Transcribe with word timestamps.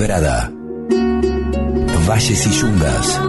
quebrada, 0.00 0.50
valles 2.08 2.46
y 2.46 2.50
yungas. 2.52 3.20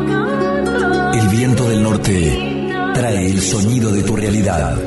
El 1.13 1.27
viento 1.27 1.67
del 1.67 1.83
norte 1.83 2.71
trae 2.93 3.29
el 3.29 3.41
sonido 3.41 3.91
de 3.91 4.03
tu 4.03 4.15
realidad. 4.15 4.77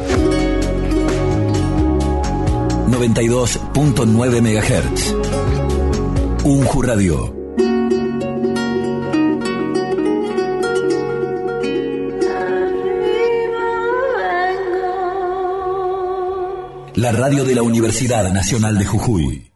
92.9 2.89 4.41
MHz. 4.41 5.15
Unju 6.45 6.83
Radio. 6.83 7.35
La 16.95 17.13
radio 17.13 17.45
de 17.45 17.55
la 17.55 17.63
Universidad 17.63 18.33
Nacional 18.33 18.79
de 18.79 18.87
Jujuy. 18.87 19.54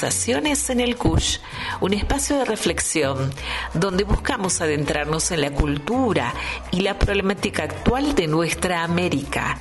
Conversaciones 0.00 0.70
en 0.70 0.80
el 0.80 0.96
CUSH, 0.96 1.40
un 1.82 1.92
espacio 1.92 2.38
de 2.38 2.46
reflexión 2.46 3.30
donde 3.74 4.04
buscamos 4.04 4.62
adentrarnos 4.62 5.30
en 5.30 5.42
la 5.42 5.50
cultura 5.50 6.32
y 6.72 6.80
la 6.80 6.98
problemática 6.98 7.64
actual 7.64 8.14
de 8.14 8.26
nuestra 8.26 8.82
América. 8.82 9.58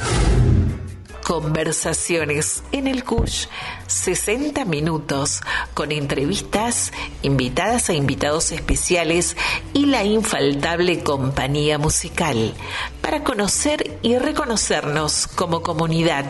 Conversaciones 1.25 2.63
en 2.71 2.87
el 2.87 3.03
CUSH, 3.03 3.47
60 3.87 4.63
minutos, 4.63 5.41
con 5.73 5.91
entrevistas, 5.91 6.93
invitadas 7.21 7.89
e 7.89 7.95
invitados 7.95 8.53
especiales 8.53 9.35
y 9.73 9.87
la 9.87 10.05
infaltable 10.05 11.03
compañía 11.03 11.77
musical, 11.77 12.53
para 13.01 13.25
conocer 13.25 13.99
y 14.03 14.17
reconocernos 14.17 15.27
como 15.27 15.61
comunidad 15.63 16.23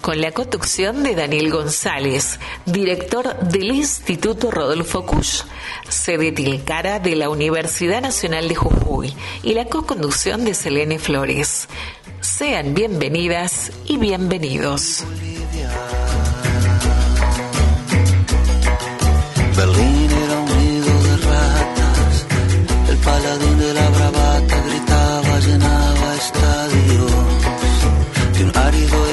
con 0.00 0.20
la 0.20 0.32
conducción 0.32 1.02
de 1.02 1.14
Daniel 1.14 1.50
González, 1.50 2.38
director 2.66 3.38
del 3.40 3.72
Instituto 3.72 4.50
Rodolfo 4.50 5.04
Kusch, 5.04 5.44
sede 5.88 6.32
Tilcara 6.32 6.98
de 6.98 7.16
la 7.16 7.28
Universidad 7.28 8.02
Nacional 8.02 8.48
de 8.48 8.54
Jujuy, 8.54 9.14
y 9.42 9.54
la 9.54 9.66
co-conducción 9.66 10.44
de 10.44 10.54
Selene 10.54 10.98
Flores. 10.98 11.68
Sean 12.20 12.74
bienvenidas 12.74 13.72
y 13.86 13.96
bienvenidos. 13.96 15.04
Berlín 19.56 20.10
era 20.10 20.38
un 20.38 20.46
nido 20.46 21.02
de 21.02 21.16
ratas, 21.16 22.26
el 22.88 22.96
paladín 22.98 23.58
de 23.58 23.74
la 23.74 23.88
bravata 23.90 24.62
gritaba, 24.66 25.38
llenaba 25.40 26.14
estadios, 26.16 27.12
de 28.38 28.44
un 28.44 28.56
árido 28.56 29.06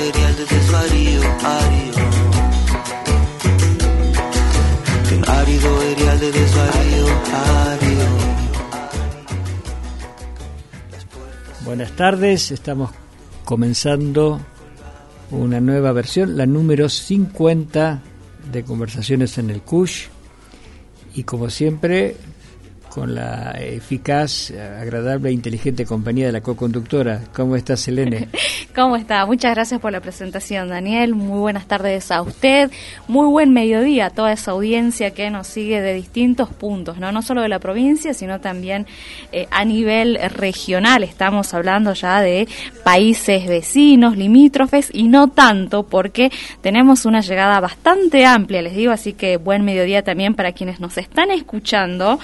árido 5.27 5.79
de 6.19 6.31
desvarío. 6.31 7.05
Buenas 11.65 11.91
tardes, 11.95 12.51
estamos 12.51 12.91
comenzando 13.45 14.39
una 15.31 15.59
nueva 15.59 15.91
versión, 15.91 16.37
la 16.37 16.45
número 16.45 16.89
50 16.89 18.01
de 18.51 18.63
Conversaciones 18.63 19.37
en 19.37 19.49
el 19.49 19.61
CUSH 19.61 20.07
y 21.15 21.23
como 21.23 21.49
siempre 21.49 22.17
con 22.89 23.15
la 23.15 23.51
eficaz, 23.59 24.51
agradable 24.51 25.29
e 25.29 25.33
inteligente 25.33 25.85
compañía 25.85 26.25
de 26.25 26.31
la 26.31 26.41
co-conductora. 26.41 27.21
¿Cómo 27.33 27.55
estás, 27.55 27.81
Selene? 27.81 28.27
¿Cómo 28.75 28.95
está? 28.95 29.25
Muchas 29.25 29.53
gracias 29.53 29.79
por 29.79 29.91
la 29.91 29.99
presentación, 29.99 30.69
Daniel. 30.69 31.15
Muy 31.15 31.39
buenas 31.39 31.67
tardes 31.67 32.11
a 32.11 32.21
usted. 32.21 32.71
Muy 33.07 33.27
buen 33.27 33.53
mediodía 33.53 34.07
a 34.07 34.09
toda 34.09 34.31
esa 34.31 34.51
audiencia 34.51 35.11
que 35.11 35.29
nos 35.29 35.47
sigue 35.47 35.81
de 35.81 35.93
distintos 35.93 36.49
puntos, 36.49 36.97
no, 36.97 37.11
no 37.11 37.21
solo 37.21 37.41
de 37.41 37.49
la 37.49 37.59
provincia, 37.59 38.13
sino 38.13 38.39
también 38.39 38.87
eh, 39.31 39.47
a 39.51 39.65
nivel 39.65 40.17
regional. 40.29 41.03
Estamos 41.03 41.53
hablando 41.53 41.93
ya 41.93 42.21
de 42.21 42.47
países 42.83 43.47
vecinos, 43.47 44.17
limítrofes 44.17 44.89
y 44.93 45.07
no 45.07 45.29
tanto 45.29 45.83
porque 45.83 46.31
tenemos 46.61 47.05
una 47.05 47.21
llegada 47.21 47.59
bastante 47.59 48.25
amplia, 48.25 48.61
les 48.61 48.75
digo, 48.75 48.91
así 48.91 49.13
que 49.13 49.37
buen 49.37 49.63
mediodía 49.63 50.03
también 50.03 50.35
para 50.35 50.51
quienes 50.51 50.79
nos 50.79 50.97
están 50.97 51.31
escuchando 51.31 52.19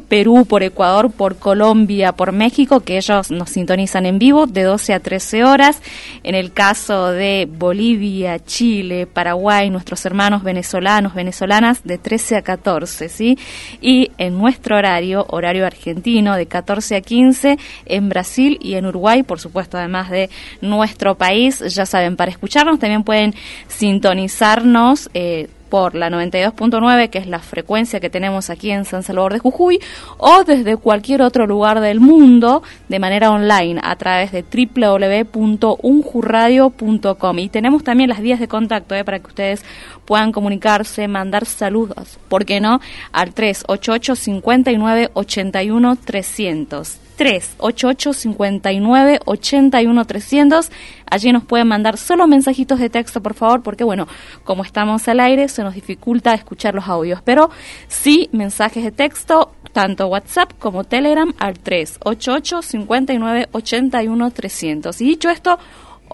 Perú, 0.00 0.46
por 0.48 0.62
Ecuador, 0.62 1.10
por 1.10 1.36
Colombia, 1.36 2.12
por 2.12 2.32
México, 2.32 2.80
que 2.80 2.96
ellos 2.96 3.30
nos 3.30 3.50
sintonizan 3.50 4.06
en 4.06 4.18
vivo 4.18 4.46
de 4.46 4.62
12 4.62 4.94
a 4.94 5.00
13 5.00 5.44
horas. 5.44 5.80
En 6.22 6.34
el 6.34 6.52
caso 6.52 7.10
de 7.10 7.48
Bolivia, 7.50 8.38
Chile, 8.44 9.06
Paraguay, 9.06 9.70
nuestros 9.70 10.04
hermanos 10.06 10.42
venezolanos, 10.42 11.14
venezolanas, 11.14 11.84
de 11.84 11.98
13 11.98 12.36
a 12.36 12.42
14, 12.42 13.08
¿sí? 13.08 13.38
Y 13.80 14.10
en 14.18 14.38
nuestro 14.38 14.76
horario, 14.76 15.26
horario 15.28 15.66
argentino, 15.66 16.36
de 16.36 16.46
14 16.46 16.96
a 16.96 17.00
15, 17.00 17.58
en 17.86 18.08
Brasil 18.08 18.58
y 18.60 18.74
en 18.74 18.86
Uruguay, 18.86 19.22
por 19.22 19.40
supuesto, 19.40 19.78
además 19.78 20.10
de 20.10 20.30
nuestro 20.60 21.16
país, 21.16 21.60
ya 21.60 21.86
saben, 21.86 22.16
para 22.16 22.30
escucharnos 22.30 22.78
también 22.78 23.04
pueden 23.04 23.34
sintonizarnos. 23.68 25.10
Eh, 25.14 25.48
por 25.68 25.94
la 25.94 26.08
92.9, 26.10 27.10
que 27.10 27.18
es 27.18 27.26
la 27.26 27.38
frecuencia 27.38 28.00
que 28.00 28.08
tenemos 28.10 28.50
aquí 28.50 28.70
en 28.70 28.84
San 28.84 29.02
Salvador 29.02 29.32
de 29.32 29.38
Jujuy, 29.38 29.80
o 30.18 30.44
desde 30.44 30.76
cualquier 30.76 31.22
otro 31.22 31.46
lugar 31.46 31.80
del 31.80 32.00
mundo 32.00 32.62
de 32.88 32.98
manera 32.98 33.30
online 33.30 33.80
a 33.82 33.96
través 33.96 34.30
de 34.32 34.42
www.unjurradio.com. 34.42 37.38
Y 37.38 37.48
tenemos 37.48 37.82
también 37.84 38.10
las 38.10 38.20
vías 38.20 38.40
de 38.40 38.48
contacto 38.48 38.94
eh, 38.94 39.04
para 39.04 39.18
que 39.18 39.26
ustedes 39.26 39.64
puedan 40.04 40.32
comunicarse, 40.32 41.08
mandar 41.08 41.46
saludos, 41.46 42.18
¿por 42.28 42.44
qué 42.44 42.60
no? 42.60 42.82
Al 43.12 43.32
388 43.32 44.16
59 44.16 45.10
81 45.14 45.96
300. 45.96 47.03
388 47.16 48.12
59 48.12 49.20
81 49.24 50.04
300 50.04 50.70
Allí 51.14 51.32
nos 51.32 51.44
pueden 51.44 51.68
mandar 51.68 51.96
solo 51.96 52.26
mensajitos 52.26 52.80
de 52.80 52.90
texto, 52.90 53.22
por 53.22 53.34
favor, 53.34 53.62
porque 53.62 53.84
bueno, 53.84 54.08
como 54.42 54.64
estamos 54.64 55.06
al 55.06 55.20
aire, 55.20 55.48
se 55.48 55.62
nos 55.62 55.74
dificulta 55.74 56.34
escuchar 56.34 56.74
los 56.74 56.88
audios, 56.88 57.20
pero 57.22 57.50
sí 57.86 58.28
mensajes 58.32 58.82
de 58.82 58.90
texto, 58.90 59.52
tanto 59.72 60.08
WhatsApp 60.08 60.52
como 60.58 60.82
Telegram 60.82 61.32
al 61.38 61.58
388 61.60 62.62
59 62.62 63.48
81 63.52 64.30
300. 64.30 65.00
Y 65.00 65.04
dicho 65.04 65.30
esto, 65.30 65.58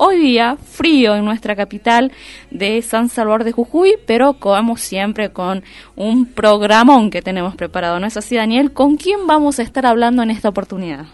Hoy 0.02 0.16
día 0.18 0.56
frío 0.56 1.14
en 1.14 1.26
nuestra 1.26 1.54
capital 1.54 2.10
de 2.50 2.80
San 2.80 3.10
Salvador 3.10 3.44
de 3.44 3.52
Jujuy, 3.52 3.96
pero 4.06 4.32
como 4.32 4.78
siempre 4.78 5.28
con 5.28 5.62
un 5.94 6.24
programón 6.24 7.10
que 7.10 7.20
tenemos 7.20 7.54
preparado. 7.54 8.00
¿No 8.00 8.06
es 8.06 8.16
así, 8.16 8.36
Daniel? 8.36 8.72
¿Con 8.72 8.96
quién 8.96 9.26
vamos 9.26 9.58
a 9.58 9.62
estar 9.62 9.84
hablando 9.84 10.22
en 10.22 10.30
esta 10.30 10.48
oportunidad? 10.48 11.04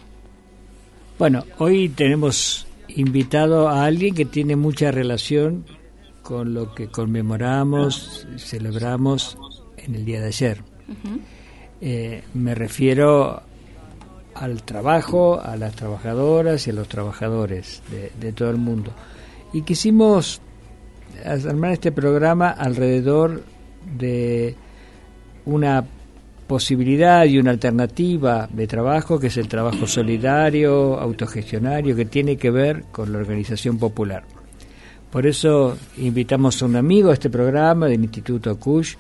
Bueno, 1.18 1.42
hoy 1.58 1.88
tenemos 1.88 2.68
invitado 2.86 3.68
a 3.68 3.86
alguien 3.86 4.14
que 4.14 4.24
tiene 4.24 4.54
mucha 4.54 4.92
relación 4.92 5.64
con 6.22 6.54
lo 6.54 6.72
que 6.72 6.86
conmemoramos, 6.86 8.28
celebramos 8.36 9.36
en 9.78 9.96
el 9.96 10.04
día 10.04 10.20
de 10.20 10.26
ayer. 10.28 10.62
eh, 11.80 12.22
me 12.34 12.54
refiero 12.54 13.42
al 14.38 14.62
trabajo, 14.62 15.40
a 15.40 15.56
las 15.56 15.74
trabajadoras 15.74 16.66
y 16.66 16.70
a 16.70 16.72
los 16.74 16.88
trabajadores 16.88 17.82
de, 18.20 18.32
todo 18.32 18.50
el 18.50 18.58
mundo. 18.58 18.92
Y 19.52 19.62
quisimos 19.62 20.40
armar 21.24 21.72
este 21.72 21.92
programa 21.92 22.50
alrededor 22.50 23.42
de 23.98 24.54
una 25.46 25.84
posibilidad 26.46 27.24
y 27.24 27.38
una 27.38 27.50
alternativa 27.50 28.48
de 28.52 28.66
trabajo 28.66 29.18
que 29.18 29.28
es 29.28 29.36
el 29.36 29.48
trabajo 29.48 29.86
solidario, 29.86 30.98
autogestionario, 30.98 31.96
que 31.96 32.04
tiene 32.04 32.36
que 32.36 32.50
ver 32.50 32.84
con 32.92 33.12
la 33.12 33.18
organización 33.18 33.78
popular. 33.78 34.24
Por 35.10 35.26
eso 35.26 35.76
invitamos 35.96 36.62
a 36.62 36.66
un 36.66 36.76
amigo 36.76 37.10
a 37.10 37.14
este 37.14 37.30
programa 37.30 37.86
del 37.86 38.02
Instituto 38.02 38.58
CUSH 38.58 38.96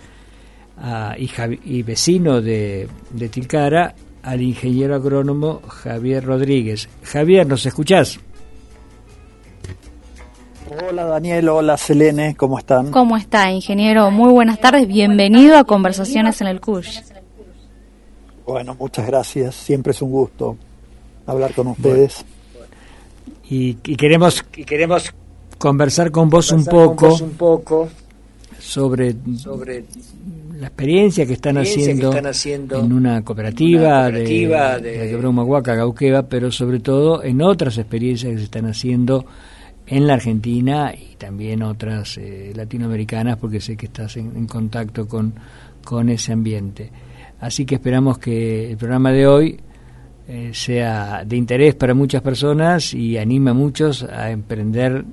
a, 0.78 1.14
y, 1.18 1.30
y 1.64 1.82
vecino 1.82 2.40
de 2.40 2.88
Tilcara, 3.30 3.94
al 4.26 4.42
ingeniero 4.42 4.96
agrónomo 4.96 5.62
Javier 5.68 6.24
Rodríguez. 6.24 6.88
Javier, 7.04 7.46
¿nos 7.46 7.64
escuchás? 7.64 8.18
Hola 10.68 11.04
Daniel, 11.04 11.48
hola 11.48 11.76
Selene, 11.76 12.34
¿cómo 12.34 12.58
están? 12.58 12.90
¿Cómo 12.90 13.16
está, 13.16 13.52
ingeniero? 13.52 14.10
Muy 14.10 14.32
buenas 14.32 14.58
tardes. 14.58 14.88
Bienvenido 14.88 15.56
a 15.56 15.62
Conversaciones 15.62 16.40
en 16.40 16.48
el 16.48 16.60
CUSH. 16.60 17.02
Bueno, 18.44 18.74
muchas 18.76 19.06
gracias, 19.06 19.54
siempre 19.54 19.92
es 19.92 20.02
un 20.02 20.10
gusto 20.10 20.56
hablar 21.24 21.54
con 21.54 21.68
ustedes. 21.68 22.24
Y, 23.48 23.78
y 23.84 23.94
queremos 23.94 24.44
y 24.56 24.64
queremos 24.64 25.14
conversar 25.56 26.10
con 26.10 26.28
vos 26.30 26.50
un 26.50 26.64
poco 26.64 27.88
sobre, 28.58 29.14
la 30.58 30.66
experiencia 30.66 31.26
que 31.26 31.34
están, 31.34 31.58
haciendo, 31.58 32.12
en 32.14 32.92
una 32.92 33.22
cooperativa, 33.22 34.10
de, 34.10 34.24
de, 34.24 35.62
Gauqueva, 35.62 36.22
pero 36.22 36.50
sobre 36.50 36.80
todo 36.80 37.22
en 37.22 37.42
otras 37.42 37.78
experiencias 37.78 38.32
que 38.32 38.38
se 38.38 38.44
están 38.44 38.66
haciendo 38.66 39.26
en 39.86 40.06
la 40.06 40.14
Argentina 40.14 40.92
y 40.94 41.16
también 41.16 41.62
otras 41.62 42.18
eh, 42.18 42.52
latinoamericanas, 42.54 43.36
porque 43.36 43.60
sé 43.60 43.76
que 43.76 43.86
estás 43.86 44.16
en, 44.16 44.46
contacto 44.46 45.06
con, 45.06 45.34
con 45.84 46.08
ese 46.08 46.32
ambiente. 46.32 46.90
Así 47.40 47.64
que 47.64 47.76
esperamos 47.76 48.18
que 48.18 48.70
el 48.70 48.76
programa 48.76 49.12
de 49.12 49.26
hoy 49.26 49.60
eh, 50.28 50.50
sea 50.52 51.22
de 51.24 51.36
interés 51.36 51.76
para 51.76 51.94
muchas 51.94 52.20
personas 52.22 52.92
y 52.94 53.16
anime 53.16 53.50
a 53.50 53.54
muchos 53.54 54.02
a 54.02 54.30
emprender 54.30 55.04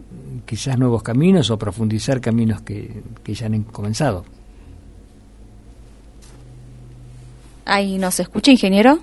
quizás 0.46 0.78
nuevos 0.78 1.04
caminos 1.04 1.50
o 1.50 1.58
profundizar 1.58 2.22
caminos 2.22 2.62
que, 2.62 3.04
que 3.24 3.34
ya 3.34 3.48
han 3.48 3.64
comenzado. 3.64 4.26
Ahí 7.66 7.98
nos 7.98 8.20
escucha, 8.20 8.52
ingeniero. 8.52 9.00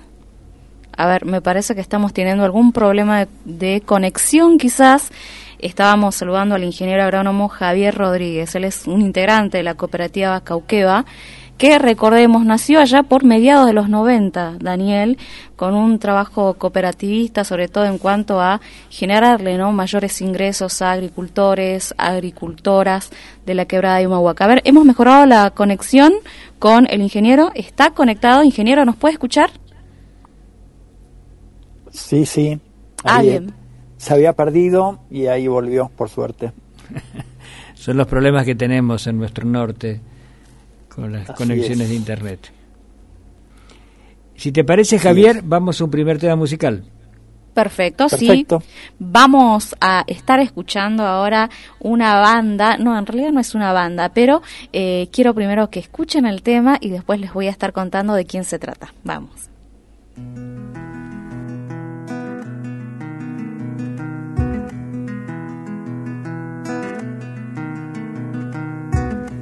A 0.95 1.07
ver, 1.07 1.25
me 1.25 1.41
parece 1.41 1.73
que 1.73 1.81
estamos 1.81 2.13
teniendo 2.13 2.43
algún 2.43 2.73
problema 2.73 3.27
de 3.45 3.81
conexión 3.81 4.57
quizás 4.57 5.11
estábamos 5.61 6.15
saludando 6.15 6.55
al 6.55 6.63
ingeniero 6.63 7.03
agrónomo 7.03 7.47
Javier 7.47 7.95
Rodríguez. 7.95 8.53
Él 8.55 8.65
es 8.65 8.87
un 8.87 9.01
integrante 9.01 9.57
de 9.57 9.63
la 9.63 9.75
cooperativa 9.75 10.41
Cauqueva, 10.41 11.05
que 11.61 11.77
recordemos 11.77 12.43
nació 12.43 12.79
allá 12.79 13.03
por 13.03 13.23
mediados 13.23 13.67
de 13.67 13.73
los 13.73 13.87
90, 13.87 14.57
Daniel, 14.59 15.19
con 15.55 15.75
un 15.75 15.99
trabajo 15.99 16.55
cooperativista, 16.55 17.43
sobre 17.43 17.67
todo 17.67 17.85
en 17.85 17.99
cuanto 17.99 18.41
a 18.41 18.61
generarle 18.89 19.59
¿no? 19.59 19.71
mayores 19.71 20.21
ingresos 20.21 20.81
a 20.81 20.91
agricultores, 20.91 21.93
agricultoras 21.99 23.11
de 23.45 23.53
la 23.53 23.65
quebrada 23.65 23.99
de 23.99 24.07
Humahuaca. 24.07 24.45
A 24.45 24.47
ver, 24.47 24.61
hemos 24.65 24.85
mejorado 24.85 25.27
la 25.27 25.51
conexión 25.51 26.13
con 26.57 26.87
el 26.89 27.03
ingeniero. 27.03 27.51
¿Está 27.53 27.91
conectado? 27.91 28.43
Ingeniero, 28.43 28.83
¿nos 28.83 28.95
puede 28.95 29.11
escuchar? 29.11 29.51
Sí, 31.91 32.25
sí. 32.25 32.59
Ah, 33.03 33.21
bien 33.21 33.53
se 33.97 34.15
había 34.15 34.33
perdido 34.33 34.97
y 35.11 35.27
ahí 35.27 35.47
volvió, 35.47 35.91
por 35.95 36.09
suerte. 36.09 36.53
Son 37.75 37.97
los 37.97 38.07
problemas 38.07 38.45
que 38.45 38.55
tenemos 38.55 39.05
en 39.05 39.19
nuestro 39.19 39.45
norte 39.45 40.01
con 40.93 41.11
las 41.11 41.31
conexiones 41.31 41.89
de 41.89 41.95
Internet. 41.95 42.51
Si 44.35 44.51
te 44.51 44.63
parece, 44.63 44.99
Javier, 44.99 45.41
vamos 45.43 45.79
a 45.79 45.83
un 45.83 45.91
primer 45.91 46.17
tema 46.17 46.35
musical. 46.35 46.83
Perfecto, 47.53 48.07
Perfecto, 48.07 48.59
sí. 48.61 48.65
Vamos 48.97 49.75
a 49.81 50.03
estar 50.07 50.39
escuchando 50.39 51.05
ahora 51.05 51.49
una 51.79 52.19
banda, 52.19 52.77
no, 52.77 52.97
en 52.97 53.05
realidad 53.05 53.31
no 53.31 53.41
es 53.41 53.53
una 53.55 53.73
banda, 53.73 54.09
pero 54.13 54.41
eh, 54.71 55.09
quiero 55.11 55.33
primero 55.33 55.69
que 55.69 55.79
escuchen 55.79 56.25
el 56.25 56.43
tema 56.43 56.77
y 56.79 56.89
después 56.89 57.19
les 57.19 57.33
voy 57.33 57.47
a 57.47 57.51
estar 57.51 57.73
contando 57.73 58.13
de 58.13 58.25
quién 58.25 58.45
se 58.45 58.57
trata. 58.57 58.93
Vamos. 59.03 59.49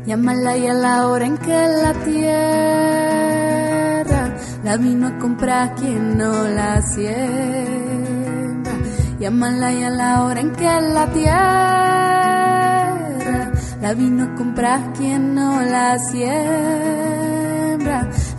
Llámala 0.10 0.58
y 0.58 0.66
a 0.66 0.74
la 0.74 1.08
hora 1.08 1.24
en 1.28 1.38
que 1.38 1.68
la 1.84 1.94
tierra 2.04 2.34
la 4.64 4.76
vino 4.78 5.08
a 5.08 5.20
comprar 5.20 5.76
quien 5.76 6.18
no 6.18 6.48
la 6.48 6.82
siembra. 6.82 8.72
Llámala 9.20 9.72
y 9.72 9.84
a 9.84 9.92
la 9.92 10.24
hora 10.24 10.40
en 10.42 10.52
que 10.54 10.66
la 10.66 11.06
tierra 11.14 11.38
la 13.80 13.94
vino 13.94 14.24
a 14.24 14.34
comprar 14.34 14.94
quien 14.94 15.36
no 15.36 15.62
la 15.62 16.00
siembra. 16.00 17.30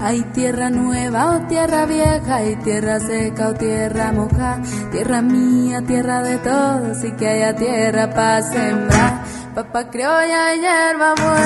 Hay 0.01 0.23
tierra 0.35 0.71
nueva 0.71 1.37
o 1.37 1.47
tierra 1.47 1.87
vieja, 1.87 2.35
hay 2.35 2.57
tierra 2.57 2.99
seca 2.99 3.51
o 3.51 3.55
tierra 3.55 4.11
moja, 4.11 4.61
tierra 4.91 5.23
mía, 5.23 5.83
tierra 5.83 6.21
de 6.25 6.39
todos 6.39 7.05
y 7.05 7.13
que 7.13 7.29
haya 7.29 7.55
tierra 7.55 8.11
para 8.11 8.43
sembrar 8.43 9.30
Papá 9.55 9.91
criolla 9.91 10.55
y 10.55 10.61
hierba 10.61 11.15
buena. 11.17 11.41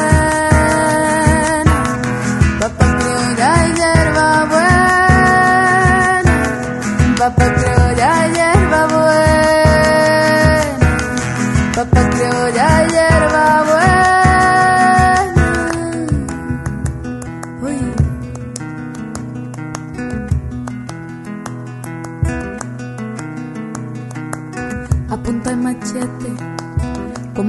Papá 2.61 2.87
criolla 2.99 3.67
y 3.67 3.73
hierba 3.75 4.45
buena. 4.45 6.33
Papá 7.19 7.47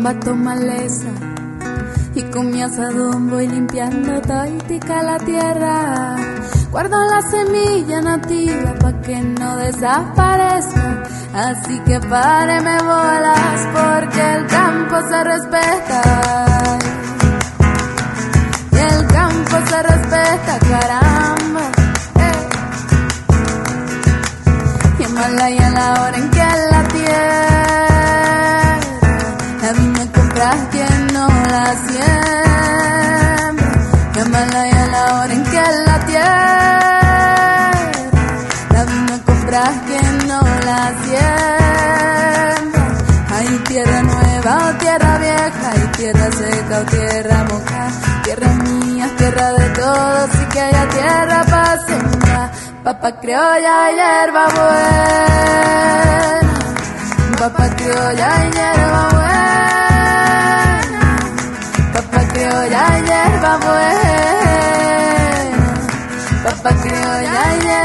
combato 0.05 0.35
maleza 0.35 1.07
y 2.13 2.21
con 2.25 2.51
mi 2.51 2.61
asadón 2.61 3.27
voy 3.27 3.47
limpiando 3.47 4.21
toitica 4.21 5.01
la 5.01 5.17
tierra. 5.17 6.15
Guardo 6.69 6.97
la 7.09 7.23
semilla 7.23 8.01
nativa 8.01 8.75
pa' 8.75 9.01
que 9.01 9.19
no 9.19 9.57
desaparezca. 9.57 11.03
Así 11.33 11.79
que 11.87 11.99
páreme 12.01 12.77
bolas 12.83 13.67
porque 13.73 14.33
el 14.35 14.45
campo 14.45 14.95
se 15.09 15.23
respeta. 15.23 16.01
Y 18.73 18.77
el 18.77 19.07
campo 19.07 19.55
se 19.69 19.83
respeta, 19.89 20.59
caramba. 20.69 21.65
Eh. 22.27 22.49
Y 24.99 25.07
mala 25.13 25.49
y 25.49 25.57
a 25.57 25.69
la 25.71 25.93
hora 26.01 26.17
en 26.17 26.29
que 26.29 26.45
la 26.69 26.74
siembra. 31.87 33.69
Llámala 34.15 34.61
y 34.67 34.71
a 34.71 34.85
la 34.87 35.03
hora 35.15 35.33
en 35.33 35.43
que 35.43 35.61
la 35.85 35.97
tierra. 36.05 37.71
La 38.73 38.81
viña 38.85 39.17
compras 39.25 39.75
quien 39.87 40.27
no 40.27 40.41
la 40.69 40.81
siembra. 41.03 42.83
Hay 43.35 43.49
tierra 43.67 43.99
nueva 44.01 44.53
o 44.69 44.73
tierra 44.83 45.17
vieja, 45.17 45.71
hay 45.71 45.87
tierra 45.97 46.27
seca 46.31 46.75
o 46.79 46.83
tierra 46.85 47.37
moja. 47.49 47.83
Tierra 48.23 48.49
mía, 48.65 49.05
tierra 49.17 49.47
de 49.53 49.69
todos 49.69 50.29
y 50.41 50.45
que 50.53 50.59
haya 50.59 50.87
tierra 50.89 51.43
para 51.43 51.85
sembrar. 51.85 52.51
Papa 52.83 53.09
criolla, 53.19 53.91
hierba 53.97 54.45
buena. 54.55 55.95
Papa 57.39 57.65
criolla, 57.75 58.29
hierba 58.53 59.09
buena. 59.09 59.84
Buena, 63.57 65.51
papá 66.43 66.71
criolla 66.81 67.43
hierba 67.61 67.84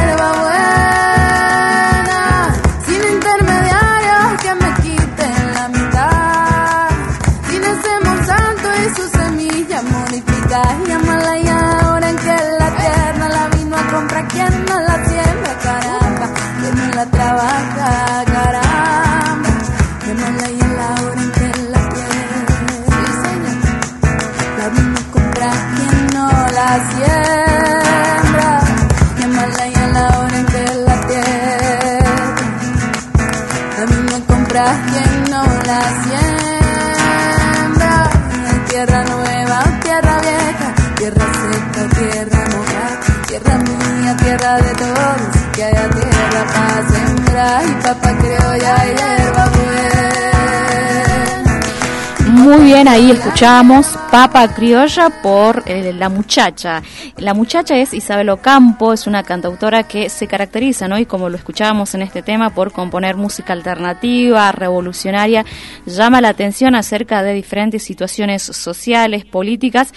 Muy 52.50 52.64
bien, 52.64 52.88
ahí 52.88 53.12
escuchamos 53.12 53.96
Papa 54.10 54.48
Criolla 54.48 55.10
por 55.22 55.62
eh, 55.66 55.92
La 55.92 56.08
Muchacha. 56.08 56.82
La 57.18 57.32
Muchacha 57.32 57.76
es 57.76 57.94
Isabel 57.94 58.30
Ocampo, 58.30 58.92
es 58.92 59.06
una 59.06 59.22
cantautora 59.22 59.84
que 59.84 60.08
se 60.08 60.26
caracteriza, 60.26 60.88
¿no? 60.88 60.98
Y 60.98 61.06
como 61.06 61.28
lo 61.28 61.36
escuchábamos 61.36 61.94
en 61.94 62.02
este 62.02 62.22
tema, 62.22 62.50
por 62.50 62.72
componer 62.72 63.16
música 63.16 63.52
alternativa, 63.52 64.50
revolucionaria, 64.50 65.44
llama 65.86 66.20
la 66.20 66.30
atención 66.30 66.74
acerca 66.74 67.22
de 67.22 67.34
diferentes 67.34 67.84
situaciones 67.84 68.42
sociales, 68.42 69.24
políticas, 69.24 69.92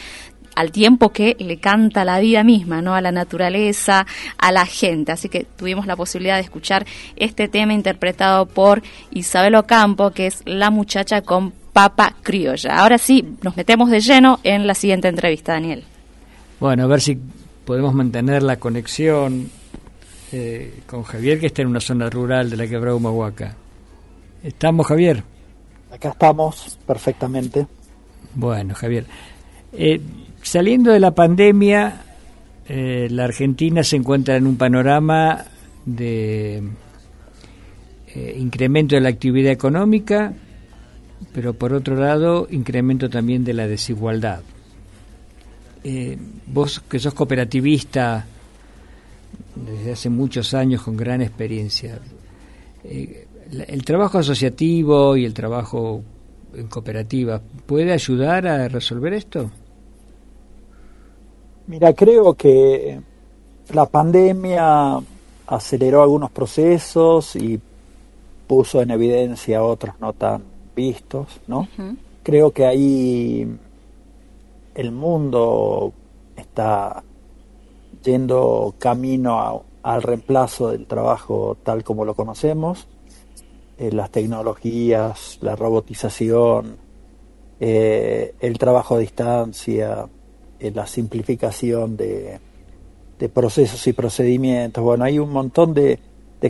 al 0.55 0.71
tiempo 0.71 1.11
que 1.11 1.35
le 1.39 1.57
canta 1.57 2.05
la 2.05 2.19
vida 2.19 2.43
misma, 2.43 2.81
¿no? 2.81 2.95
A 2.95 3.01
la 3.01 3.11
naturaleza, 3.11 4.05
a 4.37 4.51
la 4.51 4.65
gente. 4.65 5.11
Así 5.11 5.29
que 5.29 5.45
tuvimos 5.45 5.87
la 5.87 5.95
posibilidad 5.95 6.35
de 6.35 6.41
escuchar 6.41 6.85
este 7.15 7.47
tema 7.47 7.73
interpretado 7.73 8.45
por 8.45 8.81
Isabel 9.11 9.55
Ocampo, 9.55 10.11
que 10.11 10.27
es 10.27 10.41
la 10.45 10.69
muchacha 10.69 11.21
con 11.21 11.51
papa 11.73 12.15
criolla. 12.21 12.77
Ahora 12.77 12.97
sí, 12.97 13.35
nos 13.41 13.57
metemos 13.57 13.89
de 13.89 13.99
lleno 13.99 14.39
en 14.43 14.67
la 14.67 14.75
siguiente 14.75 15.07
entrevista, 15.07 15.53
Daniel. 15.53 15.83
Bueno, 16.59 16.83
a 16.83 16.87
ver 16.87 17.01
si 17.01 17.19
podemos 17.65 17.93
mantener 17.93 18.43
la 18.43 18.57
conexión 18.57 19.49
eh, 20.31 20.81
con 20.85 21.03
Javier, 21.03 21.39
que 21.39 21.47
está 21.47 21.61
en 21.61 21.69
una 21.69 21.79
zona 21.79 22.09
rural 22.09 22.49
de 22.49 22.57
la 22.57 22.67
quebrada 22.67 22.95
Humahuaca. 22.95 23.55
¿Estamos, 24.43 24.87
Javier? 24.87 25.23
Acá 25.91 26.09
estamos, 26.09 26.77
perfectamente. 26.85 27.67
Bueno, 28.35 28.73
Javier. 28.73 29.05
Eh, 29.73 30.01
Saliendo 30.43 30.91
de 30.91 30.99
la 30.99 31.15
pandemia, 31.15 32.01
eh, 32.67 33.07
la 33.09 33.23
Argentina 33.23 33.81
se 33.81 33.95
encuentra 33.95 34.35
en 34.35 34.45
un 34.45 34.57
panorama 34.57 35.45
de 35.85 36.61
eh, 38.13 38.37
incremento 38.37 38.95
de 38.95 39.01
la 39.01 39.09
actividad 39.09 39.53
económica, 39.53 40.33
pero 41.31 41.53
por 41.53 41.71
otro 41.73 41.95
lado, 41.95 42.47
incremento 42.51 43.09
también 43.09 43.45
de 43.45 43.53
la 43.53 43.67
desigualdad. 43.67 44.41
Eh, 45.81 46.17
vos 46.47 46.81
que 46.89 46.99
sos 46.99 47.13
cooperativista 47.13 48.25
desde 49.55 49.93
hace 49.93 50.09
muchos 50.09 50.53
años 50.53 50.83
con 50.83 50.97
gran 50.97 51.21
experiencia, 51.21 51.99
¿el 52.83 53.85
trabajo 53.85 54.17
asociativo 54.17 55.15
y 55.15 55.23
el 55.23 55.33
trabajo 55.33 56.03
en 56.53 56.67
cooperativa 56.67 57.41
puede 57.65 57.93
ayudar 57.93 58.45
a 58.45 58.67
resolver 58.67 59.13
esto? 59.13 59.49
Mira, 61.67 61.93
creo 61.93 62.33
que 62.33 62.99
la 63.73 63.85
pandemia 63.85 64.99
aceleró 65.47 66.03
algunos 66.03 66.31
procesos 66.31 67.35
y 67.35 67.59
puso 68.47 68.81
en 68.81 68.91
evidencia 68.91 69.63
otros 69.63 69.95
no 69.99 70.13
tan 70.13 70.43
vistos, 70.75 71.39
¿no? 71.47 71.67
Creo 72.23 72.51
que 72.51 72.65
ahí 72.65 73.47
el 74.75 74.91
mundo 74.91 75.93
está 76.35 77.03
yendo 78.03 78.75
camino 78.77 79.63
al 79.81 80.01
reemplazo 80.01 80.69
del 80.71 80.85
trabajo 80.85 81.57
tal 81.63 81.83
como 81.83 82.05
lo 82.05 82.15
conocemos, 82.15 82.87
eh, 83.77 83.91
las 83.91 84.11
tecnologías, 84.11 85.37
la 85.41 85.55
robotización, 85.55 86.77
eh, 87.59 88.35
el 88.39 88.57
trabajo 88.57 88.95
a 88.95 88.99
distancia, 88.99 90.07
la 90.71 90.87
simplificación 90.87 91.97
de, 91.97 92.39
procesos 93.33 93.87
y 93.87 93.93
procedimientos. 93.93 94.83
Bueno, 94.83 95.05
hay 95.05 95.17
un 95.17 95.31
montón 95.31 95.73
de, 95.73 95.99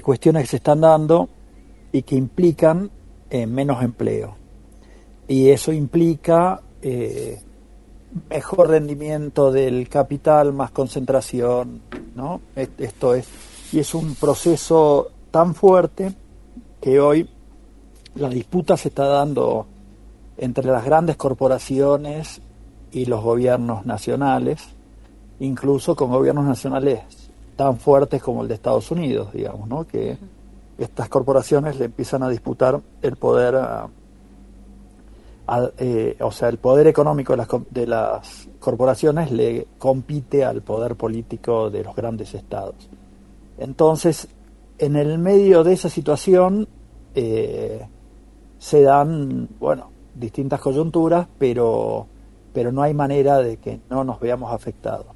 cuestiones 0.02 0.44
que 0.44 0.48
se 0.48 0.56
están 0.58 0.82
dando 0.82 1.30
y 1.92 2.02
que 2.02 2.16
implican 2.16 2.90
eh, 3.30 3.46
menos 3.46 3.84
empleo. 3.84 4.36
Y 5.28 5.50
eso 5.50 5.72
implica 5.72 6.62
eh, 6.82 7.40
mejor 8.30 8.70
rendimiento 8.70 9.52
del 9.52 9.88
capital, 9.90 10.54
más 10.54 10.72
concentración, 10.72 11.82
¿no? 12.16 12.42
Esto 12.56 13.14
es, 13.14 13.28
y 13.72 13.80
es 13.80 13.94
un 13.94 14.16
proceso 14.16 15.12
tan 15.32 15.56
fuerte 15.56 16.14
que 16.82 17.00
hoy 17.00 17.30
la 18.16 18.30
disputa 18.30 18.78
se 18.78 18.90
está 18.90 19.08
dando 19.08 19.66
entre 20.38 20.66
las 20.66 20.86
grandes 20.86 21.16
corporaciones 21.16 22.42
y 22.94 23.06
los 23.06 23.24
gobiernos 23.24 23.86
nacionales, 23.86 24.64
incluso 25.40 25.96
con 25.96 26.12
gobiernos 26.12 26.46
nacionales 26.46 27.02
tan 27.56 27.78
fuertes 27.78 28.22
como 28.22 28.44
el 28.44 28.48
de 28.48 28.54
Estados 28.54 28.90
Unidos, 28.92 29.34
digamos, 29.34 29.68
¿no? 29.68 29.86
que 29.86 30.18
estas 30.78 31.10
corporaciones 31.10 31.78
le 31.78 31.86
empiezan 31.86 32.24
a 32.24 32.30
disputar 32.30 32.80
el 33.02 33.16
poder, 33.16 33.56
eh, 35.78 36.18
o 36.20 36.32
sea, 36.32 36.50
el 36.50 36.58
poder 36.58 36.88
económico 36.88 37.36
de 37.70 37.88
las, 37.88 38.48
corporaciones 38.60 39.32
le 39.32 39.68
compite 39.78 40.46
al 40.46 40.62
poder 40.62 40.96
político 40.96 41.70
de 41.70 41.84
los 41.84 41.96
grandes 41.96 42.34
estados. 42.34 42.90
Entonces, 43.58 44.28
en 44.78 44.96
el 44.96 45.18
medio 45.20 45.64
de 45.64 45.74
esa 45.74 45.90
situación 45.90 46.68
eh, 47.14 47.86
se 48.58 48.82
dan, 48.82 49.50
bueno, 49.60 49.92
distintas 50.16 50.62
coyunturas, 50.62 51.28
pero 51.38 52.08
pero 52.54 52.72
no 52.72 52.84
hay 52.84 52.94
manera 52.94 53.40
de 53.40 53.58
que 53.58 53.82
no 53.90 54.04
nos 54.04 54.20
veamos 54.20 54.54
afectados. 54.54 55.08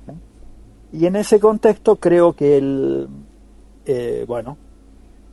Y 0.92 1.06
en 1.06 1.16
ese 1.16 1.40
contexto 1.40 1.98
creo 1.98 2.34
que 2.34 2.58
el, 2.58 3.08
eh, 3.86 4.26
bueno, 4.28 4.58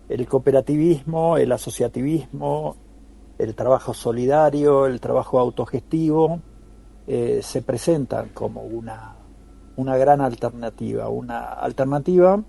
el 0.08 0.26
cooperativismo, 0.28 1.38
el 1.38 1.50
asociativismo, 1.52 2.76
el 3.38 3.54
trabajo 3.54 3.94
solidario, 3.94 4.86
el 4.86 5.00
trabajo 5.00 5.38
autogestivo, 5.38 6.40
eh, 7.06 7.40
se 7.42 7.62
presentan 7.62 8.30
como 8.30 8.62
una, 8.62 9.16
una 9.76 9.96
gran 9.96 10.20
alternativa, 10.20 11.08
una 11.08 11.44
alternativa 11.44 12.42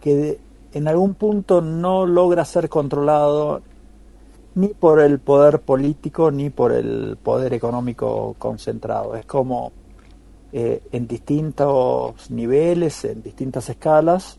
que 0.00 0.38
en 0.72 0.88
algún 0.88 1.14
punto 1.14 1.60
no 1.60 2.06
logra 2.06 2.44
ser 2.44 2.68
controlado 2.68 3.62
ni 4.58 4.68
por 4.68 4.98
el 4.98 5.20
poder 5.20 5.60
político 5.60 6.32
ni 6.32 6.50
por 6.50 6.72
el 6.72 7.16
poder 7.22 7.54
económico 7.54 8.34
concentrado. 8.38 9.14
Es 9.14 9.24
como 9.24 9.70
eh, 10.52 10.82
en 10.90 11.06
distintos 11.06 12.28
niveles, 12.32 13.04
en 13.04 13.22
distintas 13.22 13.68
escalas, 13.68 14.36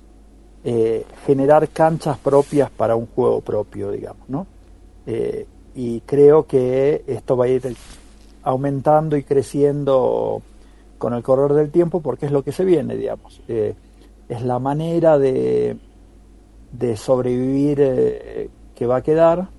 eh, 0.66 1.06
generar 1.26 1.70
canchas 1.70 2.18
propias 2.18 2.70
para 2.70 2.98
un 2.98 3.08
juego 3.08 3.40
propio, 3.40 3.92
digamos, 3.92 4.28
¿no? 4.28 4.46
Eh, 5.08 5.48
y 5.74 6.02
creo 6.02 6.46
que 6.46 7.06
esto 7.08 7.38
va 7.38 7.46
a 7.46 7.48
ir 7.48 7.74
aumentando 8.44 9.16
y 9.16 9.24
creciendo 9.24 10.42
con 10.98 11.14
el 11.14 11.24
correr 11.24 11.54
del 11.54 11.72
tiempo 11.72 12.02
porque 12.02 12.26
es 12.26 12.34
lo 12.34 12.44
que 12.44 12.52
se 12.52 12.66
viene, 12.66 12.98
digamos. 12.98 13.42
es 13.48 14.42
la 14.44 14.60
manera 14.60 15.18
de, 15.18 15.78
de 16.74 16.98
sobrevivir 16.98 18.50
que 18.76 18.86
va 18.86 18.98
a 18.98 19.02
quedar 19.02 19.59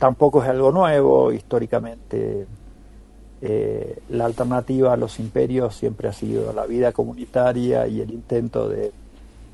tampoco 0.00 0.42
es 0.42 0.48
algo 0.48 0.72
nuevo, 0.72 1.30
históricamente 1.30 2.46
eh, 3.42 3.98
la 4.08 4.24
alternativa 4.24 4.94
a 4.94 4.96
los 4.96 5.20
imperios 5.20 5.76
siempre 5.76 6.08
ha 6.08 6.12
sido 6.12 6.54
la 6.54 6.64
vida 6.64 6.90
comunitaria 6.92 7.86
y 7.86 8.00
el 8.00 8.10
intento 8.10 8.66
de 8.66 8.92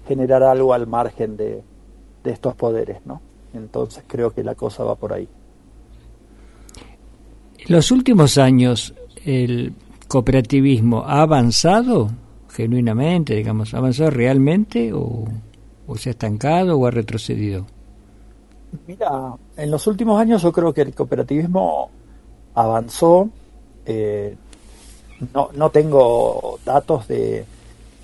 generar 0.07 0.45
algo 0.45 0.73
al 0.73 0.87
margen 0.87 1.37
de, 1.37 1.63
estos 2.25 2.55
poderes, 2.55 2.99
¿no? 3.05 3.21
Entonces 3.55 4.03
creo 4.07 4.33
que 4.33 4.43
la 4.43 4.55
cosa 4.55 4.83
va 4.83 4.95
por 4.95 5.13
ahí. 5.13 5.29
En 7.59 7.75
los 7.75 7.91
últimos 7.91 8.39
años, 8.39 8.95
el 9.25 9.75
cooperativismo 10.09 11.05
ha 11.05 11.23
avanzado 11.23 12.11
genuinamente, 12.49 13.35
digamos, 13.35 13.75
ha 13.75 13.79
avanzado 13.79 14.11
realmente 14.11 14.93
o 14.93 15.27
se 15.97 16.11
ha 16.11 16.13
estancado 16.13 16.79
o 16.79 16.87
ha 16.87 16.91
retrocedido? 16.91 17.67
Mira, 18.89 19.37
en 19.57 19.71
los 19.71 19.87
últimos 19.87 20.21
años 20.21 20.43
yo 20.43 20.53
creo 20.53 20.73
que 20.73 20.83
el 20.83 20.95
cooperativismo 20.95 21.91
avanzó. 22.55 23.29
Eh, 23.85 24.37
no, 25.33 25.51
no 25.55 25.71
tengo 25.71 26.59
datos 26.65 27.09
de, 27.09 27.45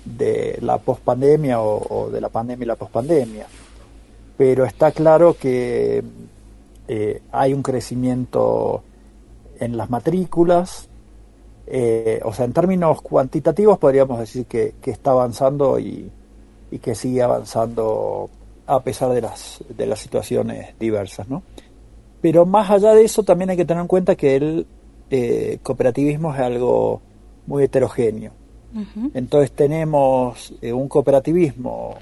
de 0.05 0.57
la 0.61 0.77
pospandemia 0.77 1.61
o, 1.61 2.09
de 2.09 2.21
la 2.21 2.29
pandemia 2.29 2.63
y 2.63 2.67
la 2.67 2.75
pospandemia, 2.75 3.45
pero 4.37 4.65
está 4.65 4.91
claro 4.91 5.35
que 5.39 6.03
eh, 6.87 7.21
hay 7.31 7.53
un 7.53 7.61
crecimiento 7.61 8.83
en 9.59 9.77
las 9.77 9.89
matrículas. 9.89 10.89
Eh, 11.65 12.19
o 12.25 12.33
sea, 12.33 12.45
en 12.45 12.53
términos 12.53 13.01
cuantitativos 13.01 13.77
podríamos 13.77 14.19
decir 14.19 14.45
que, 14.45 14.75
que 14.81 14.91
está 14.91 15.11
avanzando 15.11 15.79
y, 15.79 16.11
y 16.71 16.79
que 16.79 16.93
sigue 16.95 17.21
avanzando 17.21 18.29
a 18.65 18.79
pesar 18.81 19.11
de 19.11 19.21
las, 19.21 19.63
de 19.75 19.85
las 19.85 19.99
situaciones 19.99 20.77
diversas, 20.79 21.27
¿no? 21.29 21.43
Pero 22.21 22.45
más 22.45 22.69
allá 22.69 22.93
de 22.93 23.03
eso 23.03 23.23
también 23.23 23.49
hay 23.49 23.57
que 23.57 23.65
tener 23.65 23.81
en 23.81 23.87
cuenta 23.87 24.15
que 24.15 24.35
el 24.35 24.67
eh, 25.09 25.59
cooperativismo 25.61 26.33
es 26.33 26.39
algo 26.39 27.01
muy 27.47 27.63
heterogéneo. 27.63 28.31
Entonces 29.13 29.51
tenemos 29.51 30.51
eh, 30.59 30.73
un 30.73 30.87
cooperativismo 30.87 31.95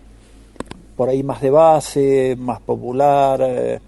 por 0.95 1.09
ahí 1.09 1.23
más 1.23 1.41
de 1.41 1.49
base, 1.49 2.35
más 2.39 2.61
popular, 2.61 3.41
eh, 3.43 3.79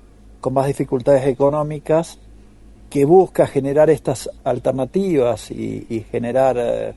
con 0.41 0.53
más 0.53 0.67
dificultades 0.67 1.27
económicas, 1.27 2.17
que 2.89 3.05
busca 3.05 3.47
generar 3.47 3.89
estas 3.89 4.29
alternativas 4.43 5.51
y, 5.51 6.05
generar 6.11 6.57
eh, 6.57 6.93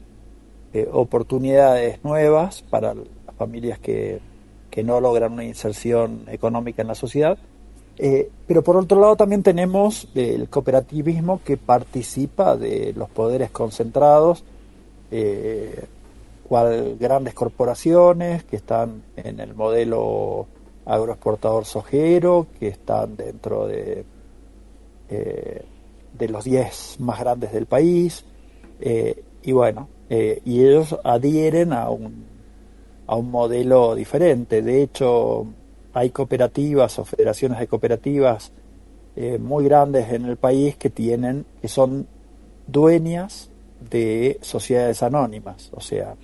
eh, 0.73 0.89
oportunidades 0.93 2.03
nuevas 2.03 2.63
para 2.63 2.95
las 2.95 3.37
familias 3.37 3.79
que, 3.79 4.21
que, 4.77 4.85
no 4.85 5.01
logran 5.01 5.33
una 5.33 5.45
inserción 5.45 6.25
económica 6.29 6.83
en 6.83 6.89
la 6.89 6.95
sociedad. 6.95 7.39
Eh, 7.99 8.31
pero 8.47 8.63
por 8.63 8.77
otro 8.77 9.01
lado 9.01 9.17
también 9.17 9.43
tenemos 9.43 10.09
el 10.15 10.51
cooperativismo 10.51 11.41
que 11.43 11.57
participa 11.57 12.57
de 12.57 12.93
los 12.95 13.09
poderes 13.09 13.51
concentrados, 13.51 14.45
cual 16.47 16.97
grandes 17.01 17.33
corporaciones 17.33 18.45
que 18.45 18.57
están 18.57 19.03
en 19.17 19.41
el 19.41 19.55
modelo 19.55 20.47
agroexportador 20.85 21.65
sojero, 21.65 22.47
que 22.59 22.69
están 22.69 23.17
dentro 23.17 23.67
de 23.67 24.05
de 26.19 26.29
los 26.29 26.45
10 26.45 27.01
más 27.01 27.21
grandes 27.21 27.53
del 27.53 27.67
país, 27.67 28.25
eh, 28.81 29.23
y 29.43 29.53
bueno, 29.53 29.89
eh, 30.09 30.41
y 30.45 30.65
ellos 30.65 30.97
adhieren 31.05 31.73
a 31.73 31.91
un, 31.91 32.25
a 33.07 33.17
un 33.17 33.31
modelo 33.31 33.95
diferente. 33.95 34.63
De 34.63 34.83
hecho, 34.83 35.47
hay 35.93 36.11
cooperativas 36.11 36.99
o 36.99 37.05
federaciones 37.05 37.59
de 37.59 37.67
cooperativas 37.67 38.53
eh, 39.15 39.39
muy 39.39 39.65
grandes 39.65 40.13
en 40.13 40.25
el 40.27 40.37
país 40.37 40.77
que 40.77 40.91
tienen, 40.91 41.47
que 41.61 41.69
son 41.69 42.07
dueñas 42.67 43.51
de 43.91 44.39
sociedades 44.43 45.03
anónimas, 45.03 45.71
o 45.73 45.81
sea, 45.81 46.17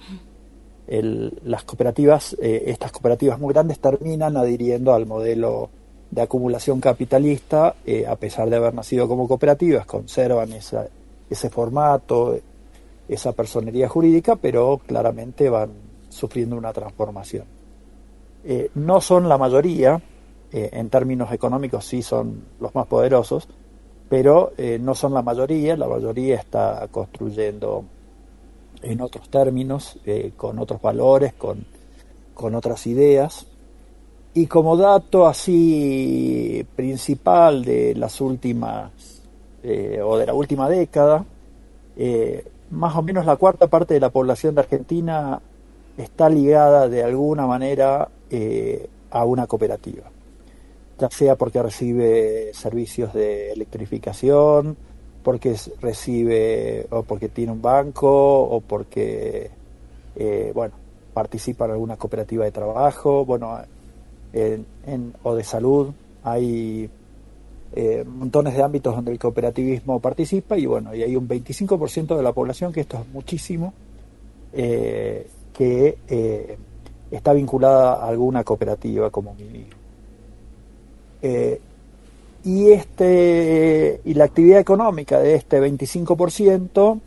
las 0.88 1.64
cooperativas, 1.64 2.36
estas 2.40 2.92
cooperativas 2.92 3.38
muy 3.38 3.54
grandes 3.54 3.78
terminan 3.78 4.36
adhiriendo 4.36 4.92
al 4.92 5.06
modelo 5.06 5.70
de 6.12 6.20
acumulación 6.20 6.78
capitalista, 6.78 7.74
eh, 7.86 8.06
a 8.06 8.16
pesar 8.16 8.50
de 8.50 8.56
haber 8.56 8.74
nacido 8.74 9.08
como 9.08 9.26
cooperativas, 9.26 9.86
conservan 9.86 10.52
esa, 10.52 10.86
ese 11.30 11.48
formato, 11.48 12.38
esa 13.08 13.32
personería 13.32 13.88
jurídica, 13.88 14.36
pero 14.36 14.78
claramente 14.86 15.48
van 15.48 15.70
sufriendo 16.12 16.56
una 16.56 16.72
transformación. 16.72 17.44
Eh, 18.44 18.70
no 18.74 19.00
son 19.00 19.28
la 19.28 19.38
mayoría, 19.38 20.00
eh, 20.52 20.70
en 20.72 20.90
términos 20.90 21.32
económicos 21.32 21.84
sí 21.84 22.02
son 22.02 22.44
los 22.60 22.74
más 22.74 22.86
poderosos, 22.86 23.48
pero 24.08 24.52
no 24.80 24.94
son 24.94 25.14
la 25.14 25.22
mayoría, 25.22 25.74
la 25.74 25.88
mayoría 25.88 26.34
está 26.34 26.86
construyendo 26.90 27.82
en 28.82 29.00
otros 29.00 29.30
términos, 29.30 29.98
con 30.36 30.58
otros 30.58 30.82
valores, 30.82 31.32
con, 31.32 31.64
con 32.34 32.54
otras 32.54 32.86
ideas, 32.86 33.46
y 34.34 34.46
como 34.46 34.76
dato 34.76 35.26
así 35.26 36.66
principal 36.74 37.64
de 37.64 37.94
las 37.94 38.20
últimas, 38.20 38.90
eh, 39.62 40.00
o 40.02 40.16
de 40.16 40.26
la 40.26 40.34
última 40.34 40.68
década, 40.68 41.24
eh, 41.96 42.44
más 42.70 42.96
o 42.96 43.02
menos 43.02 43.26
la 43.26 43.36
cuarta 43.36 43.66
parte 43.66 43.94
de 43.94 44.00
la 44.00 44.08
población 44.10 44.54
de 44.54 44.62
Argentina 44.62 45.40
está 45.96 46.28
ligada 46.28 46.88
de 46.88 47.02
alguna 47.02 47.46
manera 47.46 48.08
eh, 48.30 48.88
a 49.10 49.24
una 49.24 49.46
cooperativa, 49.46 50.04
ya 50.98 51.10
sea 51.10 51.36
porque 51.36 51.62
recibe 51.62 52.50
servicios 52.54 53.12
de 53.12 53.52
electrificación, 53.52 54.76
porque 55.22 55.56
recibe 55.80 56.86
o 56.90 57.02
porque 57.02 57.28
tiene 57.28 57.52
un 57.52 57.62
banco 57.62 58.08
o 58.42 58.60
porque, 58.60 59.50
bueno, 60.52 60.74
participa 61.14 61.66
en 61.66 61.72
alguna 61.72 61.96
cooperativa 61.96 62.44
de 62.44 62.50
trabajo, 62.50 63.24
bueno, 63.24 63.60
en, 64.32 65.14
o 65.22 65.34
de 65.34 65.44
salud. 65.44 65.92
Hay 66.24 66.88
eh, 67.74 68.04
montones 68.06 68.54
de 68.54 68.62
ámbitos 68.62 68.94
donde 68.94 69.12
el 69.12 69.18
cooperativismo 69.18 70.00
participa 70.00 70.56
y 70.56 70.66
bueno, 70.66 70.94
y 70.94 71.02
hay 71.02 71.16
un 71.16 71.28
25% 71.28 72.16
de 72.16 72.22
la 72.22 72.32
población, 72.32 72.72
que 72.72 72.80
esto 72.80 72.98
es 72.98 73.08
muchísimo, 73.08 73.72
eh, 74.52 75.26
que 75.62 75.98
eh, 76.08 76.58
está 77.10 77.32
vinculada 77.32 77.94
a 77.94 78.08
alguna 78.08 78.42
cooperativa 78.42 79.10
como 79.10 79.34
mínimo. 79.34 79.66
y, 82.44 82.70
este, 82.72 84.00
y 84.04 84.14
la 84.14 84.24
actividad 84.24 84.58
económica 84.58 85.20
de 85.20 85.36
este 85.36 85.60
25% 85.60 87.00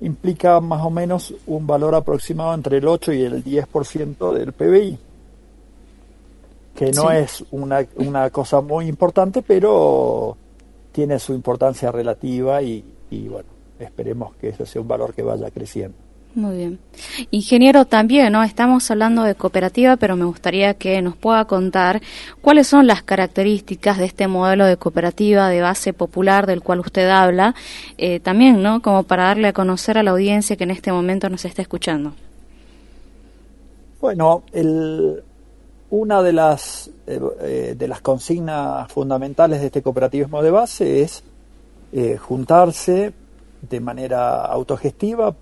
implica 0.00 0.60
más 0.60 0.84
o 0.84 0.90
menos 0.90 1.32
un 1.46 1.66
valor 1.66 1.94
aproximado 1.94 2.52
entre 2.54 2.78
el 2.78 2.88
8 2.88 3.12
y 3.12 3.22
el 3.22 3.44
10% 3.44 4.32
del 4.32 4.52
PBI 4.52 4.98
que 6.74 6.92
no 6.92 7.10
es 7.10 7.44
una, 7.50 7.86
una 7.96 8.30
cosa 8.30 8.62
muy 8.62 8.86
importante, 8.86 9.42
pero 9.42 10.34
tiene 10.92 11.18
su 11.18 11.34
importancia 11.34 11.92
relativa 11.92 12.62
y, 12.62 12.82
y 13.10 13.28
bueno, 13.28 13.50
esperemos 13.78 14.34
que 14.36 14.48
ese 14.48 14.64
sea 14.64 14.80
un 14.80 14.88
valor 14.88 15.12
que 15.12 15.22
vaya 15.22 15.50
creciendo. 15.50 16.09
Muy 16.34 16.56
bien. 16.56 16.78
Ingeniero, 17.32 17.86
también, 17.86 18.32
¿no? 18.32 18.44
Estamos 18.44 18.88
hablando 18.90 19.24
de 19.24 19.34
cooperativa, 19.34 19.96
pero 19.96 20.14
me 20.14 20.24
gustaría 20.24 20.74
que 20.74 21.02
nos 21.02 21.16
pueda 21.16 21.44
contar 21.46 22.00
cuáles 22.40 22.68
son 22.68 22.86
las 22.86 23.02
características 23.02 23.98
de 23.98 24.04
este 24.04 24.28
modelo 24.28 24.64
de 24.64 24.76
cooperativa 24.76 25.48
de 25.48 25.60
base 25.60 25.92
popular 25.92 26.46
del 26.46 26.62
cual 26.62 26.80
usted 26.80 27.08
habla, 27.08 27.56
eh, 27.98 28.20
también, 28.20 28.62
¿no? 28.62 28.80
Como 28.80 29.02
para 29.02 29.24
darle 29.24 29.48
a 29.48 29.52
conocer 29.52 29.98
a 29.98 30.04
la 30.04 30.12
audiencia 30.12 30.56
que 30.56 30.64
en 30.64 30.70
este 30.70 30.92
momento 30.92 31.28
nos 31.28 31.44
está 31.44 31.62
escuchando. 31.62 32.12
Bueno, 34.00 34.44
el, 34.52 35.22
una 35.90 36.22
de 36.22 36.32
las, 36.32 36.88
eh, 37.06 37.20
eh, 37.40 37.74
de 37.76 37.88
las 37.88 38.00
consignas 38.00 38.90
fundamentales 38.92 39.60
de 39.60 39.66
este 39.66 39.82
cooperativismo 39.82 40.42
de 40.42 40.50
base 40.50 41.02
es 41.02 41.24
eh, 41.92 42.16
juntarse 42.16 43.12
de 43.68 43.80
manera 43.80 44.44
autogestiva 44.46 45.34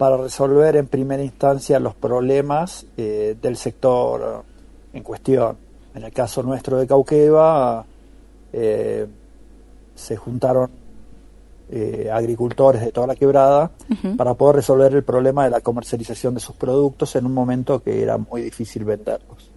para 0.00 0.16
resolver 0.16 0.76
en 0.76 0.86
primera 0.86 1.22
instancia 1.22 1.78
los 1.78 1.94
problemas 1.94 2.86
del 2.96 3.56
sector 3.56 4.42
en 4.94 5.02
cuestión. 5.02 5.58
En 5.94 6.04
el 6.04 6.10
caso 6.10 6.42
nuestro 6.42 6.78
de 6.78 6.86
Cauqueva, 6.86 7.84
se 8.50 10.16
juntaron 10.16 10.70
agricultores 12.10 12.80
de 12.80 12.92
toda 12.92 13.08
la 13.08 13.14
quebrada 13.14 13.72
para 14.16 14.32
poder 14.32 14.56
resolver 14.56 14.94
el 14.94 15.04
problema 15.04 15.44
de 15.44 15.50
la 15.50 15.60
comercialización 15.60 16.32
de 16.32 16.40
sus 16.40 16.56
productos 16.56 17.14
en 17.16 17.26
un 17.26 17.34
momento 17.34 17.82
que 17.82 18.02
era 18.02 18.16
muy 18.16 18.40
difícil 18.40 18.86
venderlos. 18.86 19.50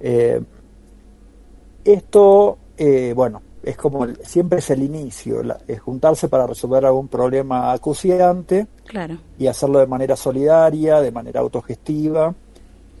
Eh, 0.00 0.40
esto, 1.84 2.56
eh, 2.78 3.12
bueno, 3.14 3.42
es 3.62 3.76
como 3.76 4.06
siempre 4.22 4.60
es 4.60 4.70
el 4.70 4.82
inicio, 4.82 5.42
es 5.66 5.80
juntarse 5.80 6.28
para 6.28 6.46
resolver 6.46 6.84
algún 6.84 7.08
problema 7.08 7.72
acuciante 7.72 8.66
claro. 8.86 9.18
y 9.38 9.46
hacerlo 9.46 9.80
de 9.80 9.86
manera 9.86 10.16
solidaria, 10.16 11.00
de 11.00 11.10
manera 11.10 11.40
autogestiva. 11.40 12.34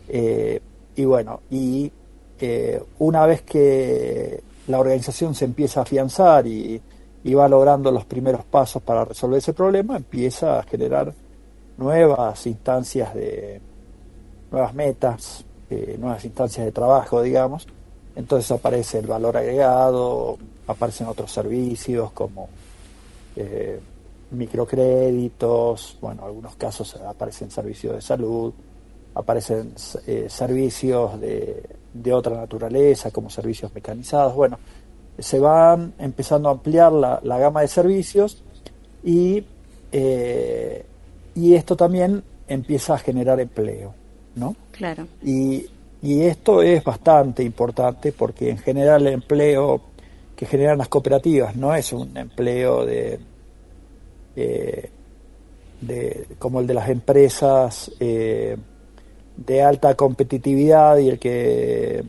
Eh, 0.08 0.60
y 0.96 1.04
bueno, 1.04 1.40
y 1.50 1.90
una 2.98 3.26
vez 3.26 3.42
que 3.42 4.42
la 4.68 4.80
organización 4.80 5.34
se 5.34 5.44
empieza 5.44 5.80
a 5.80 5.82
afianzar 5.82 6.46
y, 6.46 6.80
y, 7.22 7.34
va 7.34 7.48
logrando 7.48 7.90
los 7.90 8.06
primeros 8.06 8.44
pasos 8.44 8.82
para 8.82 9.04
resolver 9.04 9.38
ese 9.38 9.52
problema, 9.52 9.96
empieza 9.96 10.58
a 10.58 10.62
generar 10.62 11.12
nuevas 11.76 12.46
instancias 12.46 13.14
de 13.14 13.60
nuevas 14.50 14.74
metas, 14.74 15.44
eh, 15.70 15.96
nuevas 15.98 16.24
instancias 16.24 16.66
de 16.66 16.72
trabajo, 16.72 17.22
digamos. 17.22 17.66
Entonces 18.20 18.50
aparece 18.50 18.98
el 18.98 19.06
valor 19.06 19.38
agregado, 19.38 20.36
aparecen 20.66 21.06
otros 21.06 21.32
servicios 21.32 22.12
como 22.12 22.50
eh, 23.34 23.80
microcréditos, 24.32 25.96
bueno, 26.02 26.20
en 26.20 26.26
algunos 26.28 26.54
casos 26.56 26.96
aparecen 26.96 27.50
servicios 27.50 27.94
de 27.94 28.02
salud, 28.02 28.52
aparecen 29.14 29.72
eh, 30.06 30.26
servicios 30.28 31.18
de, 31.18 31.62
de, 31.94 32.12
otra 32.12 32.36
naturaleza 32.36 33.10
como 33.10 33.30
servicios 33.30 33.74
mecanizados, 33.74 34.34
bueno, 34.34 34.58
se 35.18 35.38
van 35.38 35.94
empezando 35.98 36.50
a 36.50 36.52
ampliar 36.52 36.92
la, 36.92 37.20
la 37.22 37.38
gama 37.38 37.62
de 37.62 37.68
servicios 37.68 38.42
y, 39.02 39.42
y 41.34 41.54
esto 41.54 41.74
también 41.74 42.22
empieza 42.48 42.94
a 42.94 42.98
generar 42.98 43.40
empleo. 43.40 43.94
¿no? 44.34 44.56
Claro. 44.72 45.08
Y, 45.24 45.66
y 46.02 46.22
esto 46.22 46.62
es 46.62 46.82
bastante 46.82 47.42
importante 47.42 48.12
porque 48.12 48.50
en 48.50 48.58
general 48.58 49.06
el 49.06 49.14
empleo 49.14 49.80
que 50.34 50.46
generan 50.46 50.78
las 50.78 50.88
cooperativas 50.88 51.56
no 51.56 51.74
es 51.74 51.92
un 51.92 52.16
empleo 52.16 52.86
de, 52.86 53.20
eh, 54.36 54.90
de 55.80 56.26
como 56.38 56.60
el 56.60 56.66
de 56.66 56.74
las 56.74 56.88
empresas 56.88 57.92
eh, 58.00 58.56
de 59.36 59.62
alta 59.62 59.94
competitividad 59.94 60.96
y 60.98 61.08
el 61.10 61.18
que 61.18 62.02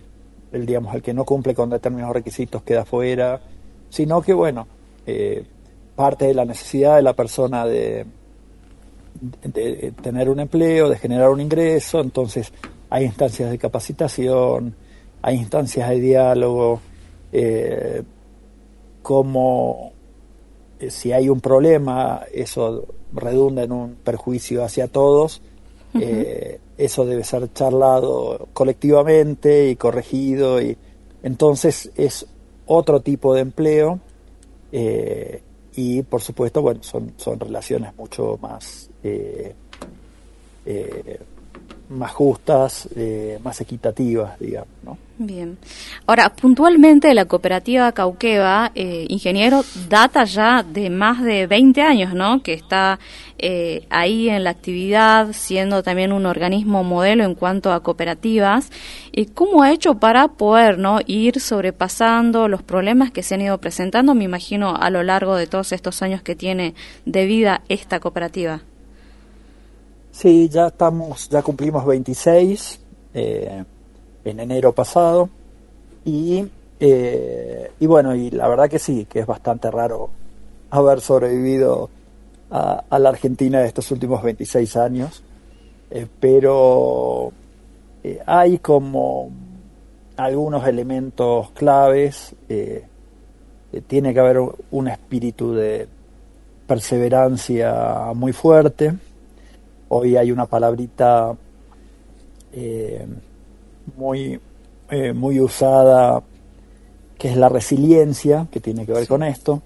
el 0.51 0.65
digamos 0.65 0.95
el 0.95 1.01
que 1.01 1.13
no 1.13 1.25
cumple 1.25 1.53
con 1.53 1.69
determinados 1.69 2.15
requisitos 2.15 2.63
queda 2.63 2.85
fuera 2.85 3.41
sino 3.89 4.21
que 4.21 4.33
bueno 4.33 4.67
eh, 5.05 5.43
parte 5.95 6.25
de 6.25 6.33
la 6.33 6.45
necesidad 6.45 6.95
de 6.95 7.01
la 7.01 7.13
persona 7.13 7.65
de 7.65 8.05
de 9.21 9.93
tener 10.01 10.29
un 10.29 10.39
empleo, 10.39 10.89
de 10.89 10.97
generar 10.97 11.29
un 11.29 11.41
ingreso, 11.41 11.99
entonces 12.01 12.51
hay 12.91 13.05
instancias 13.05 13.49
de 13.49 13.57
capacitación, 13.57 14.75
hay 15.23 15.37
instancias 15.37 15.89
de 15.89 15.99
diálogo, 15.99 16.79
eh, 17.31 18.03
como 19.01 19.93
si 20.89 21.11
hay 21.11 21.27
un 21.29 21.41
problema, 21.41 22.21
eso 22.31 22.85
redunda 23.13 23.63
en 23.63 23.71
un 23.71 23.95
perjuicio 23.95 24.63
hacia 24.63 24.87
todos. 24.87 25.41
eso 26.77 27.05
debe 27.05 27.23
ser 27.23 27.51
charlado 27.53 28.47
colectivamente 28.53 29.69
y 29.69 29.75
corregido 29.75 30.61
y 30.61 30.77
entonces 31.21 31.91
es 31.95 32.25
otro 32.65 33.01
tipo 33.01 33.33
de 33.33 33.41
empleo 33.41 33.99
y 35.75 36.01
por 36.03 36.21
supuesto 36.21 36.61
bueno 36.61 36.83
son 36.83 37.13
son 37.17 37.39
relaciones 37.39 37.95
mucho 37.95 38.37
más 38.41 38.89
eh, 39.03 39.53
eh, 40.65 41.19
más 41.91 42.11
justas, 42.11 42.87
eh, 42.95 43.39
más 43.43 43.59
equitativas, 43.61 44.39
digamos. 44.39 44.69
¿no? 44.83 44.97
Bien. 45.23 45.59
Ahora, 46.07 46.33
puntualmente 46.33 47.13
la 47.13 47.25
cooperativa 47.25 47.91
Cauqueva, 47.91 48.71
eh, 48.73 49.05
ingeniero, 49.09 49.63
data 49.87 50.23
ya 50.23 50.63
de 50.63 50.89
más 50.89 51.21
de 51.21 51.45
20 51.45 51.81
años, 51.83 52.15
¿no? 52.15 52.41
Que 52.41 52.53
está 52.53 52.97
eh, 53.37 53.85
ahí 53.91 54.29
en 54.29 54.43
la 54.43 54.49
actividad, 54.49 55.33
siendo 55.33 55.83
también 55.83 56.11
un 56.11 56.25
organismo 56.25 56.83
modelo 56.83 57.23
en 57.23 57.35
cuanto 57.35 57.71
a 57.71 57.83
cooperativas. 57.83 58.71
¿Y 59.11 59.27
¿Cómo 59.27 59.61
ha 59.61 59.71
hecho 59.71 59.99
para 59.99 60.27
poder, 60.29 60.79
¿no? 60.79 60.99
Ir 61.05 61.39
sobrepasando 61.39 62.47
los 62.47 62.63
problemas 62.63 63.11
que 63.11 63.21
se 63.21 63.35
han 63.35 63.41
ido 63.41 63.59
presentando, 63.59 64.15
me 64.15 64.23
imagino, 64.23 64.75
a 64.75 64.89
lo 64.89 65.03
largo 65.03 65.35
de 65.35 65.45
todos 65.45 65.71
estos 65.71 66.01
años 66.01 66.23
que 66.23 66.35
tiene 66.35 66.73
de 67.05 67.25
vida 67.27 67.61
esta 67.69 67.99
cooperativa? 67.99 68.61
Sí, 70.11 70.49
ya 70.49 70.67
estamos, 70.67 71.29
ya 71.29 71.41
cumplimos 71.41 71.85
26 71.85 72.79
eh, 73.13 73.63
en 74.25 74.39
enero 74.39 74.73
pasado. 74.73 75.29
Y, 76.03 76.45
eh, 76.79 77.71
y 77.79 77.85
bueno, 77.85 78.13
y 78.13 78.29
la 78.29 78.47
verdad 78.47 78.69
que 78.69 78.79
sí, 78.79 79.05
que 79.09 79.19
es 79.19 79.25
bastante 79.25 79.71
raro 79.71 80.09
haber 80.69 80.99
sobrevivido 81.01 81.89
a, 82.49 82.83
la 82.99 83.09
Argentina 83.09 83.59
de 83.61 83.67
estos 83.67 83.89
últimos 83.91 84.21
26 84.21 84.75
años, 84.75 85.23
eh, 85.89 86.07
pero 86.19 87.31
hay 88.25 88.57
como 88.57 89.29
algunos 90.17 90.67
elementos 90.67 91.51
claves, 91.51 92.35
tiene 93.87 94.13
que 94.13 94.19
haber 94.19 94.39
un 94.71 94.87
espíritu 94.89 95.53
de 95.53 95.87
perseverancia 96.67 98.11
muy 98.13 98.33
fuerte, 98.33 98.93
Hoy 99.93 100.15
hay 100.15 100.31
una 100.31 100.45
palabrita 100.45 101.35
eh, 102.53 103.05
muy, 103.97 104.39
eh, 104.89 105.11
muy 105.11 105.41
usada 105.41 106.23
que 107.17 107.31
es 107.31 107.35
la 107.35 107.49
resiliencia, 107.49 108.47
que 108.49 108.61
tiene 108.61 108.85
que 108.85 108.93
ver 108.93 109.05
con 109.05 109.21
esto, 109.21 109.61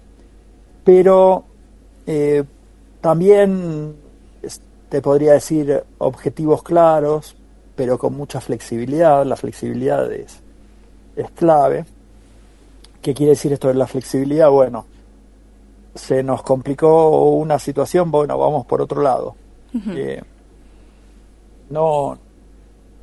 pero 0.82 1.44
eh, 2.08 2.42
también 3.00 3.94
te 4.88 5.00
podría 5.00 5.34
decir 5.34 5.84
objetivos 5.98 6.64
claros, 6.64 7.36
pero 7.76 7.96
con 7.96 8.16
mucha 8.16 8.40
flexibilidad. 8.40 9.24
La 9.24 9.36
flexibilidad 9.36 10.12
es, 10.12 10.40
es 11.14 11.30
clave. 11.30 11.84
¿Qué 13.00 13.14
quiere 13.14 13.30
decir 13.30 13.52
esto 13.52 13.68
de 13.68 13.74
la 13.74 13.86
flexibilidad? 13.86 14.50
Bueno, 14.50 14.86
se 15.94 16.24
nos 16.24 16.42
complicó 16.42 17.30
una 17.30 17.60
situación, 17.60 18.10
bueno, 18.10 18.36
vamos 18.36 18.66
por 18.66 18.82
otro 18.82 19.02
lado 19.02 19.45
eh, 19.88 20.22
no, 21.70 22.18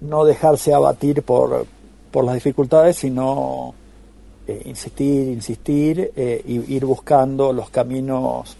no 0.01 0.25
dejarse 0.25 0.73
abatir 0.73 1.23
por, 1.23 1.65
por 2.11 2.23
las 2.23 2.35
dificultades, 2.35 2.97
sino 2.97 3.73
eh, 4.47 4.61
insistir, 4.65 5.27
insistir 5.29 6.11
eh, 6.15 6.41
ir 6.45 6.85
buscando 6.85 7.53
los 7.53 7.69
caminos 7.69 8.57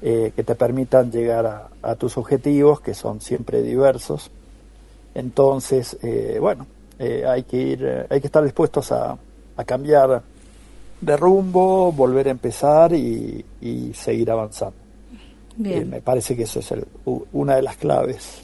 que 0.00 0.44
te 0.44 0.54
permitan 0.54 1.10
llegar 1.10 1.70
a, 1.82 1.94
tus 1.96 2.16
objetivos, 2.18 2.80
que 2.80 2.94
son 2.94 3.20
siempre 3.20 3.62
diversos. 3.62 4.30
Entonces, 5.12 5.98
bueno, 6.40 6.68
hay 7.00 7.42
que 7.42 7.56
ir, 7.56 8.06
hay 8.08 8.20
que 8.20 8.28
estar 8.28 8.44
dispuestos 8.44 8.92
a, 8.92 9.18
a, 9.56 9.64
cambiar 9.64 10.22
de 11.00 11.16
rumbo, 11.16 11.90
volver 11.90 12.28
a 12.28 12.30
empezar 12.30 12.92
y 12.92 13.44
seguir 13.92 14.30
avanzando. 14.30 14.87
Eh, 15.64 15.84
me 15.84 16.00
parece 16.00 16.36
que 16.36 16.44
eso 16.44 16.60
es 16.60 16.72
una 17.32 17.56
de 17.56 17.62
las 17.62 17.76
claves. 17.76 18.42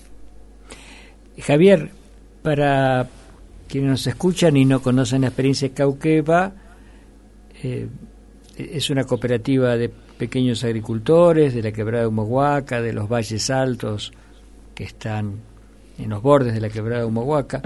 Javier, 1.39 1.91
para 2.43 3.09
quienes 3.69 3.91
nos 3.91 4.07
escuchan 4.07 4.57
y 4.57 4.65
no 4.65 4.83
conocen 4.83 5.23
la 5.23 5.29
experiencia 5.29 5.69
de 5.69 5.75
Cauqueva, 5.75 6.53
eh, 7.63 7.89
es 8.57 8.91
una 8.91 9.05
cooperativa 9.05 9.77
de 9.77 9.89
pequeños 9.89 10.63
agricultores 10.65 11.55
de 11.55 11.63
la 11.63 11.73
quebrada 11.73 12.03
de 12.03 12.09
Humahuaca, 12.09 12.81
de 12.81 12.93
los 12.93 13.09
valles 13.09 13.51
altos 13.51 14.13
que 14.75 14.85
están 14.85 15.41
en 15.99 16.11
los 16.11 16.23
bordes 16.23 16.55
de 16.55 16.61
la 16.61 16.69
quebrada 16.69 17.03
de 17.03 17.07
Humahuaca. 17.07 17.63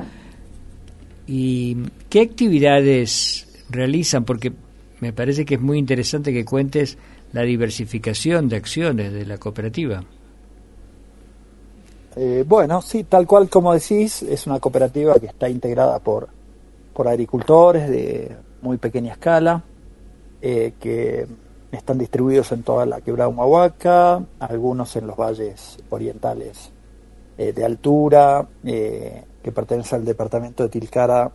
¿Y 1.26 1.76
qué 2.08 2.22
actividades 2.22 3.64
realizan? 3.70 4.24
Porque 4.24 4.52
me 5.00 5.12
parece 5.12 5.44
que 5.44 5.54
es 5.56 5.60
muy 5.60 5.78
interesante 5.78 6.32
que 6.32 6.44
cuentes 6.44 6.96
la 7.32 7.42
diversificación 7.42 8.48
de 8.48 8.56
acciones 8.56 9.12
de 9.12 9.26
la 9.26 9.38
cooperativa. 9.38 10.02
Eh, 12.16 12.44
bueno, 12.46 12.82
sí, 12.82 13.04
tal 13.04 13.26
cual 13.26 13.48
como 13.48 13.72
decís, 13.72 14.22
es 14.22 14.46
una 14.46 14.58
cooperativa 14.58 15.14
que 15.20 15.26
está 15.26 15.48
integrada 15.48 15.98
por, 16.00 16.28
por 16.92 17.06
agricultores 17.06 17.88
de 17.88 18.36
muy 18.62 18.76
pequeña 18.78 19.12
escala, 19.12 19.62
eh, 20.42 20.72
que 20.80 21.26
están 21.70 21.98
distribuidos 21.98 22.50
en 22.52 22.62
toda 22.62 22.86
la 22.86 23.00
quebrada 23.02 23.28
Humahuaca, 23.28 24.24
algunos 24.40 24.96
en 24.96 25.06
los 25.06 25.16
valles 25.16 25.78
orientales 25.90 26.72
eh, 27.36 27.52
de 27.52 27.64
altura, 27.64 28.48
que 28.64 29.52
pertenecen 29.54 30.00
al 30.00 30.04
departamento 30.04 30.64
de 30.64 30.70
Tilcara 30.70 31.30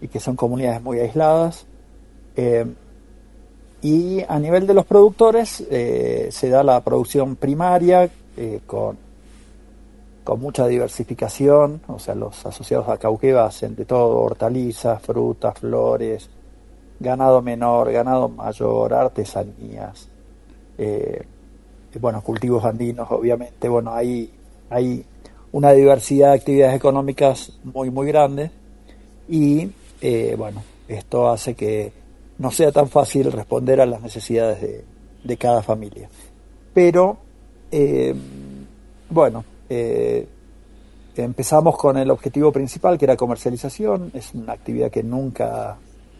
y 0.00 0.08
que 0.08 0.20
son 0.20 0.36
comunidades 0.36 0.82
muy 0.82 0.98
aisladas. 0.98 1.66
Y 3.80 4.24
a 4.26 4.38
nivel 4.38 4.66
de 4.66 4.74
los 4.74 4.86
productores 4.86 5.64
eh, 5.70 6.28
se 6.32 6.48
da 6.48 6.62
la 6.64 6.80
producción 6.82 7.36
primaria 7.36 8.10
eh, 8.36 8.60
con, 8.66 8.96
con 10.24 10.40
mucha 10.40 10.66
diversificación, 10.66 11.80
o 11.86 11.98
sea, 11.98 12.14
los 12.16 12.44
asociados 12.44 12.88
a 12.88 12.98
Cauqueva 12.98 13.46
hacen 13.46 13.76
de 13.76 13.84
todo, 13.84 14.16
hortalizas, 14.18 15.00
frutas, 15.00 15.58
flores, 15.58 16.28
ganado 16.98 17.40
menor, 17.40 17.92
ganado 17.92 18.28
mayor, 18.28 18.94
artesanías, 18.94 20.08
eh, 20.76 21.22
bueno, 22.00 22.20
cultivos 22.22 22.64
andinos, 22.64 23.08
obviamente, 23.10 23.68
bueno, 23.68 23.94
hay, 23.94 24.30
hay 24.70 25.04
una 25.52 25.72
diversidad 25.72 26.30
de 26.30 26.38
actividades 26.38 26.76
económicas 26.76 27.52
muy, 27.64 27.90
muy 27.90 28.06
grande. 28.08 28.50
Y, 29.28 29.70
bueno, 30.36 30.62
esto 30.88 31.28
hace 31.28 31.54
que 31.54 31.92
no 32.38 32.50
sea 32.50 32.72
tan 32.72 32.88
fácil 32.88 33.30
responder 33.32 33.80
a 33.80 33.86
las 33.86 34.00
necesidades 34.00 34.84
de, 35.22 35.36
cada 35.36 35.62
familia. 35.62 36.08
Pero, 36.72 37.18
eh, 37.70 38.14
bueno, 39.10 39.44
eh, 39.68 40.26
empezamos 41.16 41.76
con 41.76 41.96
el 41.98 42.10
objetivo 42.10 42.52
principal, 42.52 42.96
que 42.96 43.04
era 43.04 43.16
comercialización. 43.16 44.10
Es 44.14 44.32
una 44.34 44.52
actividad 44.52 44.90
que 44.90 45.02
nunca 45.02 45.76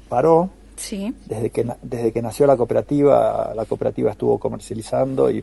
paró. 0.09 0.51
Sí. 0.77 1.15
Desde 1.27 1.51
que, 1.51 1.67
desde 1.83 2.13
que 2.13 2.23
nació 2.23 2.47
la 2.47 2.57
cooperativa, 2.57 3.53
la 3.55 3.65
cooperativa 3.65 4.11
estuvo 4.11 4.39
comercializando 4.39 5.31
y 5.31 5.43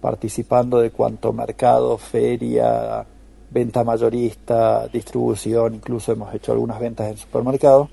participando 0.00 0.80
de 0.80 0.90
cuanto 0.90 1.32
mercado, 1.32 1.96
feria, 1.98 3.04
venta 3.50 3.82
mayorista, 3.84 4.86
distribución, 4.88 5.74
incluso 5.74 6.12
hemos 6.12 6.34
hecho 6.34 6.52
algunas 6.52 6.78
ventas 6.78 7.10
en 7.10 7.16
supermercados, 7.16 7.88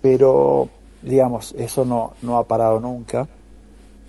pero 0.00 0.68
digamos, 1.02 1.54
eso 1.56 1.84
no, 1.84 2.14
no 2.22 2.38
ha 2.38 2.44
parado 2.46 2.80
nunca. 2.80 3.28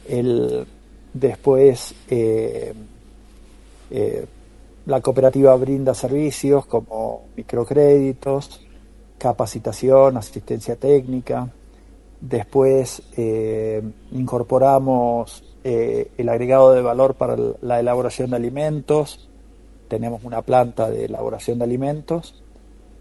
El, 0.08 0.66
después, 1.14 1.94
eh, 2.10 2.74
eh, 3.92 4.26
la 4.86 5.02
cooperativa 5.02 5.56
brinda 5.56 5.94
servicios 5.94 6.66
como 6.66 7.24
microcréditos, 7.36 8.62
capacitación, 9.18 10.18
asistencia 10.18 10.76
técnica. 10.76 11.48
Después 12.22 13.02
eh, 13.16 13.82
incorporamos 14.12 15.44
el 15.62 16.30
agregado 16.30 16.74
de 16.74 16.82
valor 16.82 17.16
para 17.16 17.36
la 17.62 17.80
elaboración 17.80 18.32
de 18.32 18.38
alimentos. 18.38 19.30
Tenemos 19.88 20.24
una 20.24 20.42
planta 20.42 20.90
de 20.90 21.06
elaboración 21.06 21.60
de 21.60 21.66
alimentos 21.66 22.42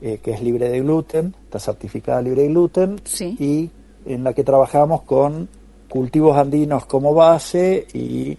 que 0.01 0.31
es 0.31 0.43
libre 0.43 0.69
de 0.69 0.81
gluten, 0.81 1.35
está 1.45 1.59
certificada 1.59 2.21
libre 2.21 2.43
de 2.43 2.49
gluten 2.49 3.01
y 3.39 3.71
en 4.09 4.25
la 4.25 4.33
que 4.33 4.43
trabajamos 4.43 5.03
con 5.03 5.49
cultivos 5.89 6.37
andinos 6.37 6.87
como 6.87 7.15
base 7.15 7.87
y 7.93 8.37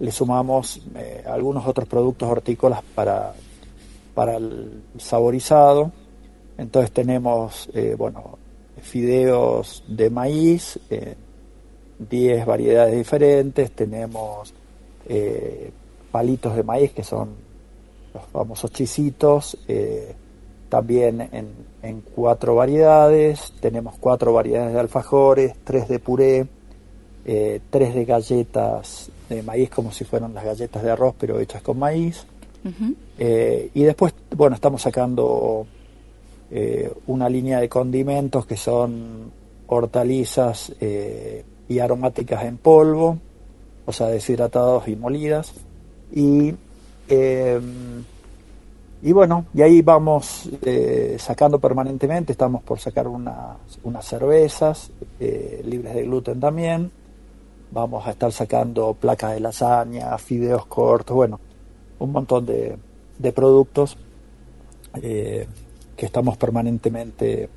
le 0.00 0.12
sumamos 0.12 0.80
eh, 0.94 1.24
algunos 1.26 1.66
otros 1.66 1.88
productos 1.88 2.28
hortícolas 2.30 2.82
para, 2.94 3.34
para 4.14 4.36
el 4.36 4.82
saborizado. 4.98 5.92
Entonces 6.56 6.92
tenemos, 6.92 7.68
eh, 7.74 7.94
bueno, 7.98 8.38
fideos 8.80 9.84
de 9.88 10.10
maíz, 10.10 10.78
eh, 10.90 11.14
10 11.98 12.46
variedades 12.46 12.96
diferentes, 12.96 13.72
tenemos 13.72 14.54
eh, 15.08 15.70
palitos 16.12 16.54
de 16.54 16.62
maíz 16.62 16.92
que 16.92 17.02
son 17.02 17.30
los 18.14 18.24
famosos 18.26 18.70
chisitos, 18.70 19.58
eh, 19.66 20.14
también 20.68 21.20
en, 21.32 21.48
en, 21.82 22.00
cuatro 22.00 22.54
variedades, 22.54 23.52
tenemos 23.60 23.94
cuatro 23.98 24.32
variedades 24.32 24.74
de 24.74 24.80
alfajores, 24.80 25.54
tres 25.64 25.88
de 25.88 25.98
puré, 25.98 26.46
eh, 27.30 27.60
tres 27.68 27.94
de 27.94 28.04
galletas 28.06 29.10
de 29.28 29.42
maíz 29.42 29.68
como 29.68 29.92
si 29.92 30.04
fueran 30.04 30.32
las 30.32 30.44
galletas 30.44 30.82
de 30.82 30.90
arroz 30.90 31.14
pero 31.18 31.38
hechas 31.38 31.62
con 31.62 31.78
maíz. 31.78 32.24
Eh, 33.18 33.70
y 33.72 33.82
después, 33.82 34.14
bueno, 34.36 34.54
estamos 34.54 34.82
sacando 34.82 35.66
eh, 36.50 36.92
una 37.06 37.28
línea 37.28 37.60
de 37.60 37.68
condimentos 37.68 38.46
que 38.46 38.56
son 38.56 39.30
hortalizas 39.66 40.72
y 41.68 41.78
aromáticas 41.78 42.44
en 42.44 42.56
polvo, 42.56 43.18
o 43.84 43.92
sea, 43.92 44.06
deshidratados 44.08 44.88
y 44.88 44.96
molidas. 44.96 45.52
Y, 46.12 46.54
y 49.02 49.12
bueno, 49.12 49.46
y 49.54 49.62
ahí 49.62 49.82
vamos 49.82 50.48
sacando 51.18 51.58
permanentemente, 51.58 52.32
estamos 52.32 52.62
por 52.62 52.80
sacar 52.80 53.06
unas 53.08 54.04
cervezas 54.04 54.90
libres 55.18 55.94
de 55.94 56.02
gluten 56.02 56.40
también 56.40 56.90
vamos 57.70 58.06
a 58.06 58.10
estar 58.10 58.32
sacando 58.32 58.94
placas 58.94 59.34
de 59.34 59.40
lasaña, 59.40 60.16
fideos 60.18 60.66
cortos, 60.66 61.14
bueno, 61.14 61.40
un 61.98 62.12
montón 62.12 62.46
de, 62.46 62.76
de 63.18 63.32
productos 63.32 63.96
eh, 65.02 65.46
que 65.96 66.06
estamos 66.06 66.36
permanentemente 66.36 67.48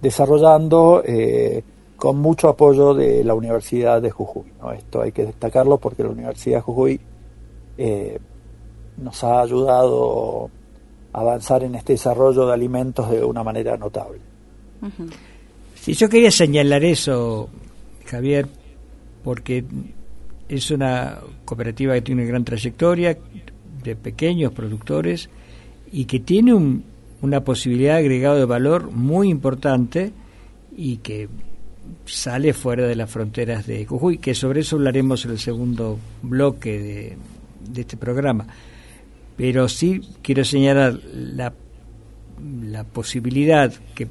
desarrollando 0.00 1.02
eh, 1.04 1.62
con 1.96 2.18
mucho 2.18 2.48
apoyo 2.48 2.94
de 2.94 3.24
la 3.24 3.34
Universidad 3.34 4.02
de 4.02 4.10
Jujuy. 4.10 4.52
¿no? 4.60 4.72
Esto 4.72 5.02
hay 5.02 5.12
que 5.12 5.26
destacarlo 5.26 5.78
porque 5.78 6.02
la 6.02 6.10
Universidad 6.10 6.58
de 6.58 6.62
Jujuy 6.62 7.00
eh, 7.78 8.18
nos 8.98 9.24
ha 9.24 9.40
ayudado 9.40 10.50
avanzar 11.12 11.62
en 11.64 11.74
este 11.74 11.94
desarrollo 11.94 12.46
de 12.46 12.52
alimentos 12.52 13.10
de 13.10 13.24
una 13.24 13.42
manera 13.42 13.76
notable. 13.76 14.20
Si 15.74 15.94
yo 15.94 16.08
quería 16.08 16.30
señalar 16.30 16.84
eso, 16.84 17.48
Javier, 18.06 18.48
porque 19.22 19.64
es 20.48 20.70
una 20.70 21.18
cooperativa 21.44 21.94
que 21.94 22.02
tiene 22.02 22.22
una 22.22 22.30
gran 22.30 22.44
trayectoria 22.44 23.16
de 23.82 23.96
pequeños 23.96 24.52
productores 24.52 25.28
y 25.90 26.04
que 26.04 26.20
tiene 26.20 26.54
un, 26.54 26.84
una 27.20 27.42
posibilidad 27.42 27.94
de 27.94 28.00
agregado 28.00 28.36
de 28.36 28.44
valor 28.44 28.90
muy 28.90 29.28
importante 29.28 30.12
y 30.76 30.98
que 30.98 31.28
sale 32.06 32.52
fuera 32.52 32.86
de 32.86 32.96
las 32.96 33.10
fronteras 33.10 33.66
de 33.66 33.84
Jujuy, 33.84 34.18
que 34.18 34.34
sobre 34.34 34.60
eso 34.60 34.76
hablaremos 34.76 35.24
en 35.24 35.32
el 35.32 35.38
segundo 35.38 35.98
bloque 36.22 36.78
de, 36.78 37.16
de 37.68 37.80
este 37.80 37.96
programa. 37.96 38.46
Pero 39.36 39.68
sí 39.68 40.00
quiero 40.22 40.44
señalar 40.44 40.98
la, 41.12 41.52
la 42.62 42.84
posibilidad 42.84 43.72
que 43.94 44.08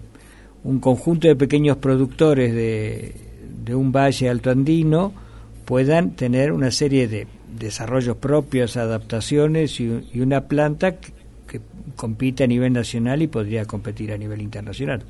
un 0.64 0.80
conjunto 0.80 1.28
de 1.28 1.36
pequeños 1.36 1.78
productores 1.78 2.54
de, 2.54 3.16
de 3.64 3.76
un 3.76 3.92
valle 3.92 4.30
alto 4.30 4.52
andino 4.52 5.14
puedan 5.66 6.12
tener 6.12 6.52
una 6.52 6.72
serie 6.72 7.08
de 7.08 7.28
desarrollos 7.58 8.18
propios, 8.18 8.78
adaptaciones 8.78 9.80
y, 9.80 10.04
una 10.16 10.42
planta 10.42 10.98
que, 10.98 11.14
compite 11.96 12.46
a 12.46 12.48
nivel 12.48 12.72
nacional 12.72 13.22
y 13.22 13.28
podría 13.28 13.66
competir 13.66 14.14
a 14.14 14.18
nivel 14.18 14.42
internacional. 14.42 15.04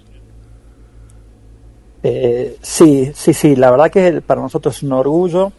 Eh, 2.02 2.58
sí, 2.62 3.12
sí, 3.14 3.34
sí, 3.34 3.56
la 3.56 3.70
verdad 3.70 3.92
que 3.92 4.22
para 4.22 4.42
nosotros 4.42 4.76
es 4.76 4.84
un 4.84 4.94
orgullo. 4.94 5.52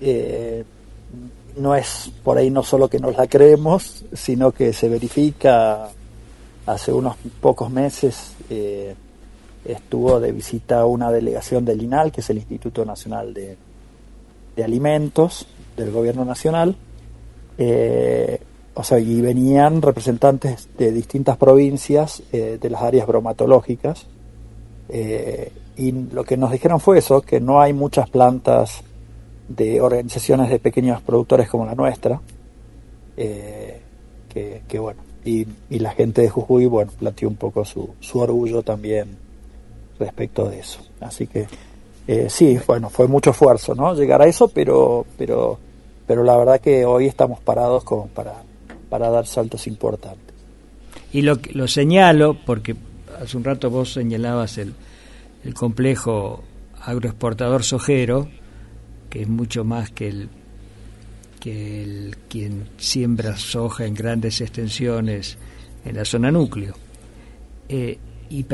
Eh, 0.00 0.64
no 1.56 1.74
es 1.74 2.10
por 2.22 2.38
ahí 2.38 2.50
no 2.50 2.62
solo 2.62 2.88
que 2.88 2.98
nos 2.98 3.16
la 3.16 3.26
creemos, 3.26 4.04
sino 4.12 4.52
que 4.52 4.72
se 4.72 4.88
verifica 4.88 5.88
hace 6.66 6.92
unos 6.92 7.16
pocos 7.40 7.70
meses. 7.70 8.34
Eh, 8.50 8.94
estuvo 9.64 10.18
de 10.18 10.32
visita 10.32 10.84
una 10.86 11.10
delegación 11.10 11.64
del 11.64 11.82
INAL, 11.82 12.10
que 12.10 12.20
es 12.20 12.30
el 12.30 12.38
Instituto 12.38 12.84
Nacional 12.84 13.32
de, 13.34 13.56
Alimentos 14.62 15.46
del 15.76 15.90
Gobierno 15.90 16.24
Nacional, 16.24 16.76
eh, 17.58 18.38
o 18.74 18.84
sea, 18.84 18.98
y 18.98 19.20
venían 19.20 19.80
representantes 19.80 20.68
de 20.76 20.92
distintas 20.92 21.36
provincias 21.36 22.22
eh, 22.32 22.58
de 22.60 22.70
las 22.70 22.82
áreas 22.82 23.06
bromatológicas, 23.06 24.06
y 25.74 25.92
lo 25.92 26.22
que 26.24 26.36
nos 26.36 26.52
dijeron 26.52 26.80
fue 26.80 26.98
eso, 26.98 27.22
que 27.22 27.40
no 27.40 27.62
hay 27.62 27.72
muchas 27.72 28.10
plantas 28.10 28.82
de 29.48 29.80
organizaciones 29.80 30.50
de 30.50 30.58
pequeños 30.58 31.02
productores 31.02 31.48
como 31.48 31.66
la 31.66 31.74
nuestra, 31.74 32.20
que, 33.16 34.78
bueno, 34.78 35.02
y, 35.24 35.46
y, 35.70 35.78
la 35.78 35.92
gente 35.92 36.22
de 36.22 36.30
Jujuy, 36.30 36.66
bueno, 36.66 36.90
planteó 36.98 37.28
un 37.28 37.36
poco 37.36 37.64
su, 37.64 37.90
su 38.00 38.18
orgullo 38.18 38.62
también 38.62 39.16
respecto 39.98 40.48
de 40.48 40.58
eso. 40.58 40.80
Así 41.00 41.26
que 41.26 41.46
eh, 42.06 42.26
sí, 42.28 42.58
bueno, 42.66 42.90
fue 42.90 43.06
mucho 43.06 43.30
esfuerzo, 43.30 43.74
¿no? 43.74 43.94
Llegar 43.94 44.22
a 44.22 44.26
eso, 44.26 44.48
pero, 44.48 45.06
pero, 45.16 45.58
pero 46.06 46.24
la 46.24 46.36
verdad 46.36 46.60
que 46.60 46.84
hoy 46.84 47.06
estamos 47.06 47.40
parados 47.40 47.84
como 47.84 48.08
para, 48.08 48.42
para 48.88 49.10
dar 49.10 49.26
saltos 49.26 49.66
importantes. 49.66 50.34
Y 51.12 51.22
lo, 51.22 51.38
lo 51.52 51.68
señalo 51.68 52.36
porque 52.44 52.74
hace 53.20 53.36
un 53.36 53.44
rato 53.44 53.70
vos 53.70 53.92
señalabas 53.92 54.58
el, 54.58 54.74
el 55.44 55.54
complejo 55.54 56.42
agroexportador 56.80 57.62
sojero, 57.62 58.28
que 59.12 59.20
es 59.20 59.28
mucho 59.28 59.62
más 59.62 59.90
que 59.90 60.08
el 60.08 60.28
que 61.38 61.82
el 61.82 62.16
quien 62.30 62.68
siembra 62.78 63.36
soja 63.36 63.84
en 63.84 63.92
grandes 63.92 64.40
extensiones 64.40 65.36
en 65.84 65.96
la 65.96 66.04
zona 66.06 66.30
núcleo. 66.30 66.72
Eh, 67.68 67.98
y 68.30 68.46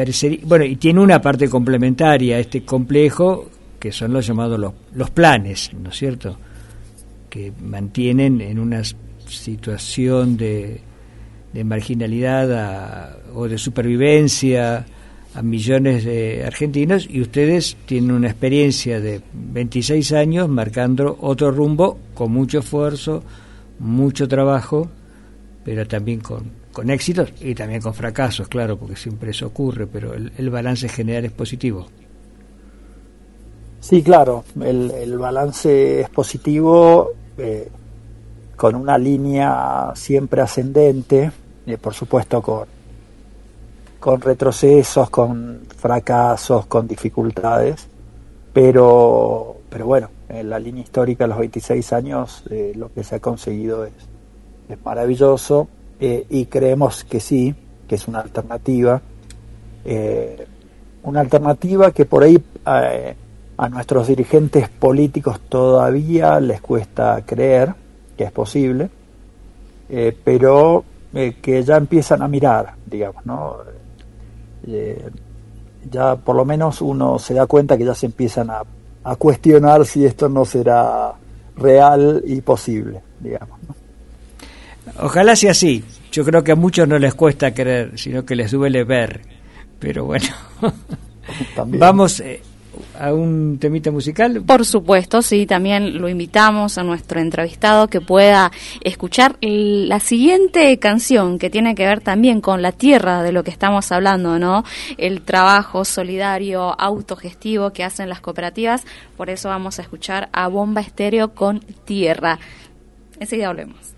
bueno 0.42 0.64
y 0.64 0.74
tiene 0.74 0.98
una 0.98 1.22
parte 1.22 1.48
complementaria 1.48 2.36
a 2.36 2.38
este 2.40 2.64
complejo 2.64 3.48
que 3.78 3.92
son 3.92 4.12
los 4.12 4.26
llamados 4.26 4.58
los, 4.58 4.72
los 4.94 5.10
planes 5.10 5.70
no 5.80 5.90
es 5.90 5.96
cierto 5.96 6.36
que 7.30 7.52
mantienen 7.62 8.40
en 8.40 8.58
una 8.58 8.82
situación 9.28 10.36
de, 10.36 10.80
de 11.52 11.64
marginalidad 11.64 13.18
o 13.32 13.46
de 13.46 13.58
supervivencia 13.58 14.84
a 15.34 15.42
millones 15.42 16.04
de 16.04 16.44
argentinos 16.44 17.06
y 17.08 17.20
ustedes 17.20 17.76
tienen 17.86 18.12
una 18.12 18.28
experiencia 18.28 19.00
de 19.00 19.20
26 19.32 20.12
años 20.12 20.48
marcando 20.48 21.16
otro 21.20 21.50
rumbo 21.50 21.98
con 22.14 22.32
mucho 22.32 22.60
esfuerzo, 22.60 23.22
mucho 23.78 24.26
trabajo, 24.26 24.88
pero 25.64 25.86
también 25.86 26.20
con, 26.20 26.50
con 26.72 26.90
éxitos 26.90 27.32
y 27.40 27.54
también 27.54 27.82
con 27.82 27.94
fracasos, 27.94 28.48
claro, 28.48 28.78
porque 28.78 28.96
siempre 28.96 29.30
eso 29.30 29.46
ocurre, 29.46 29.86
pero 29.86 30.14
el, 30.14 30.50
balance 30.50 30.88
general 30.88 31.26
es 31.26 31.32
positivo. 31.32 31.86
Sí, 33.80 34.02
claro, 34.02 34.44
el, 34.60 35.18
balance 35.18 36.00
es 36.00 36.08
positivo 36.08 37.10
eh, 37.36 37.68
con 38.56 38.74
una 38.74 38.98
línea 38.98 39.92
siempre 39.94 40.40
ascendente, 40.40 41.30
eh, 41.66 41.78
por 41.78 41.94
supuesto 41.94 42.42
con, 42.42 42.77
con 44.00 44.20
retrocesos, 44.20 45.10
con 45.10 45.62
fracasos, 45.76 46.66
con 46.66 46.86
dificultades, 46.86 47.88
pero, 48.52 49.56
pero 49.68 49.86
bueno, 49.86 50.10
en 50.28 50.50
la 50.50 50.58
línea 50.58 50.82
histórica 50.82 51.24
de 51.24 51.28
los 51.28 51.38
26 51.38 51.92
años 51.92 52.44
eh, 52.50 52.72
lo 52.76 52.92
que 52.92 53.04
se 53.04 53.16
ha 53.16 53.20
conseguido 53.20 53.84
es, 53.84 53.92
es 54.68 54.84
maravilloso 54.84 55.68
eh, 56.00 56.26
y 56.28 56.46
creemos 56.46 57.04
que 57.04 57.18
sí, 57.18 57.54
que 57.88 57.96
es 57.96 58.06
una 58.06 58.20
alternativa, 58.20 59.00
eh, 59.84 60.46
una 61.02 61.20
alternativa 61.20 61.90
que 61.90 62.04
por 62.04 62.22
ahí 62.22 62.42
eh, 62.66 63.16
a 63.56 63.68
nuestros 63.68 64.06
dirigentes 64.06 64.68
políticos 64.68 65.40
todavía 65.48 66.38
les 66.38 66.60
cuesta 66.60 67.22
creer 67.26 67.74
que 68.16 68.24
es 68.24 68.32
posible, 68.32 68.90
pero 70.22 70.84
que 71.40 71.62
ya 71.62 71.76
empiezan 71.76 72.20
a 72.20 72.28
mirar, 72.28 72.74
digamos, 72.84 73.24
¿no? 73.24 73.56
Ya 75.90 76.16
por 76.16 76.36
lo 76.36 76.44
menos 76.44 76.80
uno 76.82 77.18
se 77.18 77.34
da 77.34 77.46
cuenta 77.46 77.76
que 77.76 77.84
ya 77.84 77.94
se 77.94 78.06
empiezan 78.06 78.50
a, 78.50 78.62
a 79.04 79.16
cuestionar 79.16 79.86
si 79.86 80.04
esto 80.04 80.28
no 80.28 80.44
será 80.44 81.12
real 81.56 82.22
y 82.26 82.40
posible, 82.40 83.00
digamos. 83.20 83.58
¿no? 83.66 83.74
Ojalá 85.00 85.36
sea 85.36 85.52
así. 85.52 85.84
Yo 86.10 86.24
creo 86.24 86.42
que 86.42 86.52
a 86.52 86.56
muchos 86.56 86.88
no 86.88 86.98
les 86.98 87.14
cuesta 87.14 87.52
creer, 87.52 87.98
sino 87.98 88.24
que 88.24 88.34
les 88.34 88.50
duele 88.50 88.84
ver. 88.84 89.20
Pero 89.78 90.04
bueno, 90.06 90.26
vamos, 91.66 92.20
eh, 92.20 92.40
a 92.98 93.12
un 93.12 93.58
temita 93.58 93.90
musical? 93.90 94.42
Por 94.42 94.64
supuesto, 94.64 95.22
sí, 95.22 95.46
también 95.46 95.98
lo 95.98 96.08
invitamos 96.08 96.78
a 96.78 96.82
nuestro 96.82 97.20
entrevistado 97.20 97.88
que 97.88 98.00
pueda 98.00 98.50
escuchar 98.82 99.36
la 99.40 100.00
siguiente 100.00 100.78
canción 100.78 101.38
que 101.38 101.50
tiene 101.50 101.74
que 101.74 101.86
ver 101.86 102.00
también 102.00 102.40
con 102.40 102.62
la 102.62 102.72
tierra 102.72 103.22
de 103.22 103.32
lo 103.32 103.44
que 103.44 103.50
estamos 103.50 103.90
hablando, 103.92 104.38
¿no? 104.38 104.64
El 104.96 105.22
trabajo 105.22 105.84
solidario, 105.84 106.78
autogestivo 106.78 107.72
que 107.72 107.84
hacen 107.84 108.08
las 108.08 108.20
cooperativas. 108.20 108.84
Por 109.16 109.30
eso 109.30 109.48
vamos 109.48 109.78
a 109.78 109.82
escuchar 109.82 110.28
a 110.32 110.48
Bomba 110.48 110.80
Estéreo 110.80 111.34
con 111.34 111.60
Tierra. 111.84 112.38
Enseguida 113.20 113.48
volvemos. 113.48 113.97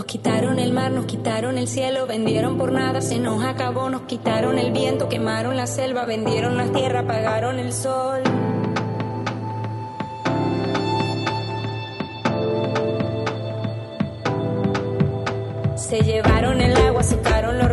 Nos 0.00 0.06
quitaron 0.06 0.58
el 0.58 0.72
mar, 0.72 0.90
nos 0.92 1.04
quitaron 1.04 1.58
el 1.58 1.68
cielo, 1.68 2.06
vendieron 2.06 2.56
por 2.56 2.72
nada, 2.72 3.02
se 3.02 3.18
nos 3.18 3.44
acabó, 3.44 3.90
nos 3.90 4.04
quitaron 4.04 4.58
el 4.58 4.72
viento, 4.72 5.10
quemaron 5.10 5.58
la 5.58 5.66
selva, 5.66 6.06
vendieron 6.06 6.56
la 6.56 6.72
tierra, 6.72 7.00
apagaron 7.00 7.58
el 7.58 7.70
sol. 7.70 8.22
Se 15.76 16.00
llevaron 16.00 16.62
el 16.62 16.74
agua, 16.78 17.02
secaron 17.02 17.58
los 17.58 17.69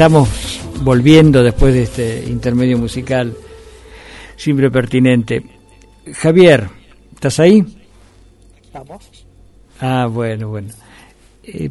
estamos 0.00 0.30
volviendo 0.82 1.42
después 1.42 1.74
de 1.74 1.82
este 1.82 2.24
intermedio 2.26 2.78
musical 2.78 3.36
siempre 4.34 4.70
pertinente. 4.70 5.44
Javier, 6.14 6.70
¿estás 7.12 7.38
ahí? 7.38 7.62
Estamos. 8.62 9.26
Ah, 9.78 10.08
bueno, 10.10 10.48
bueno. 10.48 10.70
Eh, 11.42 11.68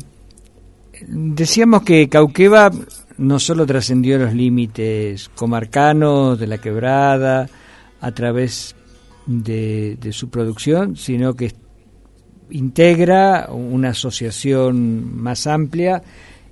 decíamos 1.07 1.81
que 1.81 2.07
Cauqueva 2.07 2.69
no 3.17 3.39
solo 3.39 3.65
trascendió 3.65 4.19
los 4.19 4.35
límites 4.35 5.29
comarcanos 5.29 6.39
de 6.39 6.45
la 6.45 6.59
quebrada 6.59 7.49
a 7.99 8.11
través 8.11 8.75
de, 9.25 9.97
de 9.99 10.13
su 10.13 10.29
producción, 10.29 10.95
sino 10.95 11.33
que 11.33 11.51
integra 12.51 13.47
una 13.49 13.89
asociación 13.89 15.19
más 15.19 15.47
amplia 15.47 16.03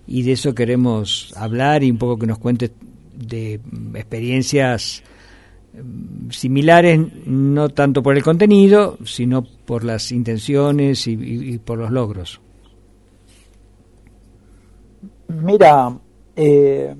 y 0.07 0.23
de 0.23 0.31
eso 0.31 0.55
queremos 0.55 1.33
hablar 1.35 1.83
y 1.83 1.91
un 1.91 1.97
poco 1.97 2.17
que 2.17 2.27
nos 2.27 2.39
cuentes 2.39 2.71
de 3.13 3.59
experiencias 3.93 5.03
mm, 5.73 6.29
similares, 6.31 6.99
no 7.25 7.69
tanto 7.69 8.01
por 8.01 8.15
el 8.15 8.23
contenido, 8.23 8.97
sino 9.05 9.43
por 9.43 9.83
las 9.83 10.11
intenciones 10.11 11.07
y, 11.07 11.57
por 11.59 11.77
los 11.77 11.91
logros. 11.91 12.39
Mira, 15.27 15.93
eh, 16.35 16.95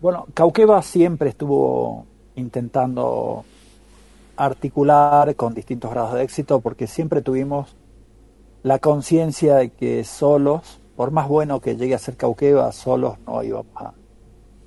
bueno, 0.00 0.26
Cauqueva 0.34 0.82
siempre 0.82 1.30
estuvo 1.30 2.04
intentando 2.34 3.44
articular 4.36 5.34
con 5.36 5.54
distintos 5.54 5.90
grados 5.90 6.12
de 6.14 6.22
éxito 6.22 6.60
porque 6.60 6.86
siempre 6.86 7.22
tuvimos 7.22 7.74
la 8.62 8.78
conciencia 8.78 9.56
de 9.56 9.70
que 9.70 10.04
solos 10.04 10.80
por 10.96 11.10
más 11.10 11.28
bueno 11.28 11.60
que 11.60 11.76
llegue 11.76 11.94
a 11.94 11.98
ser 11.98 12.16
Cauqueva, 12.16 12.72
solos 12.72 13.18
no 13.26 13.42
íbamos 13.42 13.74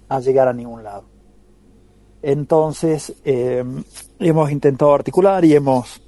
a, 0.08 0.20
llegar 0.20 0.48
a 0.48 0.54
ningún 0.54 0.84
lado. 0.84 1.04
Entonces, 2.22 3.14
eh, 3.26 3.64
hemos 4.20 4.52
intentado 4.52 4.94
articular 4.94 5.44
y 5.46 5.56
hemos 5.56 6.02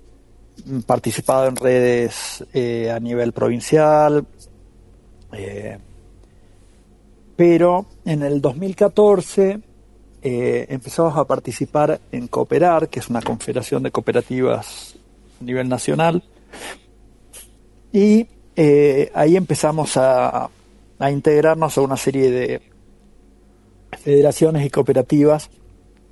participado 0.85 1.47
en 1.47 1.55
redes 1.55 2.45
eh, 2.53 2.91
a 2.91 2.99
nivel 2.99 3.31
provincial, 3.31 4.25
eh, 5.33 5.77
pero 7.35 7.85
en 8.05 8.21
el 8.21 8.41
2014 8.41 9.59
empezamos 10.23 11.17
a 11.17 11.25
participar 11.25 11.99
en 12.11 12.27
Cooperar, 12.27 12.89
que 12.89 12.99
es 12.99 13.09
una 13.09 13.23
confederación 13.23 13.81
de 13.81 13.89
cooperativas 13.89 14.95
a 15.39 15.43
nivel 15.43 15.67
nacional, 15.67 16.23
y 17.91 18.27
eh, 18.55 19.11
ahí 19.13 19.37
empezamos 19.37 19.95
a, 19.97 20.49
a 20.99 21.11
integrarnos 21.11 21.77
a 21.77 21.81
una 21.81 21.97
serie 21.97 22.29
de 22.29 22.61
federaciones 23.97 24.65
y 24.65 24.69
cooperativas 24.69 25.49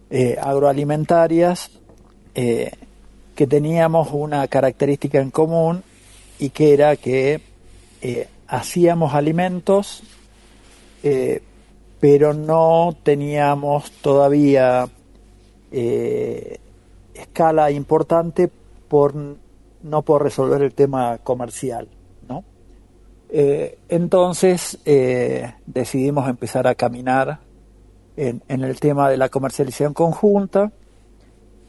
eh, 0.09 0.37
agroalimentarias 0.41 1.71
eh, 2.35 2.71
que 3.35 3.45
teníamos 3.45 4.09
una 4.11 4.47
característica 4.47 5.19
en 5.19 5.31
común 5.31 5.83
y 6.39 6.49
que 6.49 6.73
era 6.73 6.95
que 6.95 7.41
hacíamos 8.47 9.13
alimentos, 9.13 10.03
pero 11.99 12.33
no 12.33 12.95
teníamos 13.03 13.91
todavía 13.91 14.87
escala 17.13 17.71
importante 17.71 18.49
por 18.87 19.13
no 19.83 20.01
por 20.01 20.23
resolver 20.23 20.61
el 20.61 20.73
tema 20.73 21.17
comercial. 21.19 21.89
Eh, 23.31 23.77
entonces 23.89 24.79
eh, 24.85 25.53
decidimos 25.67 26.27
empezar 26.27 26.67
a 26.67 26.73
caminar 26.73 27.39
en, 28.17 28.41
el 28.47 28.79
tema 28.79 29.09
de 29.09 29.17
la 29.17 29.29
comercialización 29.29 29.93
conjunta. 29.93 30.71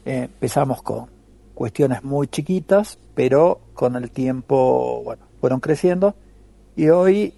Eh, 0.05 0.23
empezamos 0.23 0.81
con 0.81 1.07
cuestiones 1.53 2.03
muy 2.03 2.27
chiquitas, 2.27 2.97
pero 3.13 3.61
con 3.73 3.95
el 3.95 4.09
tiempo, 4.09 5.15
fueron 5.39 5.59
creciendo 5.59 6.15
y 6.75 6.89
hoy 6.89 7.33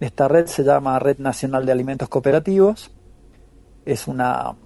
esta 0.00 0.28
red 0.28 0.46
se 0.46 0.64
llama 0.64 0.98
Red 0.98 1.18
Nacional 1.18 1.64
de 1.64 1.72
Alimentos 1.72 2.08
Cooperativos. 2.08 2.90
Es 3.84 4.08
una 4.08 4.56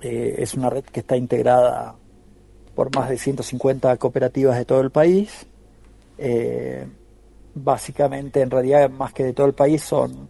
es 0.00 0.54
una 0.54 0.68
red 0.68 0.84
que 0.84 1.00
está 1.00 1.16
integrada 1.16 1.94
por 2.74 2.94
más 2.96 3.08
de 3.08 3.18
150 3.18 3.96
cooperativas 3.98 4.56
de 4.56 4.64
todo 4.64 4.80
el 4.80 4.90
país. 4.90 5.46
Eh, 6.18 6.86
básicamente, 7.54 8.40
en 8.40 8.50
realidad, 8.50 8.90
más 8.90 9.12
que 9.12 9.24
de 9.24 9.32
todo 9.32 9.46
el 9.46 9.54
país, 9.54 9.82
son 9.82 10.28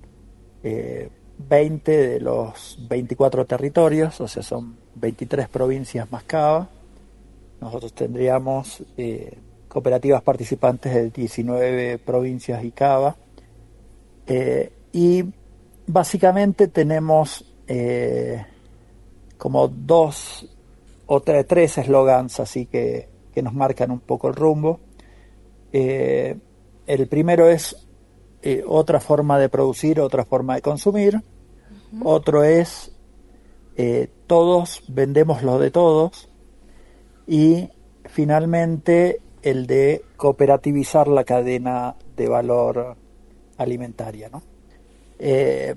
eh, 0.63 1.09
20 1.49 1.91
de 1.97 2.21
los 2.21 2.79
24 2.89 3.45
territorios, 3.47 4.21
o 4.21 4.29
sea, 4.29 4.43
son 4.43 4.77
23 4.95 5.49
provincias 5.49 6.11
más 6.11 6.25
Cava. 6.25 6.69
Nosotros 7.61 7.93
tendríamos 7.93 8.83
eh, 8.97 9.39
cooperativas 9.69 10.23
participantes 10.23 10.93
de 10.95 11.11
19 11.11 11.99
provincias 11.99 12.63
y 12.65 12.71
Cava. 12.73 13.17
Eh, 14.27 14.73
y 14.93 15.25
básicamente 15.87 16.69
tenemos 16.69 17.45
como 19.39 19.67
dos 19.69 20.47
o 21.07 21.21
tre- 21.23 21.45
tres 21.47 21.79
eslogans 21.79 22.39
así 22.39 22.67
que, 22.67 23.09
que 23.35 23.43
nos 23.43 23.55
marcan 23.55 23.91
un 23.91 24.01
poco 24.01 24.29
el 24.29 24.35
rumbo. 24.35 24.81
Eh, 25.73 26.37
el 26.87 27.09
primero 27.09 27.49
es 27.49 27.89
eh, 28.43 28.65
otra 28.67 29.01
forma 29.01 29.39
de 29.39 29.49
producir, 29.49 30.01
otra 30.01 30.25
forma 30.25 30.57
de 30.57 30.63
consumir. 30.63 31.23
Otro 32.03 32.43
es 32.45 32.93
eh, 33.77 34.11
todos 34.27 34.83
vendemos 34.89 35.43
lo 35.43 35.59
de 35.59 35.71
todos. 35.71 36.29
Y 37.27 37.71
finalmente 38.07 39.21
el 39.43 39.67
de 39.67 40.05
cooperativizar 40.17 41.09
la 41.09 41.25
cadena 41.25 41.97
de 42.17 42.29
valor 42.29 42.97
alimentaria. 43.57 44.29
¿no? 44.29 44.43
Eh, 45.19 45.75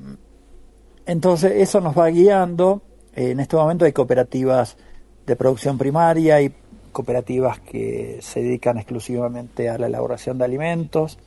entonces 1.06 1.54
eso 1.56 1.82
nos 1.82 1.98
va 1.98 2.08
guiando. 2.08 2.82
En 3.14 3.40
este 3.40 3.56
momento 3.56 3.86
hay 3.86 3.94
cooperativas 3.94 4.78
de 5.26 5.36
producción 5.36 5.78
primaria, 5.78 6.36
hay 6.36 6.54
cooperativas 6.96 7.60
que 7.60 8.20
se 8.22 8.42
dedican 8.42 8.78
exclusivamente 8.78 9.68
a 9.68 9.78
la 9.78 9.88
elaboración 9.88 10.38
de 10.38 10.46
alimentos, 10.46 11.20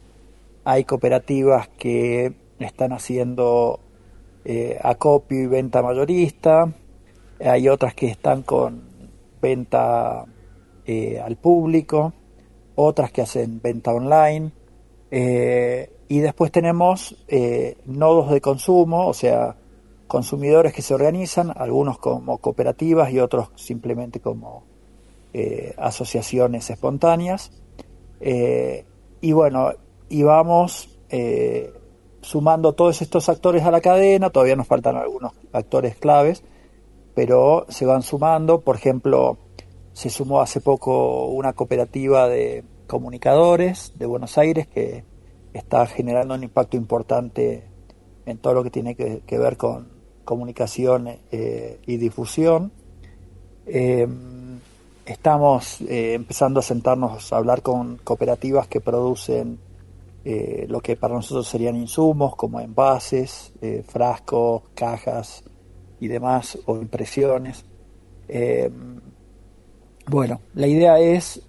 hay 0.64 0.84
cooperativas 0.84 1.68
que 1.68 2.32
están 2.58 2.94
haciendo 2.94 3.78
eh, 4.46 4.78
acopio 4.82 5.42
y 5.42 5.46
venta 5.46 5.82
mayorista, 5.82 6.72
hay 7.38 7.68
otras 7.68 7.94
que 7.94 8.06
están 8.06 8.44
con 8.44 8.82
venta 9.42 10.24
eh, 10.86 11.20
al 11.20 11.36
público, 11.36 12.14
otras 12.74 13.12
que 13.12 13.20
hacen 13.20 13.60
venta 13.60 13.92
online, 13.92 14.50
eh, 15.10 15.92
y 16.08 16.20
después 16.20 16.50
tenemos 16.50 17.26
nodos 17.84 18.30
de 18.30 18.40
consumo, 18.40 19.06
o 19.06 19.12
sea, 19.12 19.54
consumidores 20.06 20.72
que 20.72 20.80
se 20.80 20.94
organizan, 20.94 21.52
algunos 21.54 21.98
como 21.98 22.38
cooperativas 22.38 23.12
y 23.12 23.20
otros 23.20 23.50
simplemente 23.56 24.20
como 24.20 24.77
eh, 25.34 25.74
asociaciones 25.76 26.70
espontáneas. 26.70 27.50
Eh, 28.20 28.86
y 29.20 29.32
bueno, 29.32 29.72
y 30.08 30.22
vamos 30.22 30.98
eh, 31.10 31.70
sumando 32.22 32.72
todos 32.72 33.02
estos 33.02 33.28
actores 33.28 33.62
a 33.64 33.70
la 33.70 33.82
cadena, 33.82 34.30
todavía 34.30 34.56
nos 34.56 34.66
faltan 34.66 34.96
algunos 34.96 35.32
actores 35.52 35.96
claves, 35.96 36.42
pero 37.14 37.66
se 37.68 37.84
van 37.84 38.02
sumando, 38.02 38.62
por 38.62 38.76
ejemplo, 38.76 39.36
se 39.92 40.08
sumó 40.08 40.40
hace 40.40 40.62
poco 40.62 41.26
una 41.26 41.52
cooperativa 41.52 42.26
de 42.26 42.64
comunicadores 42.86 43.92
de 43.98 44.06
Buenos 44.06 44.38
Aires 44.38 44.66
que 44.66 45.04
está 45.52 45.84
generando 45.86 46.34
un 46.34 46.42
impacto 46.42 46.78
importante 46.78 47.64
en 48.24 48.38
todo 48.38 48.54
lo 48.54 48.64
que 48.64 48.70
tiene 48.70 48.94
que, 48.94 49.38
ver 49.38 49.58
con 49.58 49.88
comunicación 50.24 51.18
y 51.30 51.96
difusión. 51.98 52.72
Estamos 55.08 55.80
eh, 55.82 56.14
empezando 56.14 56.60
a 56.60 56.62
sentarnos 56.62 57.32
a 57.32 57.36
hablar 57.36 57.62
con 57.62 57.96
cooperativas 57.98 58.68
que 58.68 58.80
producen 58.80 59.58
eh, 60.30 60.66
lo 60.68 60.80
que 60.80 60.94
para 60.94 61.14
nosotros 61.14 61.48
serían 61.48 61.74
insumos 61.76 62.36
como 62.36 62.60
envases, 62.60 63.50
eh, 63.62 63.82
frascos, 63.86 64.62
cajas 64.74 65.42
y 66.00 66.08
demás, 66.08 66.58
o 66.66 66.76
impresiones. 66.76 67.64
Eh, 68.28 68.70
bueno, 70.06 70.40
la 70.54 70.66
idea 70.66 70.98
es 70.98 71.42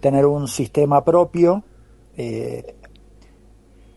tener 0.00 0.26
un 0.26 0.46
sistema 0.46 1.04
propio, 1.04 1.64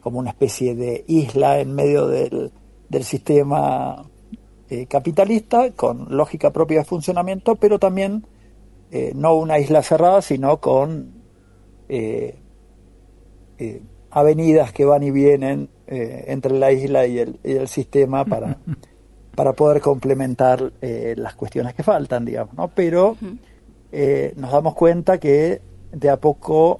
como 0.01 0.19
una 0.19 0.31
especie 0.31 0.75
de 0.75 1.03
isla 1.07 1.59
en 1.59 1.73
medio 1.73 2.07
del, 2.07 2.51
del 2.89 3.03
sistema 3.03 4.03
capitalista, 4.87 5.71
con 5.71 6.15
lógica 6.15 6.51
propia 6.51 6.79
de 6.79 6.85
funcionamiento, 6.85 7.55
pero 7.55 7.79
también 7.79 8.25
eh, 8.91 9.11
no 9.15 9.35
una 9.35 9.59
isla 9.59 9.81
cerrada, 9.83 10.21
sino 10.21 10.59
con 10.59 11.13
eh, 11.89 12.35
eh, 13.57 13.81
avenidas 14.11 14.71
que 14.71 14.85
van 14.85 15.03
y 15.03 15.11
vienen 15.11 15.69
entre 15.87 16.57
la 16.57 16.71
isla 16.71 17.05
y 17.05 17.19
el, 17.19 17.39
y 17.43 17.51
el 17.51 17.67
sistema 17.67 18.25
para, 18.25 18.57
para 19.35 19.53
poder 19.53 19.81
complementar 19.81 20.73
las 20.81 21.35
cuestiones 21.35 21.75
que 21.75 21.83
faltan, 21.83 22.25
digamos, 22.25 22.55
¿no? 22.55 22.69
Pero 22.69 23.15
nos 24.35 24.51
damos 24.51 24.73
cuenta 24.73 25.19
que 25.19 25.61
de 25.91 26.09
a 26.09 26.17
poco 26.17 26.79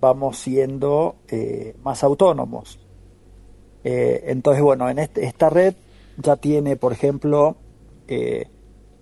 vamos 0.00 0.38
siendo 0.38 1.16
más 1.82 2.04
autónomos. 2.04 2.78
Entonces, 3.82 4.62
bueno, 4.62 4.88
en 4.88 5.00
este- 5.00 5.24
esta 5.24 5.50
red 5.50 5.74
ya 6.18 6.36
tiene, 6.36 6.76
por 6.76 6.92
ejemplo, 6.92 7.56
eh, 8.06 8.46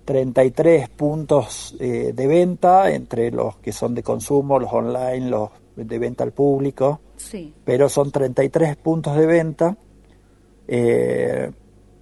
33 0.07 0.87
puntos 0.87 1.75
eh, 1.81 2.13
de 2.15 2.27
venta 2.27 2.89
entre 2.93 3.29
los 3.29 3.57
que 3.57 3.73
son 3.73 3.93
de 3.93 4.01
consumo, 4.03 4.57
los 4.57 4.71
online, 4.71 5.29
los 5.29 5.49
de 5.75 5.99
venta 5.99 6.23
al 6.23 6.31
público, 6.31 7.01
Sí. 7.17 7.53
pero 7.65 7.89
son 7.89 8.09
33 8.09 8.77
puntos 8.77 9.17
de 9.17 9.25
venta. 9.25 9.75
Eh, 10.65 11.51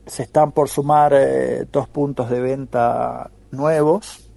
se 0.06 0.22
están 0.24 0.52
por 0.52 0.70
sumar 0.70 1.14
eh, 1.16 1.66
dos 1.72 1.88
puntos 1.90 2.30
de 2.30 2.40
venta 2.42 3.32
nuevos, 3.50 4.30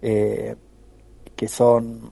que 0.00 1.48
son 1.48 2.10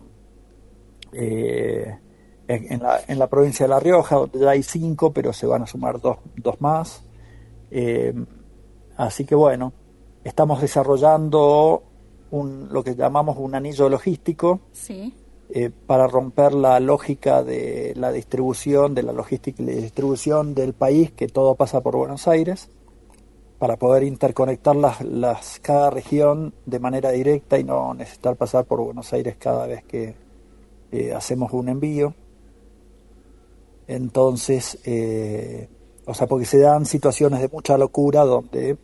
eh, 1.12 1.98
en, 2.46 2.72
en 2.72 2.82
la, 2.82 3.00
en 3.08 3.18
la 3.18 3.26
provincia 3.26 3.64
de 3.66 3.70
La 3.70 3.80
Rioja, 3.80 4.14
donde 4.16 4.38
ya 4.38 4.50
hay 4.50 4.62
cinco, 4.62 5.12
pero 5.12 5.32
se 5.32 5.46
van 5.48 5.62
a 5.62 5.66
sumar 5.66 6.00
dos, 6.00 6.18
dos 6.36 6.60
más. 6.60 7.02
Así 8.96 9.24
que 9.24 9.34
bueno, 9.34 9.72
estamos 10.24 10.60
desarrollando 10.60 11.82
un, 12.30 12.68
lo 12.72 12.82
que 12.82 12.94
llamamos 12.96 13.36
un 13.38 13.54
anillo 13.54 13.88
logístico 13.88 14.60
Sí. 14.72 15.14
eh, 15.50 15.70
para 15.86 16.06
romper 16.08 16.52
la 16.54 16.80
lógica 16.80 17.42
de 17.44 17.92
la 17.96 18.10
distribución, 18.10 18.94
de 18.94 19.02
la 19.04 19.12
logística 19.12 19.62
y 19.62 19.66
la 19.66 19.72
distribución 19.72 20.54
del 20.54 20.72
país, 20.72 21.12
que 21.12 21.28
todo 21.28 21.54
pasa 21.54 21.80
por 21.82 21.96
Buenos 21.96 22.26
Aires, 22.26 22.70
para 23.58 23.76
poder 23.76 24.02
interconectar 24.02 24.74
las, 24.74 25.00
las, 25.02 25.60
cada 25.60 25.90
región 25.90 26.54
de 26.66 26.78
manera 26.80 27.10
directa 27.10 27.58
y 27.58 27.64
no 27.64 27.94
necesitar 27.94 28.36
pasar 28.36 28.64
por 28.64 28.80
Buenos 28.80 29.12
Aires 29.12 29.36
cada 29.38 29.66
vez 29.66 29.84
que 29.84 30.14
eh, 30.90 31.12
hacemos 31.14 31.52
un 31.52 31.68
envío. 31.68 32.14
Entonces, 33.86 34.78
eh, 34.84 35.68
o 36.06 36.14
sea, 36.14 36.26
porque 36.26 36.46
se 36.46 36.58
dan 36.58 36.86
situaciones 36.86 37.40
de 37.40 37.48
mucha 37.48 37.76
locura 37.78 38.24
donde 38.24 38.76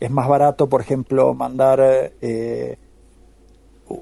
es 0.00 0.10
más 0.10 0.26
barato, 0.28 0.68
por 0.68 0.80
ejemplo, 0.80 1.34
mandar 1.34 1.80
eh, 2.20 2.76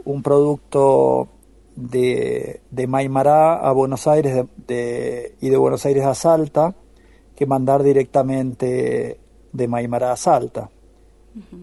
un 0.05 0.23
producto 0.23 1.29
de, 1.77 2.61
de 2.71 2.87
Maimará 2.87 3.55
a 3.57 3.73
Buenos 3.73 4.07
Aires 4.07 4.35
de- 4.35 4.47
de- 4.67 5.35
y 5.41 5.49
de 5.49 5.57
Buenos 5.57 5.85
Aires 5.87 6.05
a 6.05 6.15
Salta 6.15 6.75
que 7.37 7.47
mandar 7.47 7.83
directamente 7.83 9.21
de 9.53 9.69
Maimará 9.69 10.13
a 10.13 10.17
Salta. 10.17 10.71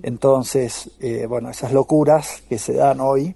Entonces, 0.03 0.91
eh, 1.01 1.25
bueno, 1.27 1.49
esas 1.49 1.73
locuras 1.73 2.43
que 2.47 2.57
se 2.57 2.73
dan 2.73 3.01
hoy 3.01 3.35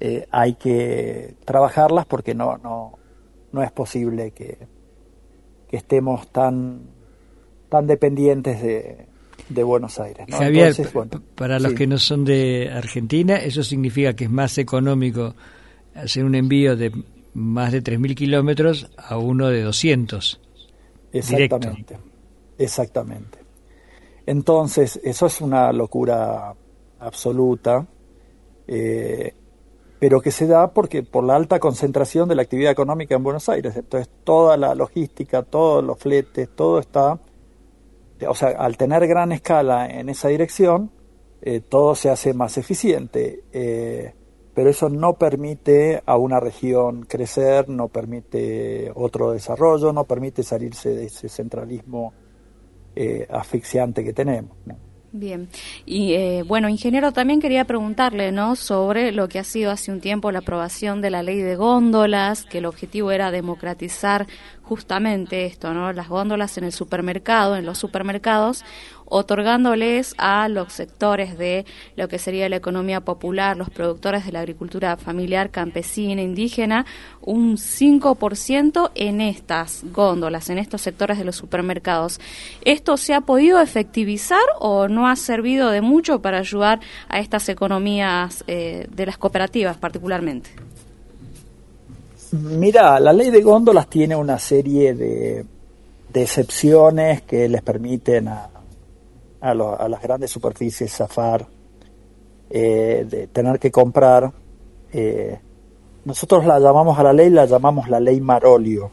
eh, 0.00 0.26
hay 0.30 0.54
que 0.54 1.36
trabajarlas 1.44 2.06
porque 2.06 2.34
no, 2.34 2.56
no, 2.58 2.94
no 3.52 3.62
es 3.62 3.70
posible 3.70 4.32
que, 4.32 4.58
que 5.68 5.76
estemos 5.76 6.26
tan, 6.32 6.88
tan 7.68 7.86
dependientes 7.86 8.60
de, 8.62 9.06
de 9.50 9.62
Buenos 9.62 9.98
Aires. 10.00 10.26
¿no? 10.28 10.38
Javier, 10.38 10.68
Entonces, 10.68 10.92
bueno, 10.92 11.22
para 11.34 11.58
los 11.58 11.72
sí. 11.72 11.78
que 11.78 11.86
no 11.86 11.98
son 11.98 12.24
de 12.24 12.70
Argentina, 12.72 13.36
eso 13.36 13.62
significa 13.62 14.14
que 14.14 14.24
es 14.24 14.30
más 14.30 14.56
económico 14.58 15.34
hacer 15.94 16.24
un 16.24 16.34
envío 16.34 16.76
de 16.76 16.92
más 17.34 17.72
de 17.72 17.82
3.000 17.82 18.14
kilómetros 18.14 18.90
a 18.96 19.18
uno 19.18 19.48
de 19.48 19.62
200. 19.62 20.40
directo. 21.12 21.56
Exactamente, 21.56 21.98
exactamente. 22.58 23.38
Entonces, 24.26 25.00
eso 25.02 25.26
es 25.26 25.40
una 25.40 25.72
locura 25.72 26.54
absoluta, 27.00 27.86
eh, 28.66 29.34
pero 29.98 30.20
que 30.20 30.30
se 30.30 30.46
da 30.46 30.72
porque 30.72 31.02
por 31.02 31.24
la 31.24 31.36
alta 31.36 31.58
concentración 31.58 32.28
de 32.28 32.34
la 32.34 32.42
actividad 32.42 32.72
económica 32.72 33.14
en 33.14 33.22
Buenos 33.22 33.48
Aires. 33.48 33.76
Entonces, 33.76 34.08
toda 34.24 34.56
la 34.56 34.74
logística, 34.74 35.42
todos 35.42 35.84
los 35.84 35.98
fletes, 35.98 36.48
todo 36.54 36.78
está, 36.78 37.18
o 38.28 38.34
sea, 38.34 38.50
al 38.50 38.76
tener 38.76 39.06
gran 39.06 39.32
escala 39.32 39.86
en 39.86 40.08
esa 40.08 40.28
dirección, 40.28 40.90
eh, 41.42 41.60
todo 41.60 41.94
se 41.94 42.10
hace 42.10 42.34
más 42.34 42.58
eficiente. 42.58 43.44
eh, 43.52 44.14
pero 44.52 44.68
eso 44.68 44.88
no 44.90 45.14
permite 45.14 46.02
a 46.04 46.16
una 46.16 46.40
región 46.40 47.06
crecer, 47.06 47.68
no 47.68 47.86
permite 47.88 48.90
otro 48.94 49.30
desarrollo, 49.30 49.92
no 49.92 50.04
permite 50.04 50.42
salirse 50.42 50.90
de 50.90 51.06
ese 51.06 51.28
centralismo 51.28 52.12
eh, 52.96 53.26
asfixiante 53.30 54.02
que 54.02 54.12
tenemos. 54.12 54.56
Bien. 55.12 55.48
Y 55.86 56.42
bueno, 56.42 56.68
ingeniero, 56.68 57.12
también 57.12 57.40
quería 57.40 57.64
preguntarle, 57.64 58.32
¿no? 58.32 58.54
Sobre 58.54 59.12
lo 59.12 59.28
que 59.28 59.38
ha 59.38 59.44
sido 59.44 59.70
hace 59.70 59.92
un 59.92 60.00
tiempo 60.00 60.32
la 60.32 60.40
aprobación 60.40 61.00
de 61.00 61.10
la 61.10 61.22
ley 61.22 61.38
de 61.38 61.54
góndolas, 61.54 62.44
que 62.44 62.58
el 62.58 62.66
objetivo 62.66 63.12
era 63.12 63.30
democratizar 63.30 64.26
justamente 64.70 65.46
esto, 65.46 65.74
¿no? 65.74 65.92
Las 65.92 66.08
góndolas 66.08 66.56
en 66.56 66.62
el 66.62 66.70
supermercado, 66.70 67.56
en 67.56 67.66
los 67.66 67.76
supermercados, 67.76 68.64
otorgándoles 69.04 70.14
a 70.16 70.48
los 70.48 70.72
sectores 70.72 71.36
de 71.36 71.66
lo 71.96 72.06
que 72.06 72.20
sería 72.20 72.48
la 72.48 72.54
economía 72.54 73.00
popular, 73.00 73.56
los 73.56 73.68
productores 73.68 74.24
de 74.24 74.30
la 74.30 74.38
agricultura 74.38 74.96
familiar, 74.96 75.50
campesina, 75.50 76.22
indígena, 76.22 76.86
un 77.20 77.56
5% 77.56 78.92
en 78.94 79.20
estas 79.20 79.82
góndolas, 79.92 80.50
en 80.50 80.58
estos 80.58 80.82
sectores 80.82 81.18
de 81.18 81.24
los 81.24 81.34
supermercados. 81.34 82.20
¿Esto 82.64 82.96
se 82.96 83.12
ha 83.14 83.22
podido 83.22 83.60
efectivizar 83.60 84.38
o 84.60 84.86
no 84.86 85.08
ha 85.08 85.16
servido 85.16 85.70
de 85.70 85.80
mucho 85.80 86.22
para 86.22 86.38
ayudar 86.38 86.78
a 87.08 87.18
estas 87.18 87.48
economías 87.48 88.44
eh, 88.46 88.86
de 88.88 89.06
las 89.06 89.18
cooperativas 89.18 89.78
particularmente? 89.78 90.69
Mira, 92.32 93.00
la 93.00 93.12
ley 93.12 93.30
de 93.30 93.42
góndolas 93.42 93.88
tiene 93.88 94.14
una 94.14 94.38
serie 94.38 94.94
de, 94.94 95.44
de 96.12 96.22
excepciones 96.22 97.22
que 97.22 97.48
les 97.48 97.62
permiten 97.62 98.28
a, 98.28 98.50
a, 99.40 99.54
lo- 99.54 99.80
a 99.80 99.88
las 99.88 100.00
grandes 100.02 100.30
superficies 100.30 100.92
zafar, 100.94 101.46
eh, 102.50 103.06
de 103.08 103.26
tener 103.28 103.58
que 103.58 103.70
comprar. 103.70 104.32
eh, 104.92 105.38
nosotros 106.04 106.46
la 106.46 106.58
llamamos 106.58 106.98
a 106.98 107.02
la 107.02 107.12
ley, 107.12 107.28
la 107.30 107.44
llamamos 107.46 107.88
la 107.88 108.00
ley 108.00 108.20
Marolio, 108.20 108.90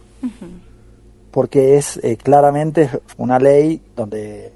porque 1.31 1.77
es 1.77 1.97
eh, 2.03 2.17
claramente 2.17 2.89
una 3.17 3.39
ley 3.39 3.81
donde 3.95 4.51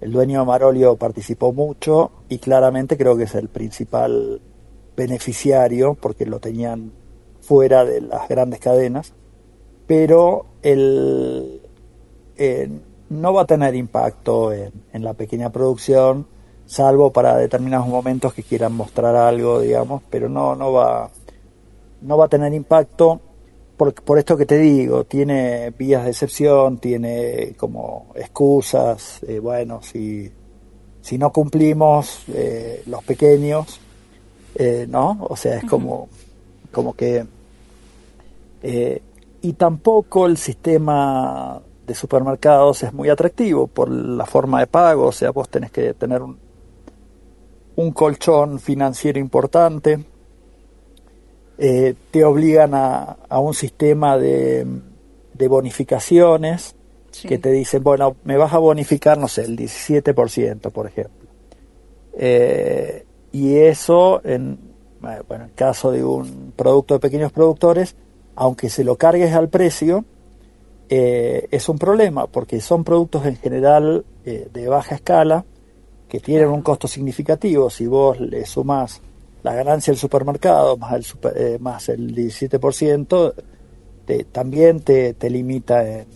el 0.00 0.12
dueño 0.12 0.40
de 0.40 0.46
Marolio 0.46 0.96
participó 0.96 1.52
mucho 1.52 2.12
y 2.28 2.38
claramente 2.38 2.96
creo 2.96 3.16
que 3.16 3.24
es 3.24 3.34
el 3.34 3.48
principal 3.48 4.40
beneficiario 4.96 5.94
porque 5.94 6.26
lo 6.26 6.38
tenían 6.38 6.92
fuera 7.52 7.84
de 7.84 8.00
las 8.00 8.26
grandes 8.30 8.60
cadenas, 8.60 9.12
pero 9.86 10.46
el, 10.62 11.60
eh, 12.38 12.70
no 13.10 13.34
va 13.34 13.42
a 13.42 13.46
tener 13.46 13.74
impacto 13.74 14.54
en, 14.54 14.72
en 14.90 15.04
la 15.04 15.12
pequeña 15.12 15.50
producción, 15.52 16.26
salvo 16.64 17.12
para 17.12 17.36
determinados 17.36 17.88
momentos 17.88 18.32
que 18.32 18.42
quieran 18.42 18.72
mostrar 18.72 19.14
algo, 19.16 19.60
digamos, 19.60 20.00
pero 20.08 20.30
no, 20.30 20.56
no 20.56 20.72
va, 20.72 21.10
no 22.00 22.16
va 22.16 22.24
a 22.24 22.28
tener 22.28 22.54
impacto 22.54 23.20
por, 23.76 23.92
por 23.92 24.18
esto 24.18 24.34
que 24.34 24.46
te 24.46 24.56
digo, 24.56 25.04
tiene 25.04 25.74
vías 25.76 26.04
de 26.04 26.10
excepción, 26.12 26.78
tiene 26.78 27.52
como 27.58 28.12
excusas, 28.14 29.22
eh, 29.28 29.40
bueno, 29.40 29.82
si, 29.82 30.32
si 31.02 31.18
no 31.18 31.30
cumplimos 31.30 32.24
eh, 32.28 32.82
los 32.86 33.04
pequeños, 33.04 33.78
eh, 34.54 34.86
¿no? 34.88 35.18
O 35.28 35.36
sea, 35.36 35.56
es 35.58 35.64
como, 35.64 36.08
como 36.72 36.94
que... 36.94 37.26
eh, 38.62 39.02
y 39.40 39.52
tampoco 39.54 40.26
el 40.26 40.36
sistema 40.36 41.60
de 41.86 41.94
supermercados 41.94 42.82
es 42.84 42.92
muy 42.92 43.08
atractivo 43.08 43.66
por 43.66 43.90
la 43.90 44.24
forma 44.24 44.60
de 44.60 44.66
pago, 44.66 45.06
o 45.06 45.12
sea, 45.12 45.30
vos 45.30 45.48
tenés 45.48 45.70
que 45.70 45.94
tener 45.94 46.22
un, 46.22 46.38
un 47.76 47.92
colchón 47.92 48.60
financiero 48.60 49.18
importante, 49.18 50.04
eh, 51.58 51.94
te 52.10 52.24
obligan 52.24 52.74
a, 52.74 53.16
a 53.28 53.38
un 53.40 53.54
sistema 53.54 54.16
de, 54.16 54.66
de 55.34 55.48
bonificaciones 55.48 56.76
Sí. 57.12 57.28
que 57.28 57.36
te 57.36 57.52
dicen, 57.52 57.82
bueno, 57.82 58.16
me 58.24 58.38
vas 58.38 58.54
a 58.54 58.58
bonificar, 58.58 59.18
no 59.18 59.28
sé, 59.28 59.42
el 59.42 59.54
17%, 59.54 60.70
por 60.70 60.86
ejemplo. 60.86 61.28
Eh, 62.14 63.04
y 63.32 63.56
eso, 63.56 64.22
en, 64.24 64.58
bueno, 65.28 65.44
en 65.44 65.50
caso 65.50 65.90
de 65.92 66.02
un 66.02 66.54
producto 66.56 66.94
de 66.94 67.00
pequeños 67.00 67.30
productores, 67.30 67.96
aunque 68.36 68.68
se 68.68 68.84
lo 68.84 68.96
cargues 68.96 69.32
al 69.34 69.48
precio, 69.48 70.04
eh, 70.88 71.48
es 71.50 71.68
un 71.68 71.78
problema, 71.78 72.26
porque 72.26 72.60
son 72.60 72.84
productos 72.84 73.24
en 73.26 73.36
general 73.36 74.04
eh, 74.24 74.48
de 74.52 74.68
baja 74.68 74.94
escala, 74.96 75.44
que 76.08 76.20
tienen 76.20 76.48
un 76.48 76.60
costo 76.62 76.86
significativo. 76.88 77.70
Si 77.70 77.86
vos 77.86 78.20
le 78.20 78.44
sumás 78.44 79.00
la 79.42 79.54
ganancia 79.54 79.90
del 79.92 79.98
supermercado 79.98 80.76
más 80.76 80.92
el, 80.94 81.04
super- 81.04 81.32
eh, 81.36 81.58
más 81.58 81.88
el 81.88 82.14
17%, 82.14 83.34
te- 84.04 84.24
también 84.24 84.80
te, 84.80 85.14
te 85.14 85.30
limita 85.30 85.88
en, 85.88 86.06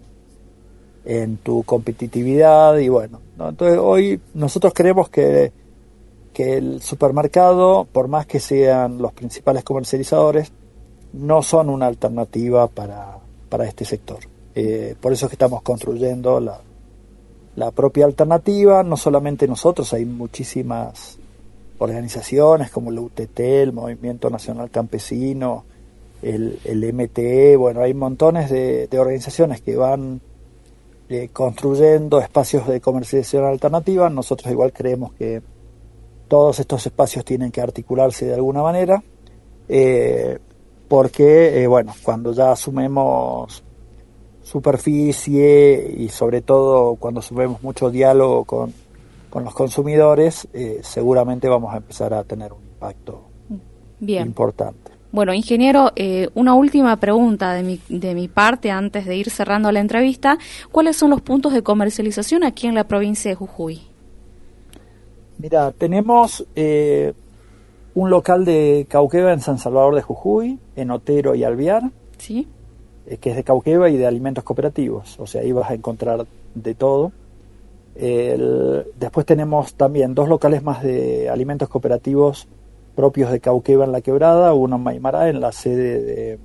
en 1.05 1.37
tu 1.39 1.63
competitividad 1.63 2.77
y 2.79 2.89
bueno, 2.89 3.21
¿no? 3.37 3.49
entonces 3.49 3.79
hoy 3.81 4.21
nosotros 4.35 4.73
creemos 4.75 5.09
que, 5.09 5.53
que 6.35 6.57
el 6.59 6.83
supermercado, 6.83 7.87
por 7.91 8.09
más 8.09 8.27
que 8.27 8.41
sean 8.41 8.99
los 8.99 9.13
principales 9.13 9.65
comercializadores, 9.65 10.53
no 11.17 11.43
son 11.43 11.71
una 11.71 11.87
alternativa 11.87 12.69
para, 12.69 13.19
para 13.49 13.67
este 13.67 13.85
sector. 13.85 14.19
Eh, 14.55 14.95
por 15.01 15.13
eso 15.13 15.27
es 15.27 15.31
que 15.31 15.35
estamos 15.35 15.63
construyendo 15.63 16.41
la, 16.41 16.61
la 17.57 17.71
propia 17.71 18.05
alternativa, 18.05 18.83
no 18.83 18.97
solamente 18.97 19.47
nosotros, 19.47 19.93
hay 19.93 20.05
muchísimas 20.05 21.19
organizaciones 21.79 22.71
como 22.71 22.91
la 22.91 23.01
UTT, 23.01 23.39
el 23.41 23.73
Movimiento 23.73 24.31
Nacional 24.31 24.71
Campesino, 24.71 25.65
el, 26.23 26.59
el 26.65 26.93
MTE, 26.93 27.57
bueno, 27.57 27.83
hay 27.83 27.93
montones 27.95 28.51
de, 28.51 28.87
de 28.87 28.99
organizaciones 28.99 29.61
que 29.61 29.77
van 29.77 30.21
eh, 31.09 31.29
construyendo 31.33 32.19
espacios 32.19 32.67
de 32.67 32.81
comercialización 32.81 33.45
alternativa. 33.45 34.11
Nosotros 34.11 34.51
igual 34.51 34.73
creemos 34.73 35.13
que 35.13 35.43
todos 36.29 36.59
estos 36.59 36.85
espacios 36.87 37.25
tienen 37.25 37.53
que 37.53 37.61
articularse 37.61 38.27
de 38.27 38.35
alguna 38.35 38.63
manera, 38.63 39.03
eh, 39.69 40.39
porque, 40.89 41.63
eh, 41.63 41.67
bueno, 41.67 41.95
cuando 42.03 42.33
ya 42.33 42.53
asumemos 42.53 43.63
superficie 44.43 45.95
y 45.99 46.09
sobre 46.09 46.41
todo 46.41 46.95
cuando 46.95 47.21
asumimos 47.21 47.63
mucho 47.63 47.91
diálogo 47.91 48.45
con, 48.45 48.73
con 49.29 49.45
los 49.45 49.55
consumidores, 49.55 50.47
eh, 50.53 50.81
seguramente 50.83 51.49
vamos 51.49 51.75
a 51.75 51.79
empezar 51.79 52.15
a 52.15 52.23
tener 52.23 52.53
un 52.53 52.63
impacto 52.63 53.23
Bien. 53.99 54.27
importante. 54.27 54.93
Bueno, 55.11 55.33
ingeniero, 55.33 55.93
eh, 55.97 56.29
una 56.35 56.55
última 56.55 56.97
pregunta 56.99 57.55
de 57.55 57.63
mi, 57.63 57.81
de 57.89 58.15
mi 58.15 58.29
parte 58.29 58.71
antes 58.71 59.07
de 59.07 59.17
ir 59.17 59.31
cerrando 59.31 59.73
la 59.73 59.81
entrevista. 59.81 60.39
¿Cuáles 60.71 60.97
son 60.97 61.11
los 61.11 61.23
puntos 61.23 61.53
de 61.53 61.63
comercialización 61.63 62.45
aquí 62.45 62.67
en 62.67 62.75
la 62.75 62.85
provincia 62.85 63.31
de 63.31 63.35
Jujuy? 63.35 63.81
Mira, 65.39 65.73
tenemos 65.73 66.47
eh, 66.55 67.15
un 67.97 68.11
local 68.11 68.45
de 68.45 68.87
Cauqueva 68.89 69.33
en 69.33 69.41
San 69.41 69.59
Salvador 69.59 69.95
de 69.97 70.03
Jujuy, 70.03 70.59
en 70.77 70.91
Otero 70.93 71.35
y 71.35 71.43
Alvear, 71.45 71.91
¿Sí? 72.19 72.47
eh, 73.07 73.17
que 73.17 73.31
es 73.31 73.37
de 73.37 73.43
Cauqueva 73.43 73.89
y 73.89 73.97
de 73.97 74.07
alimentos 74.07 74.45
cooperativos. 74.45 75.19
O 75.19 75.27
sea, 75.27 75.41
ahí 75.41 75.51
vas 75.51 75.71
a 75.71 75.75
encontrar 75.75 76.27
de 76.55 76.75
todo. 76.75 77.11
El- 77.95 78.85
después 78.99 79.25
tenemos 79.25 79.75
también 79.75 80.15
dos 80.15 80.29
locales 80.29 80.63
más 80.63 80.83
de 80.83 81.29
alimentos 81.31 81.69
cooperativos 81.69 82.47
propios 82.95 83.31
de 83.31 83.41
Cauqueva 83.41 83.85
en 83.85 83.93
la 83.93 84.01
quebrada, 84.03 84.53
uno 84.55 84.77
en 84.77 84.83
Maimará, 84.83 85.29
en 85.29 85.41
la 85.41 85.53
sede 85.53 86.01
de, 86.03 86.39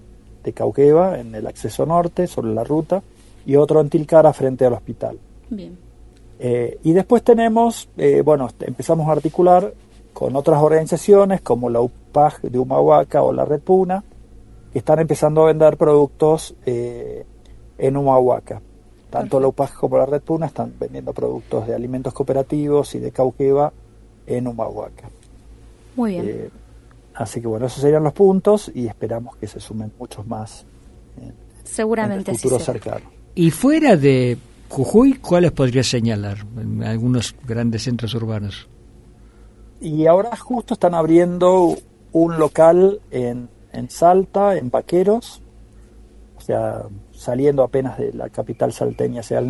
de 0.44 0.54
Cauqueva, 0.54 1.20
en 1.20 1.36
el 1.36 1.48
acceso 1.48 1.86
norte, 1.86 2.28
sobre 2.28 2.54
la 2.54 2.64
ruta, 2.64 3.04
y 3.46 3.56
otro 3.56 3.82
en 3.82 3.90
Tilcara, 3.90 4.32
frente 4.34 4.66
al 4.66 4.74
hospital. 4.74 5.18
Bien. 5.50 5.78
Eh, 6.40 6.78
y 6.84 6.94
después 6.94 7.24
tenemos, 7.24 7.88
eh, 7.98 8.22
bueno, 8.24 8.50
empezamos 8.62 9.08
a 9.08 9.12
articular 9.14 9.74
con 10.14 10.36
otras 10.36 10.62
organizaciones 10.62 11.42
como 11.42 11.70
la 11.70 11.82
UPAG 11.82 12.42
de 12.42 12.60
Humahuaca 12.60 13.24
o 13.24 13.34
la 13.34 13.46
Red 13.46 13.62
Puna, 13.62 14.04
que 14.72 14.80
están 14.80 15.00
empezando 15.00 15.44
a 15.44 15.48
vender 15.48 15.78
productos 15.78 16.56
eh, 16.66 17.26
en 17.78 17.98
Humahuaca. 17.98 18.62
Tanto 19.10 19.40
la 19.40 19.48
UPAG 19.48 19.74
como 19.74 19.98
la 19.98 20.06
Red 20.06 20.22
Puna 20.22 20.46
están 20.46 20.74
vendiendo 20.80 21.14
productos 21.14 21.68
de 21.68 21.76
alimentos 21.76 22.14
cooperativos 22.14 22.96
y 22.96 23.00
de 23.00 23.12
Cauqueva 23.12 23.74
en 24.26 24.48
Humahuaca. 24.48 25.10
Muy 25.96 26.12
bien. 26.12 26.26
Eh, 26.28 26.50
así 27.16 27.42
que 27.42 27.48
bueno, 27.48 27.66
esos 27.66 27.82
serían 27.82 28.04
los 28.04 28.14
puntos 28.14 28.72
y 28.74 28.88
esperamos 28.88 29.36
que 29.36 29.48
se 29.48 29.60
sumen 29.60 29.92
muchos 30.00 30.26
más 30.26 30.66
en, 31.18 31.34
Seguramente 31.64 32.32
en 32.32 32.36
el 32.36 32.42
futuro 32.42 32.60
cercano. 32.60 33.06
Y 33.36 33.52
fuera 33.52 33.96
de 33.98 34.38
Jujuy, 34.70 35.16
¿cuáles 35.16 35.52
podría 35.52 35.84
señalar 35.84 36.38
en 36.58 36.84
algunos 36.84 37.36
grandes 37.46 37.84
centros 37.84 38.14
urbanos? 38.14 38.70
Y 39.82 40.06
ahora 40.06 40.38
justo 40.38 40.76
están 40.76 40.94
abriendo 40.94 41.76
un 42.12 42.38
local 42.38 43.02
en, 43.10 43.50
en 43.74 43.90
Salta, 43.90 44.56
en 44.56 44.70
Vaqueros, 44.70 45.42
o 46.38 46.42
sea, 46.42 46.84
saliendo 47.12 47.64
apenas 47.64 47.98
de 47.98 48.14
la 48.14 48.30
capital 48.30 48.74
salteña 48.74 49.22
hacia 49.22 49.40
el, 49.40 49.50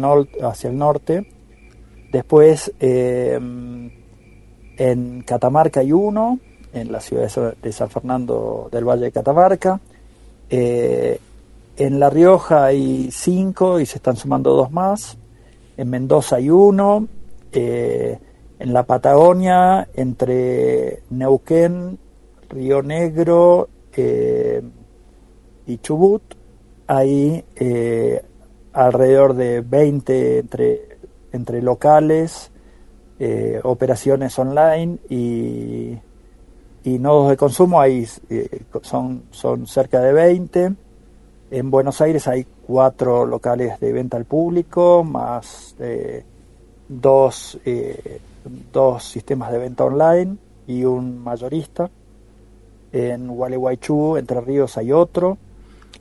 norte. 0.78 1.28
Después 2.12 2.72
eh, 2.80 3.40
en 4.78 5.22
Catamarca 5.24 5.82
hay 5.82 5.92
uno, 5.92 6.40
en 6.74 6.92
la 6.92 7.02
ciudad 7.02 7.30
de 7.62 7.72
San 7.74 7.90
Fernando 7.90 8.70
del 8.72 8.86
Valle 8.86 9.04
de 9.04 9.12
Catamarca. 9.12 9.80
Eh, 10.50 11.20
en 11.78 12.00
La 12.00 12.10
Rioja 12.10 12.66
hay 12.66 13.10
cinco 13.12 13.80
y 13.80 13.86
se 13.86 13.98
están 13.98 14.16
sumando 14.16 14.54
dos 14.54 14.72
más. 14.72 15.18
En 15.78 15.90
Mendoza 15.90 16.38
hay 16.38 16.50
uno. 16.50 17.08
Eh, 17.52 18.18
en 18.62 18.74
la 18.74 18.84
Patagonia, 18.84 19.88
entre 19.96 21.02
Neuquén, 21.10 21.98
Río 22.48 22.84
Negro 22.84 23.70
eh, 23.94 24.62
y 25.66 25.78
Chubut, 25.80 26.22
hay 26.86 27.44
eh, 27.56 28.24
alrededor 28.74 29.34
de 29.34 29.62
20 29.62 30.46
entre, 31.32 31.62
locales, 31.64 32.52
eh, 33.18 33.60
operaciones 33.64 34.38
online 34.38 35.00
y, 35.10 35.98
y 36.84 37.00
nodos 37.00 37.32
de 37.32 37.38
consumo, 37.38 37.82
hay, 37.82 38.08
son, 38.84 39.24
son 39.32 39.66
cerca 39.66 40.02
de 40.02 40.14
20. 40.14 40.74
En 41.50 41.72
Buenos 41.72 42.00
Aires 42.00 42.28
hay 42.28 42.46
cuatro 42.68 43.26
locales 43.26 43.80
de 43.80 43.92
venta 43.92 44.18
al 44.18 44.26
público, 44.26 45.04
más 45.04 45.76
dos, 46.88 47.58
dos 48.72 49.04
sistemas 49.04 49.52
de 49.52 49.58
venta 49.58 49.86
online 49.86 50.38
y 50.68 50.84
un 50.84 51.24
mayorista. 51.24 51.90
En 52.92 53.28
Gualeguaychú, 53.28 54.18
Entre 54.18 54.42
Ríos, 54.42 54.78
hay 54.78 54.92
otro. 54.92 55.38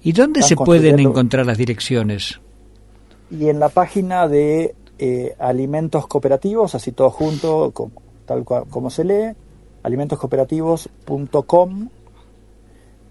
¿Y 0.03 0.13
dónde 0.13 0.41
Están 0.41 0.59
se 0.59 0.65
pueden 0.65 0.99
encontrar 0.99 1.47
las 1.47 1.59
direcciones? 1.59 2.41
Y 3.31 3.49
en 3.49 3.61
la 3.61 3.69
página 3.69 4.27
de 4.27 4.75
eh, 4.99 5.37
alimentos 5.39 6.07
cooperativos, 6.07 6.75
así 6.75 6.93
todo 6.93 7.11
junto, 7.11 7.71
como, 7.73 7.93
tal 8.27 8.45
cual 8.45 8.65
como 8.69 8.91
se 8.91 9.05
lee, 9.05 9.33
alimentoscooperativos.com. 9.83 11.89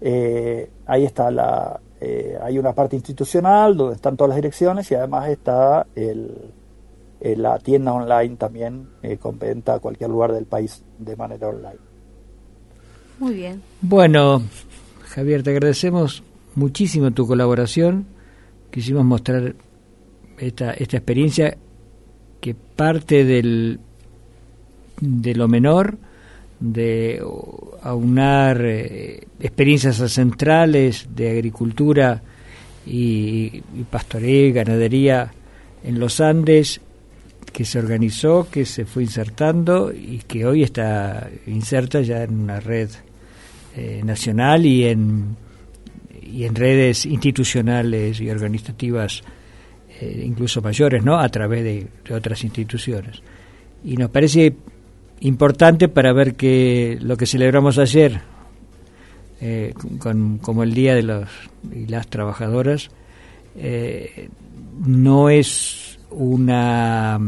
Eh, 0.02 0.70
ahí 0.86 1.04
está 1.04 1.30
la, 1.30 1.78
eh, 2.00 2.38
hay 2.42 2.58
una 2.58 2.72
parte 2.72 2.96
institucional 2.96 3.76
donde 3.76 3.96
están 3.96 4.16
todas 4.16 4.30
las 4.30 4.36
direcciones 4.36 4.90
y 4.90 4.94
además 4.94 5.28
está 5.28 5.86
el, 5.94 6.52
eh, 7.20 7.36
la 7.36 7.58
tienda 7.58 7.92
online 7.92 8.36
también 8.36 8.88
eh, 9.02 9.18
con 9.18 9.38
venta 9.38 9.74
a 9.74 9.78
cualquier 9.78 10.08
lugar 10.08 10.32
del 10.32 10.46
país 10.46 10.82
de 10.98 11.16
manera 11.16 11.48
online. 11.48 11.78
Muy 13.18 13.34
bien. 13.34 13.62
Bueno, 13.82 14.42
Javier, 15.02 15.42
te 15.42 15.50
agradecemos 15.50 16.22
muchísimo 16.54 17.10
tu 17.10 17.26
colaboración. 17.26 18.06
Quisimos 18.70 19.04
mostrar 19.04 19.54
esta, 20.38 20.72
esta 20.72 20.96
experiencia 20.96 21.58
que 22.40 22.54
parte 22.54 23.24
del, 23.24 23.80
de 25.00 25.34
lo 25.34 25.46
menor, 25.46 25.98
de 26.58 27.22
aunar 27.82 28.62
eh, 28.64 29.26
experiencias 29.40 29.96
centrales 30.10 31.06
de 31.14 31.30
agricultura 31.30 32.22
y, 32.86 33.62
y 33.74 33.84
pastoreo 33.90 34.46
y 34.46 34.52
ganadería 34.52 35.30
en 35.84 35.98
los 35.98 36.20
Andes, 36.22 36.80
que 37.52 37.64
se 37.64 37.78
organizó, 37.78 38.48
que 38.50 38.64
se 38.64 38.84
fue 38.84 39.02
insertando 39.02 39.92
y 39.92 40.18
que 40.26 40.46
hoy 40.46 40.62
está 40.62 41.28
inserta 41.46 42.00
ya 42.00 42.22
en 42.22 42.40
una 42.40 42.60
red 42.60 42.90
eh, 43.76 44.02
nacional 44.04 44.66
y 44.66 44.84
en, 44.84 45.36
y 46.22 46.44
en 46.44 46.54
redes 46.54 47.06
institucionales 47.06 48.20
y 48.20 48.30
organizativas 48.30 49.22
eh, 50.00 50.22
incluso 50.24 50.60
mayores, 50.60 51.04
¿no? 51.04 51.18
A 51.18 51.28
través 51.28 51.62
de, 51.64 51.86
otras 52.14 52.42
instituciones. 52.42 53.22
Y 53.84 53.96
nos 53.96 54.10
parece 54.10 54.54
importante 55.20 55.88
para 55.88 56.12
ver 56.12 56.34
que 56.34 56.98
lo 57.00 57.16
que 57.16 57.26
celebramos 57.26 57.78
ayer, 57.78 58.20
eh, 59.40 59.72
con, 59.98 60.38
como 60.38 60.62
el 60.62 60.74
Día 60.74 60.94
de 60.94 61.02
los 61.02 61.28
y 61.72 61.86
las 61.86 62.08
Trabajadoras, 62.08 62.90
no 64.84 65.28
es 65.28 65.99
una 66.10 67.20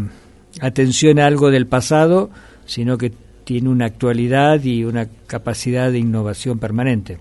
atención 0.61 1.19
a 1.19 1.27
algo 1.27 1.51
del 1.51 1.67
pasado, 1.67 2.31
sino 2.67 2.99
que 2.99 3.13
tiene 3.45 3.69
una 3.69 3.87
actualidad 3.87 4.63
y 4.63 4.85
una 4.85 5.09
capacidad 5.27 5.91
de 5.91 5.99
innovación 5.99 6.59
permanente. 6.59 7.19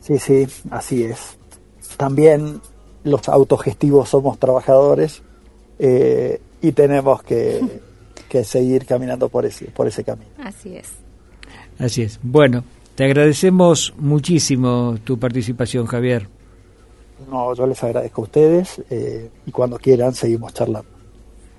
Sí, 0.00 0.18
sí, 0.18 0.46
así 0.70 1.04
es. 1.04 1.36
También 1.96 2.60
los 3.04 3.28
autogestivos 3.28 4.08
somos 4.08 4.38
trabajadores 4.38 5.22
eh, 5.78 6.40
y 6.62 6.72
tenemos 6.72 7.22
que, 7.22 7.60
que 8.28 8.44
seguir 8.44 8.86
caminando 8.86 9.28
por 9.28 9.44
ese, 9.44 9.66
por 9.66 9.86
ese 9.86 10.04
camino. 10.04 10.30
Así 10.38 10.76
es. 10.76 10.88
Así 11.78 12.02
es. 12.02 12.18
Bueno, 12.22 12.64
te 12.94 13.04
agradecemos 13.04 13.94
muchísimo 13.98 14.96
tu 15.04 15.18
participación, 15.18 15.86
Javier. 15.86 16.28
No, 17.30 17.54
yo 17.54 17.66
les 17.66 17.82
agradezco 17.82 18.22
a 18.22 18.24
ustedes 18.24 18.82
eh, 18.90 19.30
y 19.46 19.50
cuando 19.50 19.78
quieran 19.78 20.14
seguimos 20.14 20.54
charlando. 20.54 20.88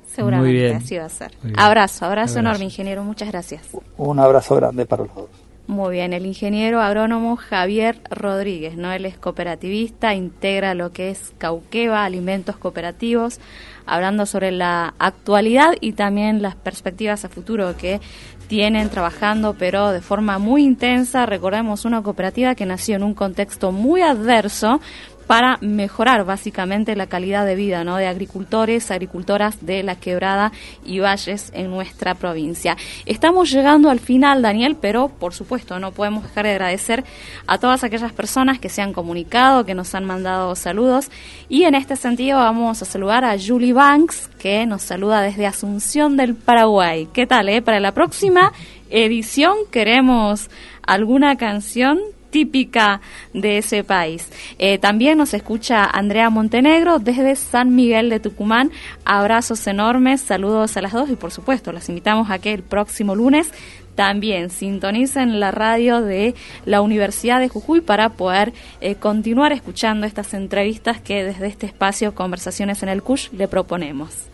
Seguramente 0.07 0.51
Muy 0.51 0.59
bien. 0.59 0.75
así 0.77 0.97
va 0.97 1.05
a 1.05 1.09
ser. 1.09 1.31
Abrazo, 1.57 2.05
Abrazo. 2.05 2.39
enorme, 2.39 2.65
ingeniero. 2.65 3.03
Muchas 3.03 3.29
gracias. 3.29 3.61
Un 3.97 4.19
abrazo 4.19 4.55
grande 4.55 4.85
para 4.85 5.03
los 5.03 5.15
dos. 5.15 5.29
Muy 5.67 5.91
bien, 5.91 6.13
el 6.13 6.25
ingeniero 6.25 6.81
agrónomo 6.81 7.35
Javier 7.35 8.01
Rodríguez, 8.09 8.75
¿no? 8.75 8.91
Él 8.91 9.05
es 9.05 9.19
cooperativista, 9.19 10.15
integra 10.15 10.73
lo 10.73 10.91
que 10.91 11.11
es 11.11 11.31
Cauqueva, 11.37 12.05
alimentos 12.05 12.57
cooperativos, 12.57 13.39
hablando 13.85 14.25
sobre 14.25 14.51
la 14.51 14.95
actualidad 14.97 15.75
y 15.79 15.91
también 15.91 16.41
las 16.41 16.55
perspectivas 16.55 17.23
a 17.23 17.29
futuro 17.29 17.77
que 17.77 18.01
tienen 18.47 18.89
trabajando, 18.89 19.55
pero 19.59 19.91
de 19.91 20.01
forma 20.01 20.39
muy 20.39 20.63
intensa. 20.63 21.27
Recordemos 21.27 21.85
una 21.85 22.01
cooperativa 22.01 22.55
que 22.55 22.65
nació 22.65 22.95
en 22.95 23.03
un 23.03 23.13
contexto 23.13 23.71
muy 23.71 24.01
adverso 24.01 24.81
para 25.29 25.59
mejorar 25.61 26.25
básicamente 26.25 26.95
la 26.95 27.05
calidad 27.05 27.45
de 27.45 27.53
vida 27.53 27.83
de 27.83 28.07
agricultores, 28.07 28.89
agricultoras 28.89 29.63
de 29.63 29.83
la 29.83 29.93
quebrada 29.93 30.51
y 30.83 31.01
valles 31.01 31.51
en 31.53 31.69
nuestra 31.69 32.15
provincia. 32.15 32.75
Estamos 33.05 33.51
llegando 33.51 33.91
al 33.91 33.99
final, 33.99 34.41
Daniel, 34.41 34.75
pero 34.81 35.07
por 35.07 35.35
supuesto 35.35 35.77
no 35.77 35.91
podemos 35.91 36.23
dejar 36.23 36.45
de 36.45 36.53
agradecer 36.53 37.03
a 37.45 37.59
todas 37.59 37.83
aquellas 37.83 38.11
personas 38.11 38.57
que 38.57 38.69
se 38.69 38.81
han 38.81 38.91
comunicado, 38.91 39.67
que 39.67 39.75
nos 39.75 39.93
han 39.93 40.05
mandado 40.05 40.55
saludos 40.55 41.11
y 41.47 41.65
en 41.65 41.75
este 41.75 41.95
sentido 41.95 42.39
vamos 42.39 42.81
a 42.81 42.85
saludar 42.85 43.23
a 43.23 43.37
Julie 43.37 43.73
Banks, 43.73 44.31
que 44.39 44.65
nos 44.65 44.81
saluda 44.81 45.21
desde 45.21 45.45
Asunción 45.45 46.17
del 46.17 46.33
Paraguay. 46.33 47.07
¿Qué 47.13 47.27
tal? 47.27 47.49
Eh? 47.49 47.61
Para 47.61 47.79
la 47.79 47.91
próxima 47.91 48.51
edición 48.89 49.57
queremos 49.69 50.49
alguna 50.87 51.37
canción 51.37 51.99
típica 52.29 53.01
de 53.33 53.57
ese 53.59 53.83
país. 53.83 54.29
Eh, 54.57 54.77
también 54.77 55.17
nos 55.17 55.33
escucha 55.33 55.83
Andrea 55.83 56.29
Montenegro 56.29 56.99
desde 56.99 57.35
San 57.35 57.75
Miguel 57.75 58.09
de 58.09 58.19
Tucumán. 58.19 58.71
Abrazos 59.05 59.65
enormes, 59.67 60.21
saludos 60.21 60.77
a 60.77 60.81
las 60.81 60.93
dos 60.93 61.09
y 61.09 61.15
por 61.15 61.31
supuesto 61.31 61.71
las 61.71 61.89
invitamos 61.89 62.29
a 62.29 62.39
que 62.39 62.53
el 62.53 62.63
próximo 62.63 63.15
lunes 63.15 63.51
también 63.95 64.49
sintonicen 64.49 65.41
la 65.41 65.51
radio 65.51 66.01
de 66.01 66.33
la 66.63 66.79
Universidad 66.79 67.41
de 67.41 67.49
Jujuy 67.49 67.81
para 67.81 68.09
poder 68.11 68.53
eh, 68.79 68.95
continuar 68.95 69.51
escuchando 69.51 70.07
estas 70.07 70.33
entrevistas 70.33 71.01
que 71.01 71.25
desde 71.25 71.47
este 71.47 71.65
espacio 71.65 72.15
Conversaciones 72.15 72.81
en 72.81 72.87
el 72.87 73.03
CUSH 73.03 73.33
le 73.33 73.49
proponemos. 73.49 74.29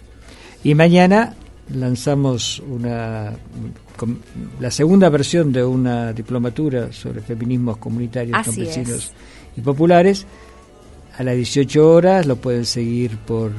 Y 0.63 0.75
mañana 0.75 1.33
lanzamos 1.69 2.59
una 2.59 3.33
la 4.59 4.71
segunda 4.71 5.09
versión 5.09 5.51
de 5.51 5.63
una 5.63 6.11
diplomatura 6.13 6.91
sobre 6.91 7.21
feminismos 7.21 7.77
comunitarios, 7.77 8.37
Así 8.37 8.65
campesinos 8.65 9.13
y 9.55 9.61
populares. 9.61 10.25
A 11.17 11.23
las 11.23 11.35
18 11.35 11.91
horas 11.91 12.25
lo 12.25 12.35
pueden 12.35 12.65
seguir 12.65 13.17
por, 13.17 13.51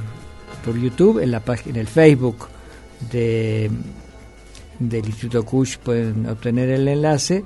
por 0.64 0.78
YouTube, 0.78 1.20
en 1.20 1.30
la 1.30 1.40
página, 1.40 1.76
en 1.76 1.80
el 1.80 1.86
Facebook 1.86 2.48
de, 3.10 3.70
del 4.78 5.06
Instituto 5.06 5.44
Cush 5.44 5.78
pueden 5.78 6.26
obtener 6.26 6.68
el 6.70 6.86
enlace 6.86 7.44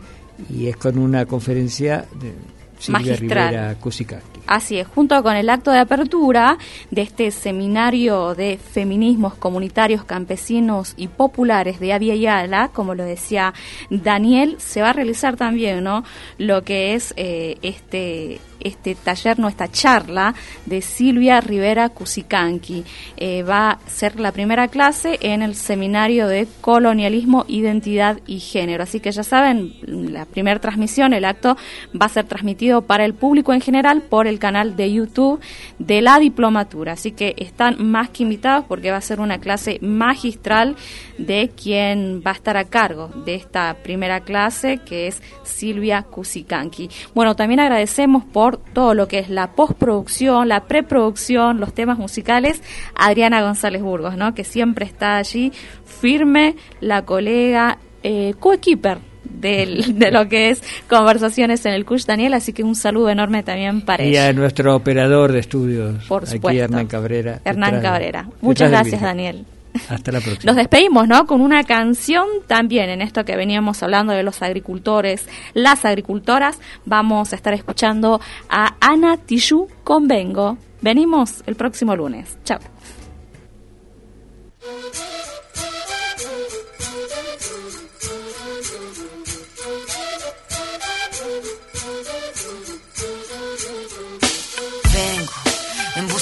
y 0.48 0.66
es 0.66 0.76
con 0.76 0.98
una 0.98 1.26
conferencia 1.26 2.06
de 2.20 2.34
Silvia 2.78 3.12
Magistral. 3.12 3.48
Rivera 3.48 3.74
Cusicaki. 3.76 4.39
Así 4.50 4.80
es, 4.80 4.88
junto 4.88 5.22
con 5.22 5.36
el 5.36 5.48
acto 5.48 5.70
de 5.70 5.78
apertura 5.78 6.58
de 6.90 7.02
este 7.02 7.30
seminario 7.30 8.34
de 8.34 8.58
feminismos 8.58 9.36
comunitarios, 9.36 10.02
campesinos 10.02 10.94
y 10.96 11.06
populares 11.06 11.78
de 11.78 11.92
Avia 11.92 12.16
Yala, 12.16 12.70
como 12.72 12.96
lo 12.96 13.04
decía 13.04 13.54
Daniel, 13.90 14.56
se 14.58 14.82
va 14.82 14.90
a 14.90 14.92
realizar 14.92 15.36
también 15.36 15.84
¿no? 15.84 16.02
lo 16.36 16.64
que 16.64 16.94
es 16.94 17.14
eh, 17.16 17.58
este 17.62 18.40
este 18.60 18.94
taller, 18.94 19.38
no 19.38 19.48
esta 19.48 19.68
charla 19.68 20.34
de 20.66 20.82
Silvia 20.82 21.40
Rivera 21.40 21.88
Cusicanqui. 21.88 22.84
Eh, 23.16 23.42
va 23.42 23.70
a 23.70 23.78
ser 23.86 24.20
la 24.20 24.32
primera 24.32 24.68
clase 24.68 25.18
en 25.22 25.42
el 25.42 25.54
seminario 25.54 26.28
de 26.28 26.46
colonialismo, 26.60 27.44
identidad 27.48 28.20
y 28.26 28.40
género. 28.40 28.82
Así 28.82 29.00
que 29.00 29.12
ya 29.12 29.22
saben, 29.22 29.74
la 29.82 30.24
primera 30.26 30.60
transmisión, 30.60 31.12
el 31.12 31.24
acto, 31.24 31.56
va 32.00 32.06
a 32.06 32.10
ser 32.10 32.26
transmitido 32.26 32.82
para 32.82 33.04
el 33.04 33.14
público 33.14 33.52
en 33.52 33.60
general 33.60 34.02
por 34.02 34.26
el 34.26 34.38
canal 34.40 34.74
de 34.74 34.92
YouTube 34.92 35.40
de 35.78 36.02
la 36.02 36.18
diplomatura. 36.18 36.94
Así 36.94 37.12
que 37.12 37.36
están 37.38 37.88
más 37.88 38.10
que 38.10 38.24
invitados 38.24 38.64
porque 38.66 38.90
va 38.90 38.96
a 38.96 39.00
ser 39.00 39.20
una 39.20 39.38
clase 39.38 39.78
magistral 39.80 40.74
de 41.18 41.52
quien 41.54 42.22
va 42.26 42.32
a 42.32 42.34
estar 42.34 42.56
a 42.56 42.64
cargo 42.64 43.08
de 43.24 43.36
esta 43.36 43.76
primera 43.82 44.20
clase, 44.20 44.78
que 44.78 45.06
es 45.06 45.22
Silvia 45.44 46.02
Cusicanqui. 46.02 46.90
Bueno, 47.14 47.36
también 47.36 47.60
agradecemos 47.60 48.24
por 48.24 48.56
todo 48.56 48.94
lo 48.94 49.06
que 49.06 49.20
es 49.20 49.28
la 49.28 49.52
postproducción, 49.52 50.48
la 50.48 50.64
preproducción, 50.64 51.60
los 51.60 51.72
temas 51.74 51.98
musicales, 51.98 52.62
Adriana 52.94 53.42
González 53.42 53.82
Burgos, 53.82 54.16
¿no? 54.16 54.34
que 54.34 54.44
siempre 54.44 54.86
está 54.86 55.18
allí 55.18 55.52
firme, 55.84 56.56
la 56.80 57.04
colega, 57.04 57.78
eh, 58.02 58.34
coequiper 58.40 59.09
de 59.24 60.10
lo 60.12 60.28
que 60.28 60.50
es 60.50 60.62
conversaciones 60.88 61.64
en 61.66 61.72
el 61.72 61.84
Cush 61.84 62.04
Daniel, 62.04 62.34
así 62.34 62.52
que 62.52 62.62
un 62.62 62.74
saludo 62.74 63.10
enorme 63.10 63.42
también 63.42 63.82
para 63.82 64.04
Y 64.04 64.16
a 64.16 64.32
nuestro 64.32 64.74
operador 64.74 65.32
de 65.32 65.40
estudios, 65.40 66.04
Por 66.06 66.24
aquí 66.24 66.32
supuesto. 66.32 66.62
Hernán 66.62 66.86
Cabrera. 66.86 67.40
Hernán 67.44 67.80
Cabrera. 67.80 68.28
Muchas 68.40 68.70
gracias. 68.70 69.00
Daniel. 69.00 69.44
Hasta 69.88 70.12
la 70.12 70.20
próxima. 70.20 70.50
Nos 70.50 70.56
despedimos, 70.56 71.06
¿no? 71.06 71.26
Con 71.26 71.40
una 71.40 71.64
canción 71.64 72.26
también 72.46 72.90
en 72.90 73.02
esto 73.02 73.24
que 73.24 73.36
veníamos 73.36 73.82
hablando 73.82 74.12
de 74.12 74.22
los 74.22 74.42
agricultores, 74.42 75.26
las 75.54 75.84
agricultoras. 75.84 76.58
Vamos 76.84 77.32
a 77.32 77.36
estar 77.36 77.54
escuchando 77.54 78.20
a 78.48 78.74
Ana 78.80 79.16
Tijoux 79.16 79.70
con 79.84 80.08
Vengo. 80.08 80.58
Venimos 80.80 81.42
el 81.46 81.54
próximo 81.54 81.94
lunes. 81.94 82.36
Chao. 82.44 82.58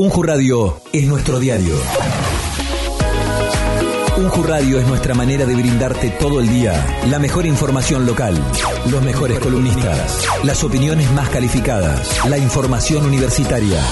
Unju 0.00 0.22
Radio 0.22 0.80
es 0.92 1.08
nuestro 1.08 1.40
diario. 1.40 1.74
Unju 4.16 4.42
Radio 4.44 4.78
es 4.78 4.86
nuestra 4.86 5.12
manera 5.12 5.44
de 5.44 5.56
brindarte 5.56 6.10
todo 6.10 6.38
el 6.38 6.48
día 6.48 7.00
la 7.10 7.18
mejor 7.18 7.46
información 7.46 8.06
local, 8.06 8.40
los 8.88 9.02
mejores 9.02 9.40
columnistas, 9.40 10.24
las 10.44 10.62
opiniones 10.62 11.10
más 11.14 11.28
calificadas, 11.30 12.24
la 12.28 12.38
información 12.38 13.06
universitaria. 13.06 13.82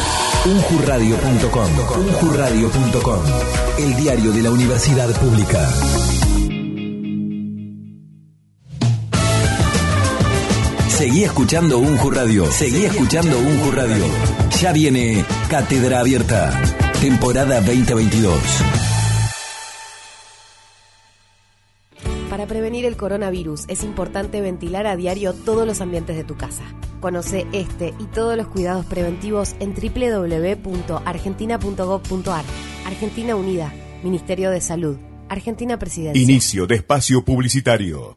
Unjuradio.com, 0.45 1.71
unjuradio.com, 1.99 3.23
el 3.79 3.97
diario 3.97 4.31
de 4.31 4.43
la 4.43 4.53
Universidad 4.53 5.11
Pública. 5.19 5.69
Seguí 10.97 11.25
escuchando 11.25 11.79
Unju 11.79 12.11
Radio. 12.11 12.51
Seguí 12.51 12.87
escuchando 12.87 13.39
Unju 13.39 13.71
Radio. 13.71 14.03
Ya 14.59 14.73
viene 14.73 15.27
Cátedra 15.51 16.01
Abierta, 16.01 16.59
temporada 17.03 17.61
2022. 17.61 18.35
Para 22.31 22.47
prevenir 22.47 22.87
el 22.87 22.97
coronavirus 22.97 23.65
es 23.69 23.85
importante 23.85 24.41
ventilar 24.41 24.87
a 24.87 24.97
diario 24.97 25.35
todos 25.35 25.67
los 25.67 25.83
ambientes 25.83 26.17
de 26.17 26.25
tu 26.25 26.39
casa. 26.39 26.65
Conoce 27.03 27.47
este 27.53 27.93
y 27.99 28.07
todos 28.07 28.39
los 28.39 28.47
cuidados 28.47 28.87
preventivos 28.87 29.55
en 29.61 29.75
www.argentina.gov.ar. 29.75 32.45
Argentina 32.87 33.37
Unida, 33.37 33.71
Ministerio 34.03 34.51
de 34.51 34.63
Salud, 34.63 34.97
Argentina 35.29 35.79
Presidencia. 35.79 36.23
Inicio 36.23 36.67
de 36.67 36.77
espacio 36.77 37.23
publicitario. 37.23 38.16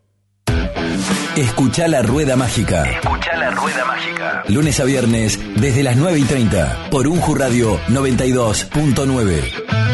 Escucha 1.39 1.87
la 1.87 2.01
rueda 2.01 2.35
mágica. 2.35 2.83
Escucha 2.83 3.33
la 3.37 3.49
rueda 3.51 3.85
mágica. 3.85 4.43
Lunes 4.49 4.77
a 4.81 4.83
viernes 4.83 5.39
desde 5.55 5.83
las 5.83 5.95
9 5.95 6.19
y 6.19 6.25
30 6.25 6.89
por 6.91 7.07
Unju 7.07 7.33
Radio 7.33 7.79
92.9. 7.87 9.88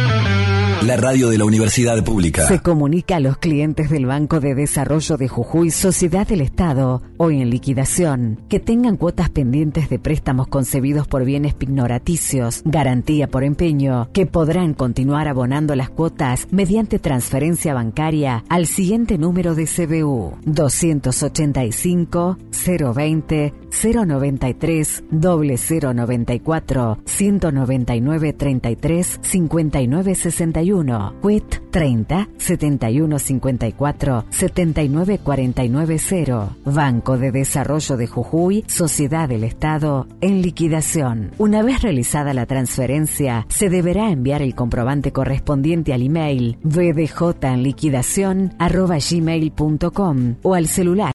La 0.85 0.97
radio 0.97 1.29
de 1.29 1.39
la 1.39 1.45
Universidad 1.45 2.03
Pública. 2.03 2.45
Se 2.47 2.59
comunica 2.59 3.15
a 3.15 3.19
los 3.19 3.37
clientes 3.39 3.89
del 3.89 4.05
Banco 4.05 4.39
de 4.39 4.53
Desarrollo 4.53 5.17
de 5.17 5.27
Jujuy, 5.27 5.71
Sociedad 5.71 6.27
del 6.27 6.41
Estado, 6.41 7.01
hoy 7.17 7.41
en 7.41 7.49
liquidación, 7.49 8.39
que 8.49 8.59
tengan 8.59 8.95
cuotas 8.95 9.31
pendientes 9.31 9.89
de 9.89 9.97
préstamos 9.97 10.45
concebidos 10.47 11.07
por 11.07 11.25
bienes 11.25 11.55
pignoraticios, 11.55 12.61
garantía 12.65 13.27
por 13.27 13.43
empeño, 13.43 14.09
que 14.13 14.27
podrán 14.27 14.75
continuar 14.75 15.27
abonando 15.27 15.73
las 15.73 15.89
cuotas 15.89 16.47
mediante 16.51 16.99
transferencia 16.99 17.73
bancaria 17.73 18.43
al 18.47 18.67
siguiente 18.67 19.17
número 19.17 19.55
de 19.55 19.65
CBU 19.65 20.37
285 20.45 22.37
020 22.93 23.53
093 23.71 25.03
0094 25.09 26.99
199 27.05 28.33
33 28.33 29.19
59 29.23 30.15
61 30.15 30.74
WIT 31.21 31.71
30 31.71 32.29
71 32.37 33.19
54 33.19 34.25
79 34.29 35.19
49 35.23 35.99
0 35.99 36.49
Banco 36.65 37.17
de 37.17 37.31
Desarrollo 37.31 37.97
de 37.97 38.07
Jujuy 38.07 38.63
Sociedad 38.67 39.29
del 39.29 39.43
Estado 39.43 40.07
en 40.21 40.41
liquidación. 40.41 41.31
Una 41.37 41.61
vez 41.63 41.81
realizada 41.81 42.33
la 42.33 42.45
transferencia 42.45 43.45
se 43.49 43.69
deberá 43.69 44.09
enviar 44.09 44.41
el 44.41 44.55
comprobante 44.55 45.11
correspondiente 45.11 45.93
al 45.93 46.01
email 46.01 46.57
vdj 46.63 47.45
en 47.45 47.63
liquidación 47.63 48.53
arroba 48.59 48.97
gmail.com 48.97 50.35
o 50.41 50.53
al 50.55 50.67
celular 50.67 50.95